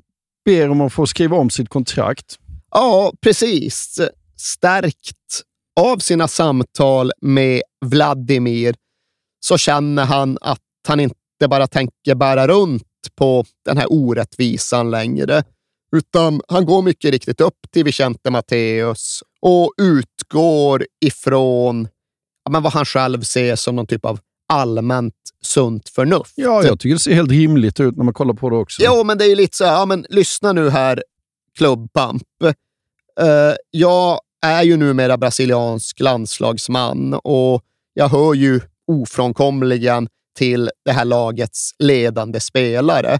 [0.44, 2.36] ber om att få skriva om sitt kontrakt.
[2.70, 4.00] Ja, precis.
[4.36, 5.42] Stärkt
[5.80, 8.74] av sina samtal med Vladimir
[9.40, 11.14] så känner han att han inte
[11.48, 12.82] bara tänker bära runt
[13.18, 15.44] på den här orättvisan längre,
[15.96, 21.88] utan han går mycket riktigt upp till Vicente Matteus och utgår ifrån
[22.50, 26.32] men vad han själv ser som någon typ av allmänt sunt förnuft.
[26.34, 28.82] Ja, jag tycker det ser helt rimligt ut när man kollar på det också.
[28.84, 31.02] Jo, men det är ju lite så här, ja, men lyssna nu här,
[31.58, 32.22] klubbpamp.
[33.22, 37.62] Uh, jag är ju numera brasiliansk landslagsman och
[37.94, 43.18] jag hör ju ofrånkomligen till det här lagets ledande spelare.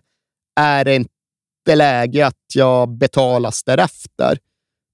[0.61, 4.39] Är det inte läge att jag betalas därefter?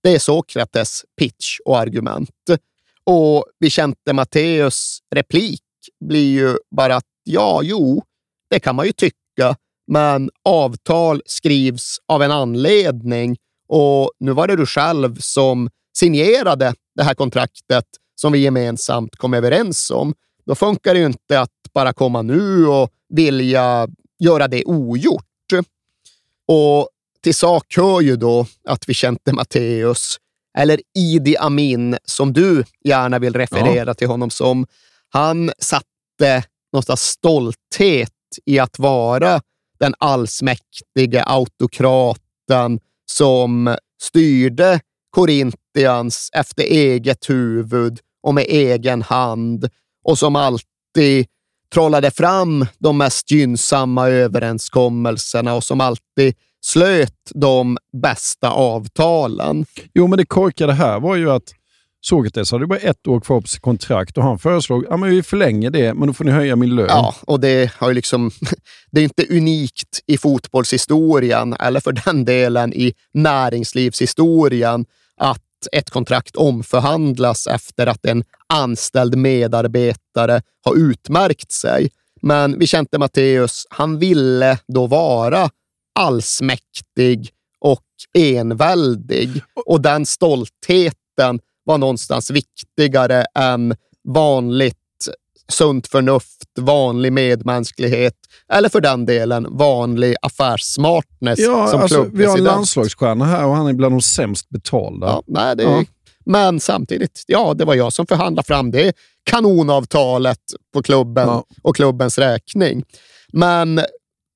[0.02, 2.30] Det är Sokrates pitch och argument.
[3.06, 5.62] Och Vicente Matteus replik
[6.04, 8.02] blir ju bara att ja, jo,
[8.50, 9.56] det kan man ju tycka,
[9.86, 13.36] men avtal skrivs av en anledning
[13.68, 17.84] och nu var det du själv som signerade det här kontraktet
[18.14, 20.14] som vi gemensamt kom överens om.
[20.46, 23.88] Då funkar det ju inte att bara komma nu och vilja
[24.18, 25.24] göra det ogjort.
[26.48, 26.88] Och
[27.22, 30.16] till sak hör ju då att Vicente Matteus,
[30.58, 33.94] eller Idi Amin som du gärna vill referera ja.
[33.94, 34.66] till honom som,
[35.08, 38.10] han satte någonstans stolthet
[38.46, 39.40] i att vara
[39.80, 44.80] den allsmäktige autokraten som styrde
[45.10, 49.68] Korintians efter eget huvud och med egen hand
[50.04, 51.26] och som alltid
[51.72, 59.66] trollade fram de mest gynnsamma överenskommelserna och som alltid slöt de bästa avtalen.
[59.94, 61.52] Jo, men det korkade här var ju att
[62.04, 65.70] Sokrates hade bara ett år kvar på sitt kontrakt och han föreslog att vi förlänger
[65.70, 66.86] det, men då får ni höja min lön.
[66.88, 68.30] Ja, och det, har ju liksom,
[68.90, 74.84] det är inte unikt i fotbollshistorien eller för den delen i näringslivshistorien
[75.16, 75.40] att
[75.72, 81.90] ett kontrakt omförhandlas efter att en anställd medarbetare har utmärkt sig.
[82.22, 85.50] Men Vicente Matteus, han ville då vara
[85.94, 87.84] allsmäktig och
[88.18, 93.74] enväldig och den stoltheten var någonstans viktigare än
[94.08, 94.76] vanligt
[95.48, 98.14] sunt förnuft, vanlig medmänsklighet
[98.52, 103.56] eller för den delen vanlig affärssmartness ja, som alltså, Vi har en landslagsstjärna här och
[103.56, 105.06] han är bland de sämst betalda.
[105.06, 105.84] Ja, nej, det, ja.
[106.24, 110.38] Men samtidigt, ja, det var jag som förhandlade fram det kanonavtalet
[110.74, 111.44] på klubben ja.
[111.62, 112.84] och klubbens räkning.
[113.32, 113.80] Men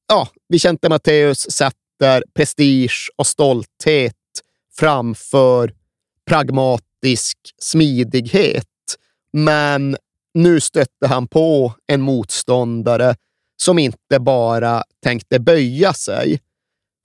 [0.08, 4.14] ja, Vicente Matteus sätter prestige och stolthet
[4.78, 5.73] framför
[6.27, 8.66] pragmatisk smidighet.
[9.32, 9.97] Men
[10.35, 13.16] nu stötte han på en motståndare
[13.56, 16.40] som inte bara tänkte böja sig.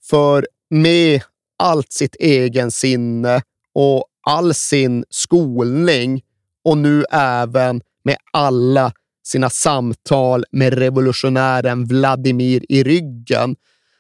[0.04, 1.22] För med
[1.58, 3.42] allt sitt egen sinne
[3.74, 6.22] och all sin skolning
[6.64, 8.94] och nu även med alla
[9.32, 13.56] sina samtal med revolutionären Vladimir i ryggen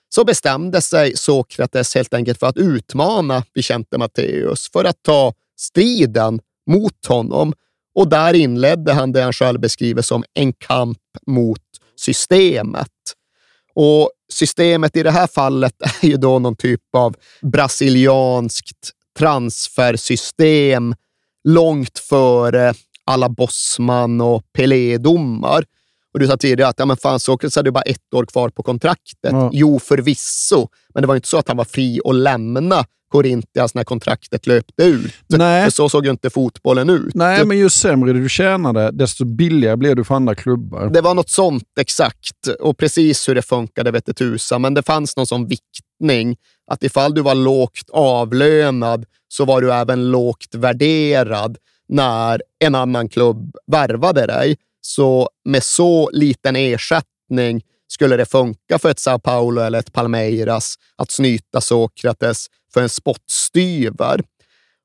[0.09, 6.39] så bestämde sig Sokrates helt enkelt för att utmana Vicente Matteus för att ta striden
[6.69, 7.53] mot honom.
[7.95, 10.97] Och där inledde han det han själv beskriver som en kamp
[11.27, 11.61] mot
[11.95, 12.87] systemet.
[13.73, 20.95] Och systemet i det här fallet är ju då någon typ av brasilianskt transfersystem
[21.43, 22.73] långt före
[23.05, 25.63] alla Bosman och Pelé-domar.
[26.13, 28.63] Och du sa tidigare att ja, men fan, Sokrates hade bara ett år kvar på
[28.63, 29.31] kontraktet.
[29.31, 29.49] Ja.
[29.53, 33.83] Jo, förvisso, men det var inte så att han var fri att lämna Corinthians när
[33.83, 35.13] kontraktet löpte ut.
[35.27, 35.63] Nej.
[35.63, 37.15] För så såg ju inte fotbollen ut.
[37.15, 40.89] Nej, men ju sämre du tjänade, desto billigare blev du för andra klubbar.
[40.89, 42.47] Det var något sånt exakt.
[42.59, 46.35] Och precis hur det funkade vet tusan, men det fanns någon sån viktig ersättning.
[46.71, 51.57] Att ifall du var lågt avlönad så var du även lågt värderad
[51.91, 54.57] när en annan klubb värvade dig.
[54.81, 60.75] Så med så liten ersättning skulle det funka för ett Sao Paulo eller ett Palmeiras
[60.95, 64.21] att snyta Sokrates för en spottstyver.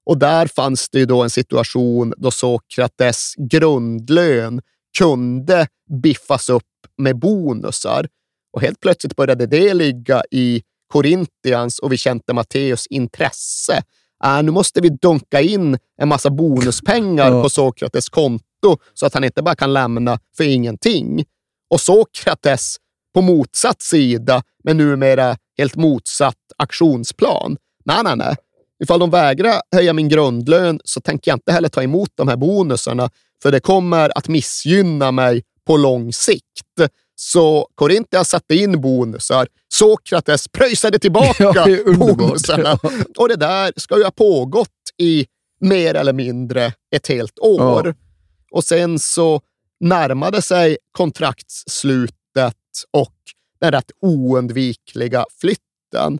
[0.06, 4.60] Och där fanns det ju då en situation då Sokrates grundlön
[4.98, 5.66] kunde
[6.02, 6.62] biffas upp
[6.98, 8.08] med bonusar.
[8.52, 10.62] Och helt plötsligt började det ligga i
[10.92, 13.82] Corinthians och Vicente Matteus intresse.
[14.24, 17.42] Äh, nu måste vi dunka in en massa bonuspengar ja.
[17.42, 21.24] på Sokrates konto så att han inte bara kan lämna för ingenting.
[21.70, 22.76] Och Sokrates
[23.14, 27.56] på motsatt sida, men numera helt motsatt aktionsplan.
[27.84, 28.36] Nej, nej, nej.
[28.82, 32.36] Ifall de vägrar höja min grundlön så tänker jag inte heller ta emot de här
[32.36, 33.10] bonusarna,
[33.42, 36.42] för det kommer att missgynna mig på lång sikt.
[37.18, 39.48] Så Corinthians satte in bonusar.
[39.74, 41.66] Sokrates pröjsade tillbaka ja,
[41.96, 42.78] bonusarna.
[42.82, 42.90] Ja.
[43.18, 44.68] Och det där ska ju ha pågått
[44.98, 45.26] i
[45.60, 47.86] mer eller mindre ett helt år.
[47.86, 47.94] Ja.
[48.50, 49.40] Och sen så
[49.80, 52.56] närmade sig kontraktsslutet
[52.90, 53.14] och
[53.60, 56.18] den rätt oundvikliga flytten.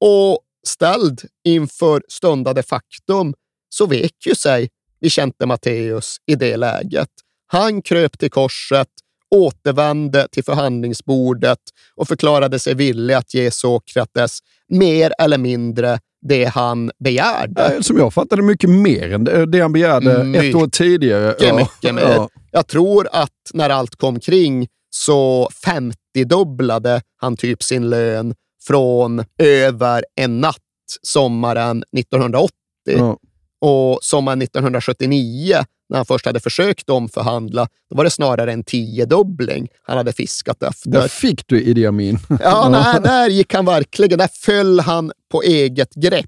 [0.00, 3.34] Och ställd inför stundade faktum
[3.68, 4.68] så vek ju sig
[5.00, 7.08] Vicente Matteus i det läget.
[7.46, 8.88] Han kröp till korset,
[9.30, 11.58] återvände till förhandlingsbordet
[11.96, 14.38] och förklarade sig villig att ge Sokrates
[14.68, 15.98] mer eller mindre
[16.28, 17.82] det han begärde.
[17.82, 21.34] Som jag fattade mycket mer än det han begärde mycket, ett år tidigare.
[21.40, 21.56] Ja.
[21.56, 22.02] mycket mer.
[22.02, 22.28] Ja.
[22.52, 28.34] Jag tror att när allt kom kring så 50-dubblade han typ sin lön
[28.66, 30.56] från över en natt
[31.02, 32.52] sommaren 1980.
[32.84, 33.18] Ja.
[33.60, 35.56] Och sommaren 1979,
[35.88, 40.62] när han först hade försökt omförhandla, då var det snarare en tiodubbling han hade fiskat
[40.62, 40.90] efter.
[40.90, 42.18] Där fick du Idi Amin.
[42.40, 44.18] ja, nej, där gick han verkligen.
[44.18, 46.26] Där föll han på eget grepp.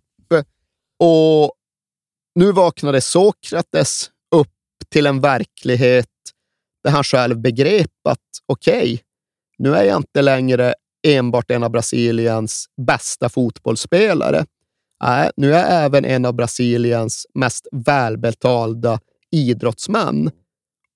[1.03, 1.53] Och
[2.35, 4.49] nu vaknade Sokrates upp
[4.89, 6.07] till en verklighet
[6.85, 8.99] där han själv begrep att okej, okay,
[9.59, 10.75] nu är jag inte längre
[11.07, 14.47] enbart en av Brasiliens bästa fotbollsspelare.
[15.05, 19.01] Nej, nu är jag även en av Brasiliens mest välbetalda
[19.31, 20.31] idrottsmän.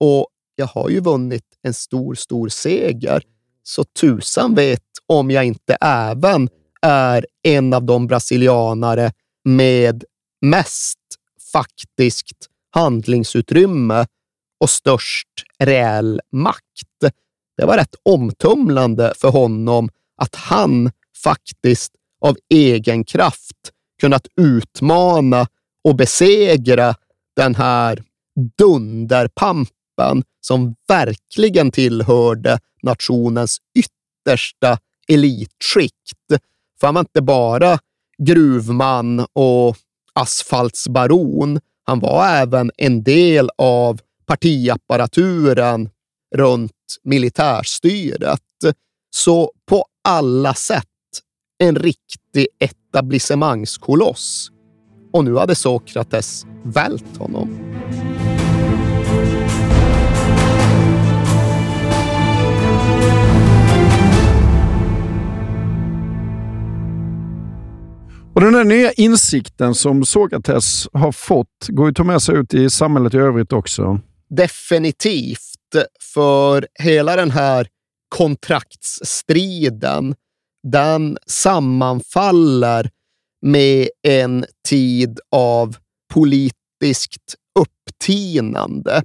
[0.01, 3.23] Och jag har ju vunnit en stor, stor seger.
[3.62, 6.48] Så tusan vet om jag inte även
[6.82, 9.12] är en av de brasilianare
[9.44, 10.05] med
[10.40, 10.98] mest
[11.52, 14.06] faktiskt handlingsutrymme
[14.61, 15.28] och störst
[15.59, 17.15] reell makt.
[17.56, 20.90] Det var rätt omtumlande för honom att han
[21.24, 25.47] faktiskt av egen kraft kunnat utmana
[25.85, 26.94] och besegra
[27.36, 28.02] den här
[28.59, 34.78] dunderpampen som verkligen tillhörde nationens yttersta
[35.09, 36.28] elitskikt.
[36.81, 37.78] För han var inte bara
[38.19, 39.77] gruvman och
[40.12, 41.61] asfaltsbaron.
[41.85, 45.90] Han var även en del av partiapparaturen
[46.36, 48.40] runt militärstyret.
[49.11, 50.85] Så på alla sätt
[51.59, 54.51] en riktig etablissemangskoloss.
[55.12, 57.74] Och nu hade Sokrates vält honom.
[68.35, 72.36] Och den här nya insikten som Sokrates har fått går ju att ta med sig
[72.36, 74.01] ut i samhället i övrigt också.
[74.31, 75.39] Definitivt,
[76.15, 77.69] för hela den här
[78.09, 80.15] kontraktsstriden,
[80.62, 82.90] den sammanfaller
[83.43, 85.77] med en tid av
[86.15, 89.02] politiskt upptinande.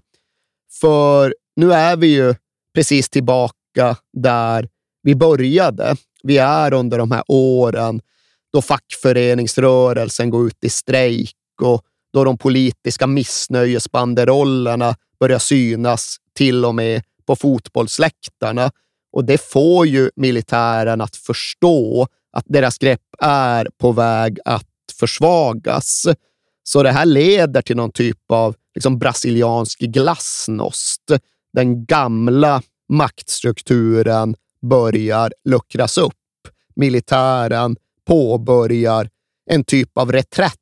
[0.81, 2.35] För nu är vi ju
[2.73, 4.69] precis tillbaka där
[5.03, 5.95] vi började.
[6.23, 8.01] Vi är under de här åren
[8.53, 16.75] då fackföreningsrörelsen går ut i strejk och då de politiska missnöjesbanderollerna börjar synas till och
[16.75, 18.71] med på fotbollsläktarna.
[19.11, 24.65] Och det får ju militären att förstå att deras grepp är på väg att
[24.99, 26.07] försvagas.
[26.63, 31.11] Så det här leder till någon typ av liksom brasiliansk glasnost.
[31.53, 36.13] Den gamla maktstrukturen börjar luckras upp.
[36.75, 37.75] Militären
[38.09, 39.09] påbörjar
[39.49, 40.55] en typ av reträtt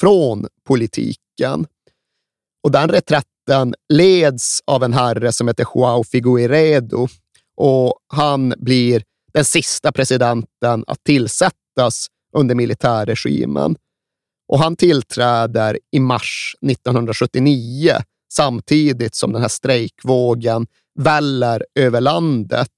[0.00, 1.66] från politiken.
[2.64, 7.08] Och den reträtten leds av en herre som heter Joao Figueiredo
[7.56, 9.02] och han blir
[9.32, 12.06] den sista presidenten att tillsättas
[12.36, 13.76] under militärregimen.
[14.48, 17.92] Och han tillträder i mars 1979
[18.32, 20.66] samtidigt som den här strejkvågen
[20.98, 22.68] väller över landet.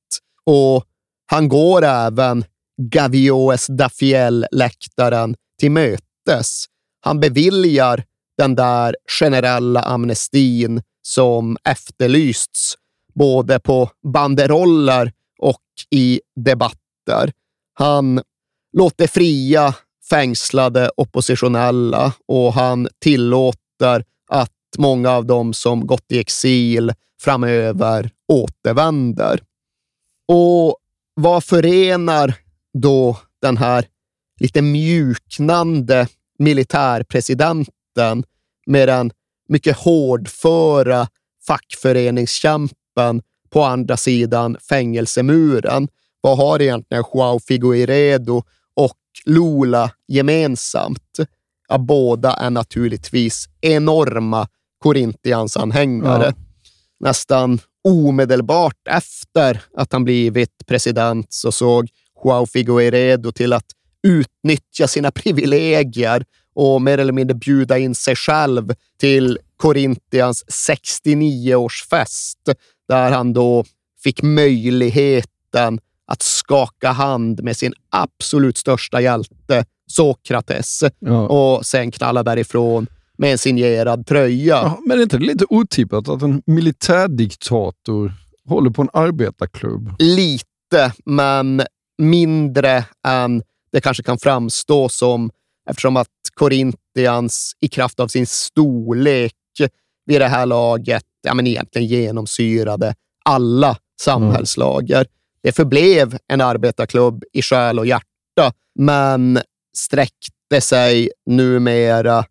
[0.44, 0.84] Och
[1.26, 2.44] han går även
[2.78, 6.64] Gavioes Dafiel-läktaren till mötes.
[7.00, 8.04] Han beviljar
[8.38, 12.74] den där generella amnestin som efterlysts
[13.14, 17.32] både på banderoller och i debatter.
[17.74, 18.22] Han
[18.76, 19.74] låter fria
[20.10, 26.92] fängslade oppositionella och han tillåter att många av dem som gått i exil
[27.22, 29.40] framöver återvänder.
[30.28, 30.76] Och
[31.14, 32.34] vad förenar
[32.80, 33.86] då den här
[34.40, 38.24] lite mjuknande militärpresidenten
[38.66, 39.10] med den
[39.48, 41.08] mycket hårdföra
[41.46, 45.88] fackföreningskämpen på andra sidan fängelsemuren?
[46.20, 48.42] Vad har egentligen Joao Figueiredo
[48.74, 51.18] och Lula gemensamt?
[51.68, 54.48] Ja, båda är naturligtvis enorma
[54.78, 56.24] Corinthians-anhängare.
[56.24, 56.44] Ja.
[57.00, 61.88] Nästan omedelbart efter att han blivit president så såg
[62.24, 63.66] Joao Figueiredo till att
[64.02, 66.24] utnyttja sina privilegier
[66.54, 72.54] och mer eller mindre bjuda in sig själv till Corinthians 69-årsfest,
[72.88, 73.64] där han då
[74.02, 81.28] fick möjligheten att skaka hand med sin absolut största hjälte, Sokrates, ja.
[81.28, 82.86] och sen knalla därifrån
[83.18, 84.54] med en signerad tröja.
[84.54, 88.12] Ja, men är inte det lite otippat att en militärdiktator
[88.48, 89.94] håller på en arbetarklubb?
[89.98, 91.62] Lite, men
[91.98, 93.42] mindre än
[93.72, 95.30] det kanske kan framstå som
[95.70, 99.32] eftersom att Corinthians i kraft av sin storlek
[100.06, 102.94] vid det här laget ja, men egentligen genomsyrade
[103.24, 104.96] alla samhällslager.
[104.96, 105.08] Mm.
[105.42, 109.40] Det förblev en arbetarklubb i själ och hjärta, men
[109.76, 112.24] sträckte sig numera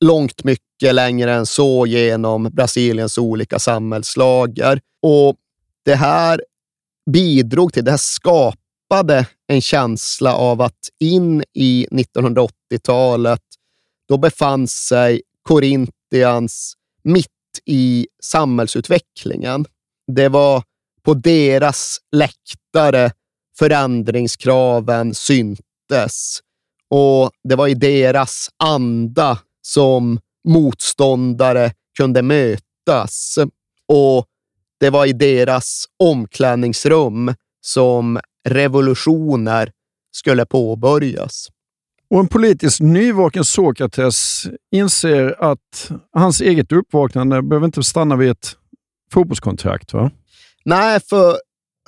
[0.00, 4.80] långt mycket längre än så genom Brasiliens olika samhällslager.
[5.02, 5.36] Och
[5.84, 6.42] det här
[7.10, 8.67] bidrog till, det här skapade
[9.46, 13.42] en känsla av att in i 1980-talet,
[14.08, 16.74] då befann sig Corinthians
[17.04, 17.26] mitt
[17.64, 19.64] i samhällsutvecklingen.
[20.12, 20.62] Det var
[21.02, 23.10] på deras läktare
[23.58, 26.40] förändringskraven syntes
[26.90, 33.38] och det var i deras anda som motståndare kunde mötas
[33.86, 34.26] och
[34.80, 39.72] det var i deras omklädningsrum som revolutioner
[40.12, 41.48] skulle påbörjas.
[42.10, 48.56] Och en politiskt nyvaken Sokrates inser att hans eget uppvaknande behöver inte stanna vid ett
[49.12, 49.92] fotbollskontrakt.
[49.92, 50.10] va?
[50.64, 51.36] Nej, för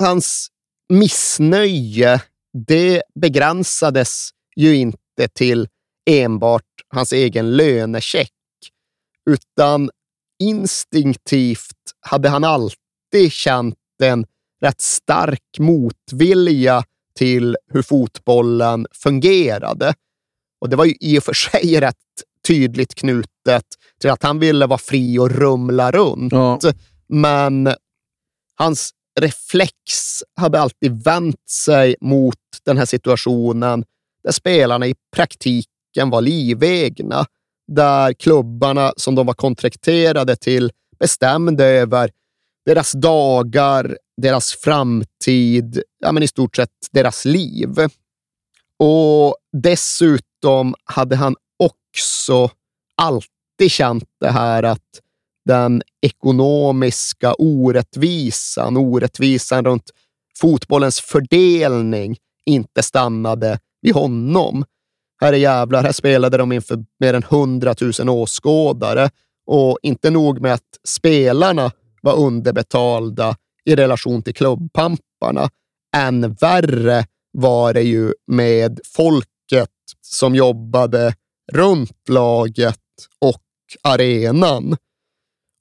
[0.00, 0.48] hans
[0.88, 2.22] missnöje
[2.66, 5.68] det begränsades ju inte till
[6.10, 8.32] enbart hans egen lönecheck,
[9.30, 9.90] utan
[10.42, 14.26] instinktivt hade han alltid känt en
[14.60, 16.84] rätt stark motvilja
[17.14, 19.94] till hur fotbollen fungerade.
[20.60, 21.96] Och det var ju i och för sig rätt
[22.46, 23.64] tydligt knutet
[24.00, 26.32] till att han ville vara fri och rumla runt.
[26.32, 26.58] Ja.
[27.08, 27.74] Men
[28.54, 29.74] hans reflex
[30.36, 33.84] hade alltid vänt sig mot den här situationen
[34.24, 37.26] där spelarna i praktiken var livegna.
[37.72, 42.10] Där klubbarna som de var kontrakterade till bestämde över
[42.66, 47.74] deras dagar, deras framtid, ja, men i stort sett deras liv.
[48.78, 52.50] Och dessutom hade han också
[52.94, 55.00] alltid känt det här att
[55.44, 59.90] den ekonomiska orättvisan, orättvisan runt
[60.38, 64.64] fotbollens fördelning inte stannade vid honom.
[65.20, 69.10] Här är jävlar, här spelade de inför mer än 100 000 åskådare
[69.46, 71.70] och inte nog med att spelarna
[72.00, 75.50] var underbetalda i relation till klubbpamparna.
[75.96, 79.70] Än värre var det ju med folket
[80.00, 81.14] som jobbade
[81.52, 82.80] runt laget
[83.20, 83.42] och
[83.82, 84.76] arenan.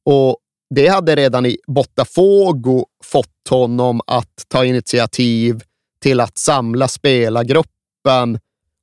[0.06, 0.38] Och
[0.76, 5.64] det hade redan i Botafogo fått honom att ta initiativ
[6.02, 8.40] till att samla spelargruppen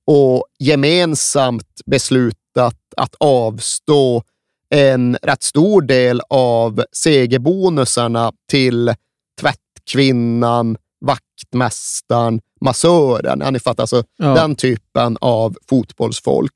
[0.07, 4.23] och gemensamt beslutat att avstå
[4.71, 8.95] en rätt stor del av segerbonusarna till
[9.41, 13.41] tvättkvinnan, vaktmästaren, massören.
[13.41, 14.35] Ja, ni fattar, alltså ja.
[14.35, 16.53] den typen av fotbollsfolk.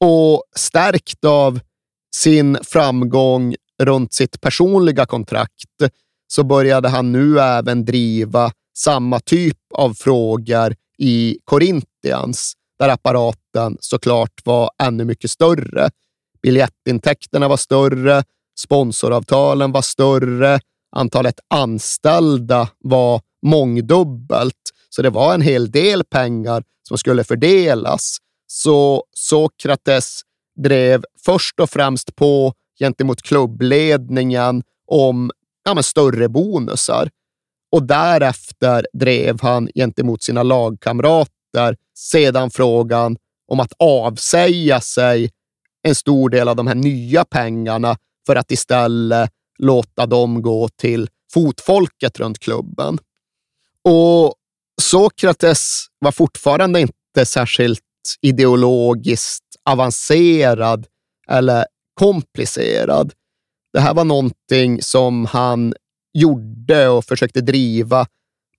[0.00, 1.60] Och stärkt av
[2.14, 5.92] sin framgång runt sitt personliga kontrakt
[6.28, 14.40] så började han nu även driva samma typ av frågor i Corinthians, där apparaten såklart
[14.44, 15.90] var ännu mycket större.
[16.46, 18.24] Biljettintäkterna var större,
[18.60, 20.60] sponsoravtalen var större,
[20.96, 24.72] antalet anställda var mångdubbelt.
[24.88, 28.16] Så det var en hel del pengar som skulle fördelas.
[28.46, 30.20] Så Sokrates
[30.64, 35.30] drev först och främst på gentemot klubbledningen om
[35.64, 37.10] ja, men större bonusar.
[37.72, 43.16] Och därefter drev han gentemot sina lagkamrater sedan frågan
[43.52, 45.30] om att avsäga sig
[45.86, 47.96] en stor del av de här nya pengarna
[48.26, 52.98] för att istället låta dem gå till fotfolket runt klubben.
[53.82, 54.34] Och
[54.82, 57.80] Sokrates var fortfarande inte särskilt
[58.20, 60.86] ideologiskt avancerad
[61.28, 63.12] eller komplicerad.
[63.72, 65.74] Det här var någonting som han
[66.12, 68.06] gjorde och försökte driva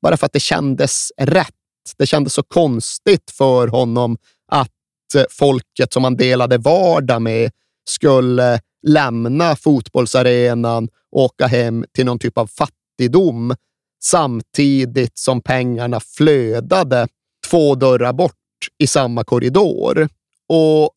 [0.02, 1.54] bara för att det kändes rätt.
[1.98, 4.18] Det kändes så konstigt för honom
[4.52, 4.72] att
[5.16, 7.52] Eh, folket som han delade vardag med
[7.90, 13.56] skulle lämna fotbollsarenan och åka hem till någon typ av fattigdom
[14.04, 17.08] samtidigt som pengarna flödade
[17.50, 18.34] två dörrar bort
[18.78, 20.10] i samma korridor.
[20.50, 20.92] Och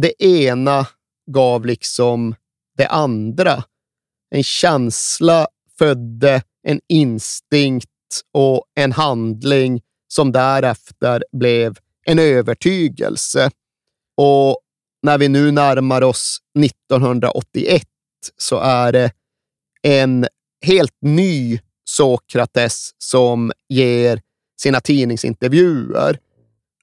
[0.00, 0.86] det ena
[1.30, 2.34] gav liksom
[2.76, 3.64] det andra.
[4.30, 5.46] En känsla
[5.78, 7.90] födde en instinkt
[8.32, 11.76] och en handling som därefter blev
[12.06, 13.50] en övertygelse.
[14.16, 14.58] Och
[15.02, 17.82] när vi nu närmar oss 1981
[18.36, 19.10] så är det
[19.82, 20.26] en
[20.66, 24.20] helt ny Sokrates som ger
[24.60, 26.18] sina tidningsintervjuer.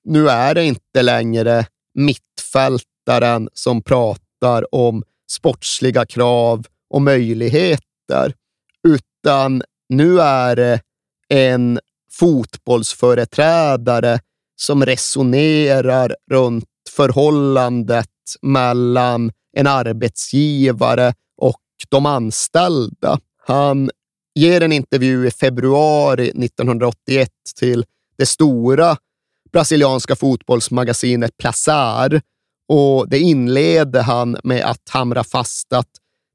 [0.04, 8.34] Nu är det inte längre mittfältaren som pratar om sportsliga krav och möjligheter,
[8.88, 10.82] utan nu är det
[11.30, 11.80] en
[12.12, 14.20] fotbollsföreträdare
[14.56, 18.08] som resonerar runt förhållandet
[18.42, 23.20] mellan en arbetsgivare och de anställda.
[23.46, 23.90] Han
[24.36, 27.86] ger en intervju i februari 1981 till
[28.18, 28.98] det stora
[29.52, 32.22] brasilianska fotbollsmagasinet Placer
[32.68, 35.90] och det inleder han med att hamra fast att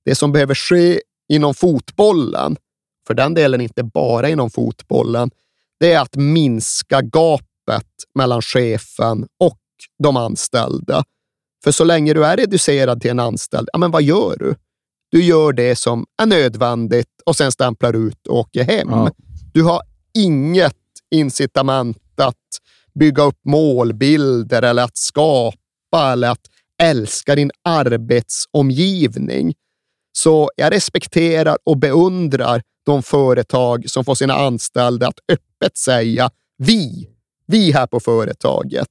[0.04, 2.56] det som behöver ske inom fotbollen,
[3.06, 5.30] för den delen inte bara inom fotbollen,
[5.80, 7.46] det är att minska gapet
[8.14, 9.58] mellan chefen och
[10.02, 11.04] de anställda.
[11.64, 14.54] För så länge du är reducerad till en anställd, ja, men vad gör du?
[15.10, 18.88] Du gör det som är nödvändigt och sen stämplar ut och åker hem.
[18.90, 19.10] Ja.
[19.52, 19.82] Du har
[20.14, 20.74] inget
[21.10, 22.34] incitament att
[22.94, 26.46] bygga upp målbilder eller att skapa eller att
[26.82, 29.54] älska din arbetsomgivning.
[30.12, 37.08] Så jag respekterar och beundrar de företag som får sina anställda att öppet säga vi,
[37.48, 38.88] vi här på företaget.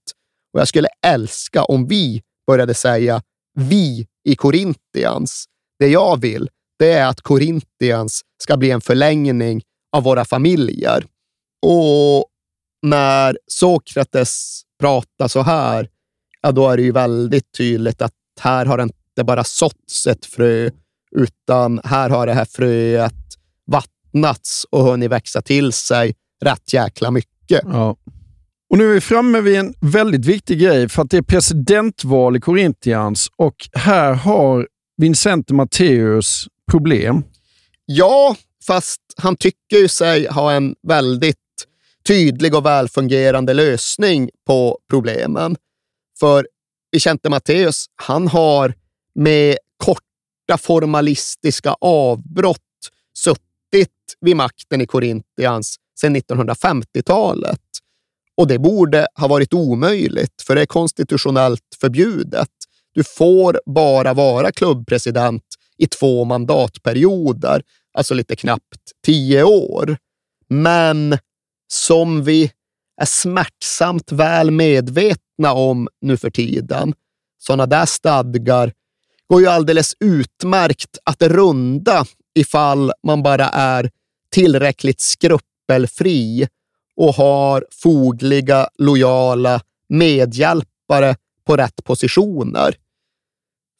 [0.53, 3.21] Och jag skulle älska om vi började säga
[3.53, 5.45] vi i Korintians.
[5.79, 9.61] Det jag vill, det är att Korintians ska bli en förlängning
[9.91, 11.05] av våra familjer.
[11.65, 12.25] Och
[12.81, 15.89] när Sokrates pratar så här,
[16.41, 20.25] ja, då är det ju väldigt tydligt att här har det inte bara såtts ett
[20.25, 20.69] frö,
[21.11, 23.13] utan här har det här fröet
[23.65, 27.61] vattnats och hunnit växa till sig rätt jäkla mycket.
[27.63, 27.97] Ja.
[28.69, 32.35] Och nu är vi framme vid en väldigt viktig grej, för att det är presidentval
[32.35, 34.67] i Corinthians och här har
[34.97, 37.23] Vincente Matteus problem.
[37.85, 38.35] Ja,
[38.67, 41.37] fast han tycker ju sig ha en väldigt
[42.07, 45.55] tydlig och välfungerande lösning på problemen.
[46.19, 46.47] För
[46.91, 48.73] Vicente Matteus, han har
[49.15, 52.59] med korta formalistiska avbrott
[53.17, 53.89] suttit
[54.21, 57.59] vid makten i Korintians sedan 1950-talet.
[58.37, 62.49] Och det borde ha varit omöjligt, för det är konstitutionellt förbjudet.
[62.93, 65.43] Du får bara vara klubbpresident
[65.77, 67.61] i två mandatperioder,
[67.93, 69.97] alltså lite knappt tio år.
[70.49, 71.17] Men
[71.73, 72.51] som vi
[73.01, 76.93] är smärtsamt väl medvetna om nu för tiden,
[77.37, 78.73] sådana där stadgar
[79.27, 82.05] går ju alldeles utmärkt att runda
[82.35, 83.91] ifall man bara är
[84.31, 86.47] tillräckligt skruppelfri
[86.97, 91.15] och har fogliga, lojala medhjälpare
[91.47, 92.75] på rätt positioner.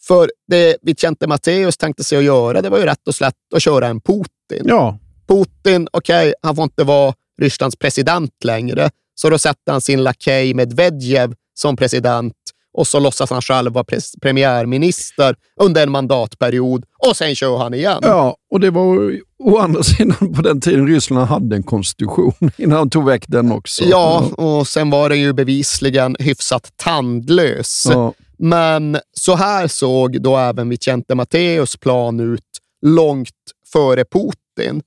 [0.02, 3.62] För det Vicente Matteus tänkte sig att göra, det var ju rätt och slätt att
[3.62, 4.64] köra en Putin.
[4.64, 5.00] Ja.
[5.28, 10.04] Putin, okej, okay, han får inte vara Rysslands president längre, så då sätter han sin
[10.04, 12.36] lakej Medvedev som president
[12.78, 13.86] och så låtsas han själv vara
[14.22, 18.00] premiärminister under en mandatperiod och sen kör han igen.
[18.02, 22.78] Ja, och det var å andra sidan på den tiden Ryssland hade en konstitution innan
[22.78, 23.84] han tog väck den också.
[23.84, 27.84] Ja, och sen var den ju bevisligen hyfsat tandlös.
[27.90, 28.14] Ja.
[28.40, 32.44] Men så här såg då även Vicente Matteus plan ut
[32.86, 33.30] långt
[33.74, 34.82] före Putin.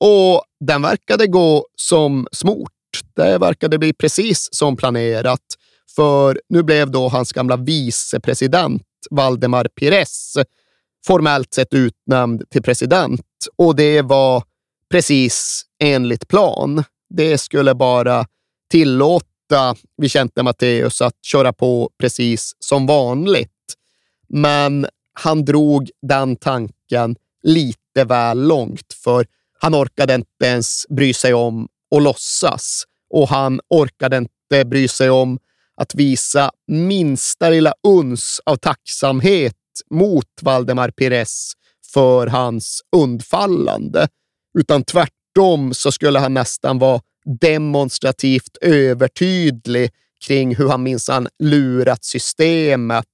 [0.00, 2.70] Och den verkade gå som smort.
[3.16, 5.40] Det verkade bli precis som planerat.
[5.98, 10.34] För nu blev då hans gamla vicepresident Valdemar Pires
[11.06, 13.20] formellt sett utnämnd till president
[13.56, 14.42] och det var
[14.90, 16.84] precis enligt plan.
[17.10, 18.26] Det skulle bara
[18.70, 23.74] tillåta Vicente Matteus att köra på precis som vanligt.
[24.28, 29.26] Men han drog den tanken lite väl långt, för
[29.60, 35.10] han orkade inte ens bry sig om att låtsas och han orkade inte bry sig
[35.10, 35.38] om
[35.80, 39.54] att visa minsta lilla uns av tacksamhet
[39.90, 41.52] mot Valdemar Pires
[41.92, 44.08] för hans undfallande,
[44.58, 47.00] utan tvärtom så skulle han nästan vara
[47.40, 49.90] demonstrativt övertydlig
[50.26, 53.06] kring hur han minsann lurat systemet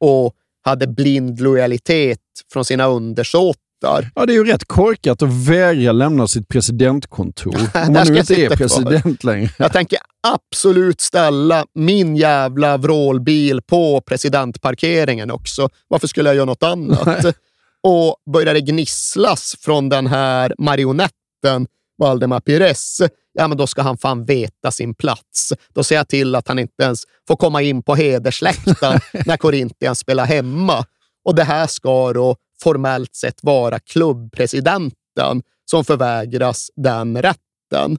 [0.00, 2.18] och hade blind lojalitet
[2.52, 4.10] från sina undersåtar.
[4.14, 7.54] Ja, det är ju rätt korkat att vägra lämna sitt presidentkontor.
[7.86, 9.50] Om man nu inte är president längre.
[9.58, 15.68] Jag tänker absolut ställa min jävla vrålbil på presidentparkeringen också.
[15.88, 17.36] Varför skulle jag göra något annat?
[17.82, 21.66] och börjar det gnisslas från den här marionetten
[21.98, 23.00] Valdemar Pires,
[23.32, 25.52] ja men då ska han fan veta sin plats.
[25.74, 29.98] Då ser jag till att han inte ens får komma in på hedersläktaren när Corinthians
[29.98, 30.84] spelar hemma.
[31.24, 37.98] Och det här ska då formellt sett vara klubbpresidenten som förvägras den rätten.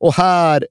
[0.00, 0.66] Och här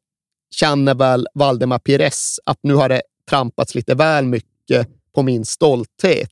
[0.56, 6.30] känner väl Valdemar Pires att nu har det trampats lite väl mycket på min stolthet.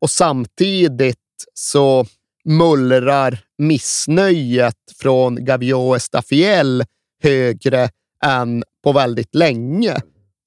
[0.00, 1.18] Och samtidigt
[1.54, 2.06] så
[2.44, 6.84] mullrar missnöjet från Gavio Estafiel
[7.22, 7.90] högre
[8.24, 9.96] än på väldigt länge.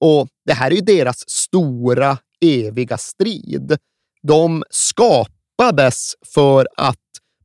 [0.00, 3.78] Och det här är ju deras stora, eviga strid.
[4.22, 6.96] De skapades för att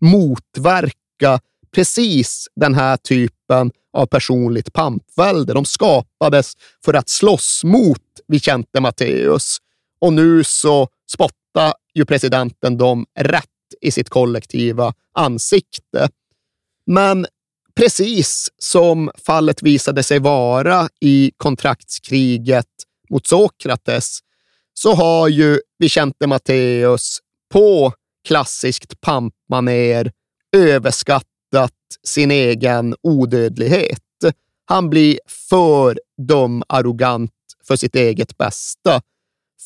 [0.02, 1.40] motverka
[1.76, 5.54] precis den här typen av personligt pampvälde.
[5.54, 6.54] De skapades
[6.86, 9.58] för att slåss mot Vicente Matteus
[10.00, 13.46] och nu så spottar ju presidenten dem rätt
[13.82, 16.10] i sitt kollektiva ansikte.
[16.86, 17.26] Men
[17.76, 22.66] precis som fallet visade sig vara i kontraktskriget
[23.10, 24.20] mot Sokrates
[24.74, 27.20] så har ju Vicente Matteus
[27.54, 27.94] på
[28.28, 30.12] klassiskt pampmaner
[30.56, 31.35] överskattat
[32.04, 34.00] sin egen odödlighet.
[34.66, 35.20] Han blir
[35.50, 37.32] för dum arrogant
[37.68, 39.02] för sitt eget bästa.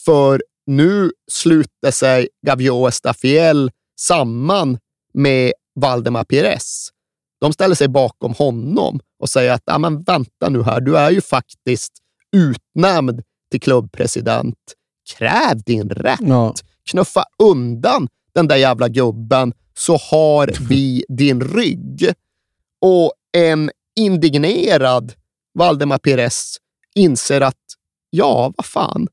[0.06, 4.78] För nu sluter sig Gavio Estafiel samman
[5.14, 6.90] med Valdemar Pires.
[7.42, 11.12] De ställer sig bakom honom och säger att ah, men vänta nu här, du är
[11.12, 11.94] ju faktiskt
[12.32, 13.22] utnämnd
[13.52, 14.58] till klubbpresident.
[15.18, 16.20] Kräv din rätt.
[16.22, 16.54] Ja.
[16.90, 22.14] Knuffa undan den där jävla gubben så har vi din rygg.
[22.82, 25.14] Och en indignerad
[25.54, 26.58] Valdemar Pires
[26.96, 27.56] inser att
[28.10, 29.08] ja, vad fan,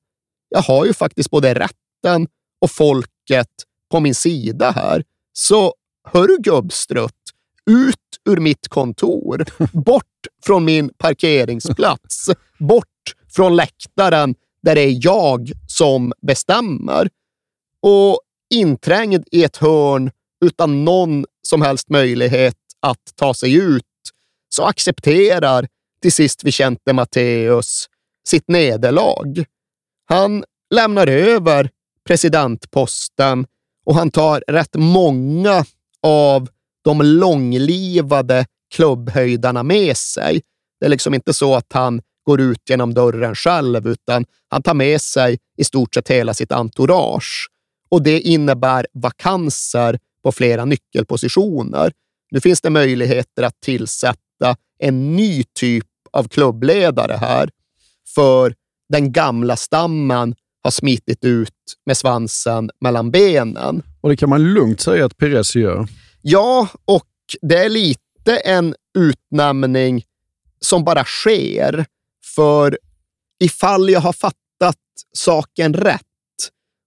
[0.48, 2.28] jag har ju faktiskt både rätten
[2.60, 3.50] och folket
[3.90, 5.04] på min sida här.
[5.32, 5.74] Så
[6.04, 7.12] hörru gubbstrutt,
[7.70, 10.04] ut ur mitt kontor, bort
[10.44, 17.08] från min parkeringsplats, bort från läktaren där det är jag som bestämmer.
[17.82, 18.20] Och
[18.54, 20.10] inträngd i ett hörn
[20.44, 23.84] utan någon som helst möjlighet att ta sig ut
[24.48, 25.68] så accepterar
[26.02, 27.88] till sist Vicente Matteus
[28.28, 29.44] sitt nederlag.
[30.08, 30.44] Han
[30.74, 31.70] lämnar över
[32.06, 33.46] presidentposten
[33.86, 35.64] och han tar rätt många
[36.02, 36.48] av
[36.84, 40.42] de långlivade klubbhöjdarna med sig.
[40.80, 44.74] Det är liksom inte så att han går ut genom dörren själv, utan han tar
[44.74, 47.48] med sig i stort sett hela sitt entourage.
[47.88, 51.92] Och det innebär vakanser på flera nyckelpositioner.
[52.30, 57.50] Nu finns det möjligheter att tillsätta en ny typ av klubbledare här,
[58.14, 58.54] för
[58.88, 61.52] den gamla stammen har smitit ut
[61.86, 63.82] med svansen mellan benen.
[64.00, 65.88] Och det kan man lugnt säga att Perez gör.
[66.22, 67.08] Ja, och
[67.42, 70.04] det är lite en utnämning
[70.60, 71.86] som bara sker.
[72.34, 72.78] För
[73.40, 74.76] ifall jag har fattat
[75.12, 76.02] saken rätt,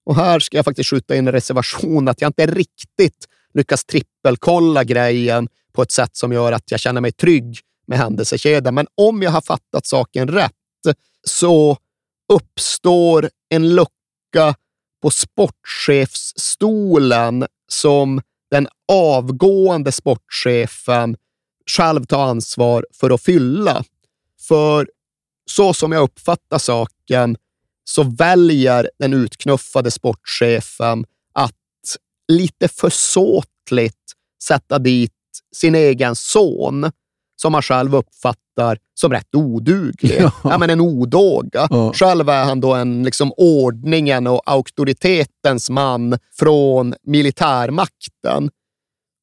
[0.10, 4.84] och här ska jag faktiskt skjuta in en reservation att jag inte riktigt lyckas trippelkolla
[4.84, 8.76] grejen på ett sätt som gör att jag känner mig trygg med händelsekedjan.
[8.76, 10.52] Men om jag har fattat saken rätt
[11.24, 11.78] så
[12.34, 14.56] uppstår en lucka
[15.02, 18.22] på sportchefsstolen som
[18.52, 21.18] den avgående sportchefen
[21.78, 23.84] själv tar ansvar för att fylla.
[24.48, 24.90] För
[25.46, 27.38] så som jag uppfattar saken
[27.90, 31.56] så väljer den utknuffade sportchefen att
[32.32, 33.96] lite försåtligt
[34.44, 35.12] sätta dit
[35.56, 36.92] sin egen son,
[37.42, 40.18] som han själv uppfattar som rätt oduglig.
[40.22, 40.32] Ja.
[40.44, 41.68] ja men en odåga.
[41.70, 41.94] Ja.
[41.94, 48.50] Själv är han då en liksom ordningen och auktoritetens man från militärmakten.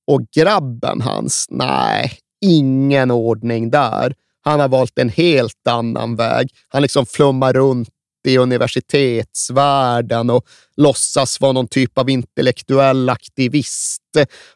[0.06, 4.14] Och grabben hans, nej, ingen ordning där.
[4.40, 6.51] Han har valt en helt annan väg.
[6.68, 7.88] Han liksom flummar runt
[8.26, 10.46] i universitetsvärlden och
[10.76, 14.02] låtsas vara någon typ av intellektuell aktivist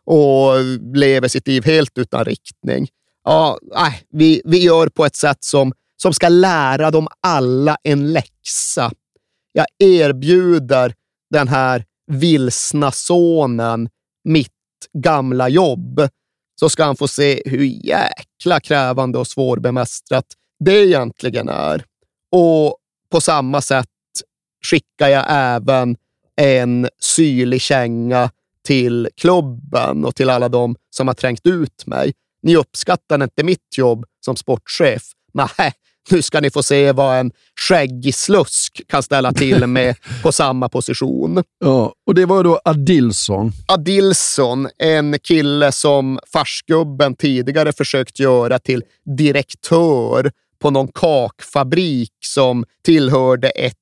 [0.04, 0.52] och
[0.94, 2.88] lever sitt liv helt utan riktning.
[3.24, 5.72] Ja, nej, vi, vi gör på ett sätt som,
[6.02, 8.92] som ska lära dem alla en läxa.
[9.52, 10.94] Jag erbjuder
[11.30, 13.88] den här vilsna sonen
[14.24, 14.50] mitt
[14.92, 16.08] gamla jobb
[16.60, 20.24] så ska han få se hur jäkla krävande och svårbemästrat
[20.64, 21.84] det egentligen är.
[22.32, 22.76] Och
[23.10, 23.86] på samma sätt
[24.64, 25.96] skickar jag även
[26.36, 28.30] en syrlig känga
[28.64, 32.12] till klubben och till alla de som har trängt ut mig.
[32.42, 35.02] Ni uppskattar inte mitt jobb som sportchef.
[35.32, 35.72] Nej,
[36.10, 40.68] nu ska ni få se vad en skäggig slusk kan ställa till med på samma
[40.68, 41.42] position.
[41.64, 43.52] Ja, och det var då Adilson.
[43.66, 48.82] Adilson, en kille som farsgubben tidigare försökt göra till
[49.16, 53.76] direktör på någon kakfabrik som tillhörde ett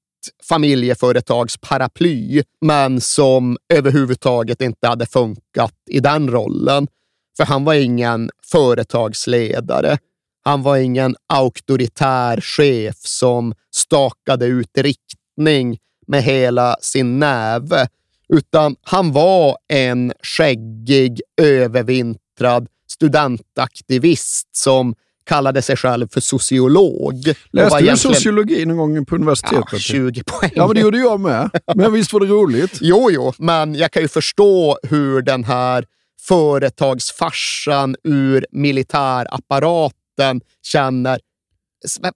[0.49, 6.89] familjeföretags paraply, men som överhuvudtaget inte hade funkat i den rollen.
[7.37, 9.99] För han var ingen företagsledare.
[10.45, 17.89] Han var ingen auktoritär chef som stakade ut riktning med hela sin näve,
[18.29, 24.95] utan han var en skäggig, övervintrad studentaktivist som
[25.29, 27.27] kallade sig själv för sociolog.
[27.27, 27.97] Läste du egentligen...
[27.97, 29.73] sociologi någon gång på universitetet?
[29.73, 30.51] Ja, 20 poäng.
[30.55, 31.51] Ja, men det gjorde jag med.
[31.75, 32.73] Men visst var det roligt?
[32.81, 35.85] jo, jo, men jag kan ju förstå hur den här
[36.21, 41.21] företagsfarsan ur militärapparaten känner,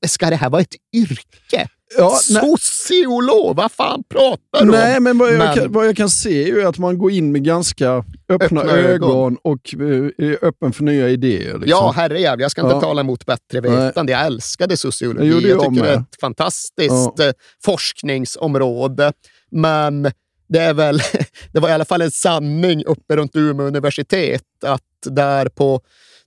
[0.07, 1.69] ska det här vara ett yrke?
[1.97, 5.03] Ja, Sociolog, vad fan pratar du Nej, om?
[5.03, 7.45] men, vad jag, men kan, vad jag, kan, se är att man går in med
[7.45, 9.11] ganska öppna, öppna ögon.
[9.11, 9.39] ögon.
[9.43, 11.53] och uh, är öppen för nya idéer.
[11.53, 11.65] Liksom.
[11.67, 12.45] Ja, herrejävlar.
[12.45, 12.81] Jag ska inte ja.
[12.81, 14.13] tala emot bättre vetande.
[14.13, 15.29] Jag älskade sociologi.
[15.31, 17.25] Jag, jag tycker det är ett fantastiskt ja.
[17.25, 17.33] Eh,
[17.65, 19.13] forskningsområde.
[19.51, 20.03] Men
[20.49, 21.01] det, är väl,
[21.53, 25.81] det var i alla fall en sanning uppe runt Umeå universitet att där på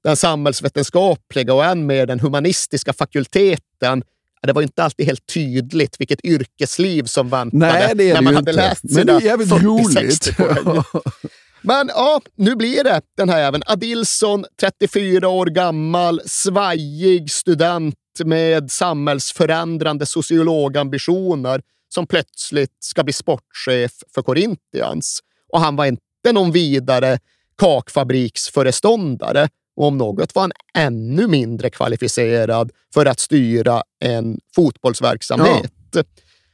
[0.04, 4.04] den samhällsvetenskapliga och än mer den humanistiska fakulteten
[4.45, 8.35] det var inte alltid helt tydligt vilket yrkesliv som väntade Nej, det är när man
[8.35, 8.61] hade inte.
[8.61, 10.30] läst sina Men det är jävligt roligt.
[11.61, 13.61] Men ja, nu blir det den här även.
[13.65, 17.95] Adilson, 34 år gammal, svajig student
[18.26, 21.61] med samhällsförändrande sociologambitioner
[21.93, 25.19] som plötsligt ska bli sportchef för Corinthians.
[25.53, 27.19] Och han var inte någon vidare
[27.57, 35.72] kakfabriksföreståndare och om något var han ännu mindre kvalificerad för att styra en fotbollsverksamhet.
[35.93, 36.03] Ja.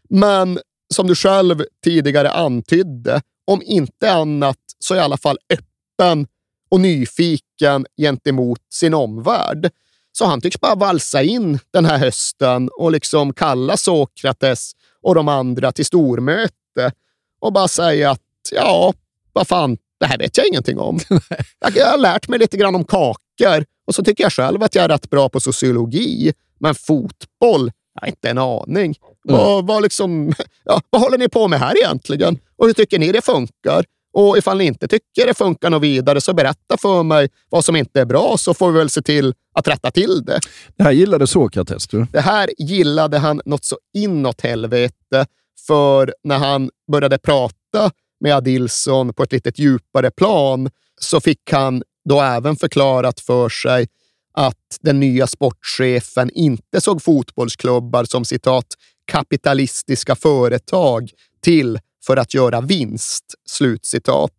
[0.10, 0.60] Men
[0.94, 6.28] som du själv tidigare antydde, om inte annat så i alla fall öppen
[6.72, 9.70] och nyfiken gentemot sin omvärld.
[10.12, 14.72] Så han tycks bara valsa in den här hösten och liksom kalla Sokrates
[15.02, 16.92] och de andra till stormöte
[17.40, 18.22] och bara säga att
[18.52, 18.94] ja,
[19.34, 21.00] vad fan, det här vet jag ingenting om.
[21.76, 24.84] jag har lärt mig lite grann om kakor och så tycker jag själv att jag
[24.84, 26.34] är rätt bra på sociologi.
[26.60, 28.96] Men fotboll, jag har inte en aning.
[29.30, 29.42] Mm.
[29.42, 30.34] Vad, vad, liksom,
[30.66, 32.40] ja, vad håller ni på med här egentligen?
[32.58, 33.86] Och hur tycker ni det funkar?
[34.14, 37.76] Och ifall ni inte tycker det funkar något vidare, så berätta för mig vad som
[37.76, 40.40] inte är bra, så får vi väl se till att rätta till det.
[40.78, 42.06] Det här gillade Sokrates du?
[42.12, 45.26] Det här gillade han något så inåt helvete,
[45.68, 47.92] för när han började prata
[48.22, 50.70] med Adilson på ett lite djupare plan
[51.02, 53.88] så fick han då även förklarat för sig
[54.34, 58.66] att den nya sportchefen inte såg fotbollsklubbar som citat
[59.06, 61.12] kapitalistiska företag
[61.42, 64.32] till för att göra vinst, slutcitat.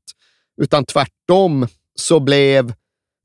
[0.63, 2.75] Utan tvärtom så blev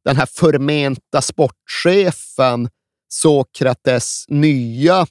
[0.05, 2.69] den här förmenta sportchefen
[3.09, 5.07] Sokrates nya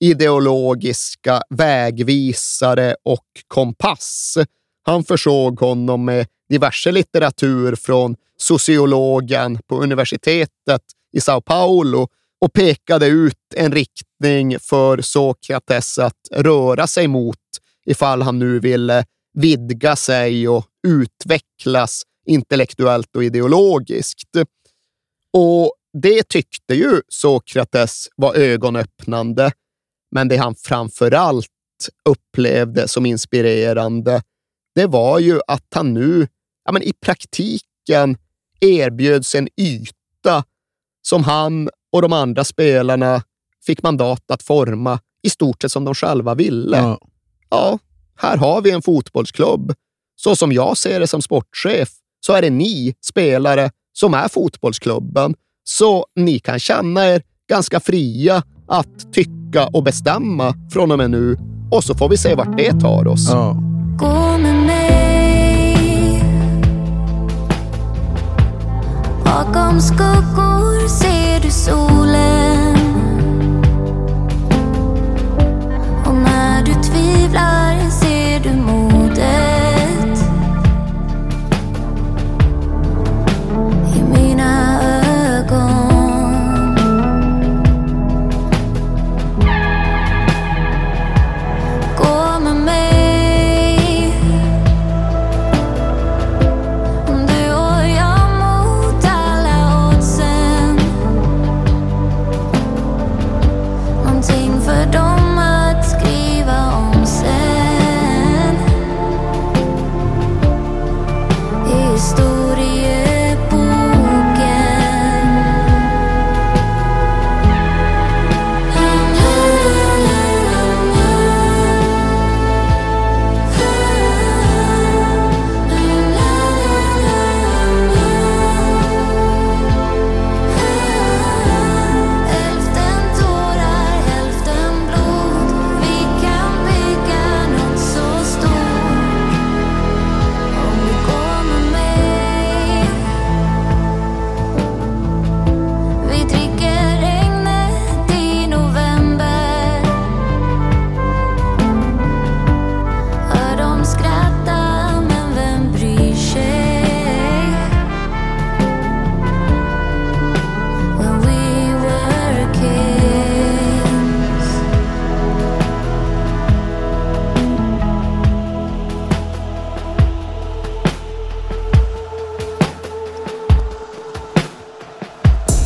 [0.00, 4.38] ideologiska vägvisare och kompass.
[4.86, 10.82] Han försåg honom med diverse litteratur från sociologen på universitetet
[11.12, 12.08] i Sao Paulo
[12.40, 17.38] och pekade ut en riktning för Sokrates att röra sig mot
[17.86, 19.04] ifall han nu ville
[19.34, 24.36] vidga sig och utvecklas intellektuellt och ideologiskt.
[25.32, 29.52] Och det tyckte ju Sokrates var ögonöppnande,
[30.10, 31.46] men det han framför allt
[32.04, 34.22] upplevde som inspirerande,
[34.74, 36.26] det var ju att han nu
[36.64, 38.16] ja, men i praktiken
[38.60, 40.44] erbjöds en yta
[41.02, 43.22] som han och de andra spelarna
[43.66, 46.76] fick mandat att forma i stort sett som de själva ville.
[46.76, 46.98] Ja.
[47.50, 47.78] ja,
[48.16, 49.74] här har vi en fotbollsklubb.
[50.16, 51.88] Så som jag ser det som sportchef
[52.26, 55.34] så är det ni spelare som är fotbollsklubben.
[55.64, 61.36] Så ni kan känna er ganska fria att tycka och bestämma från och med nu.
[61.70, 63.28] Och så får vi se vart det tar oss.
[63.30, 63.73] Ja.
[63.96, 66.22] Gå med mig.
[69.24, 72.76] Bakom skuggor ser du solen.
[76.06, 79.03] Och när du tvivlar ser du modet.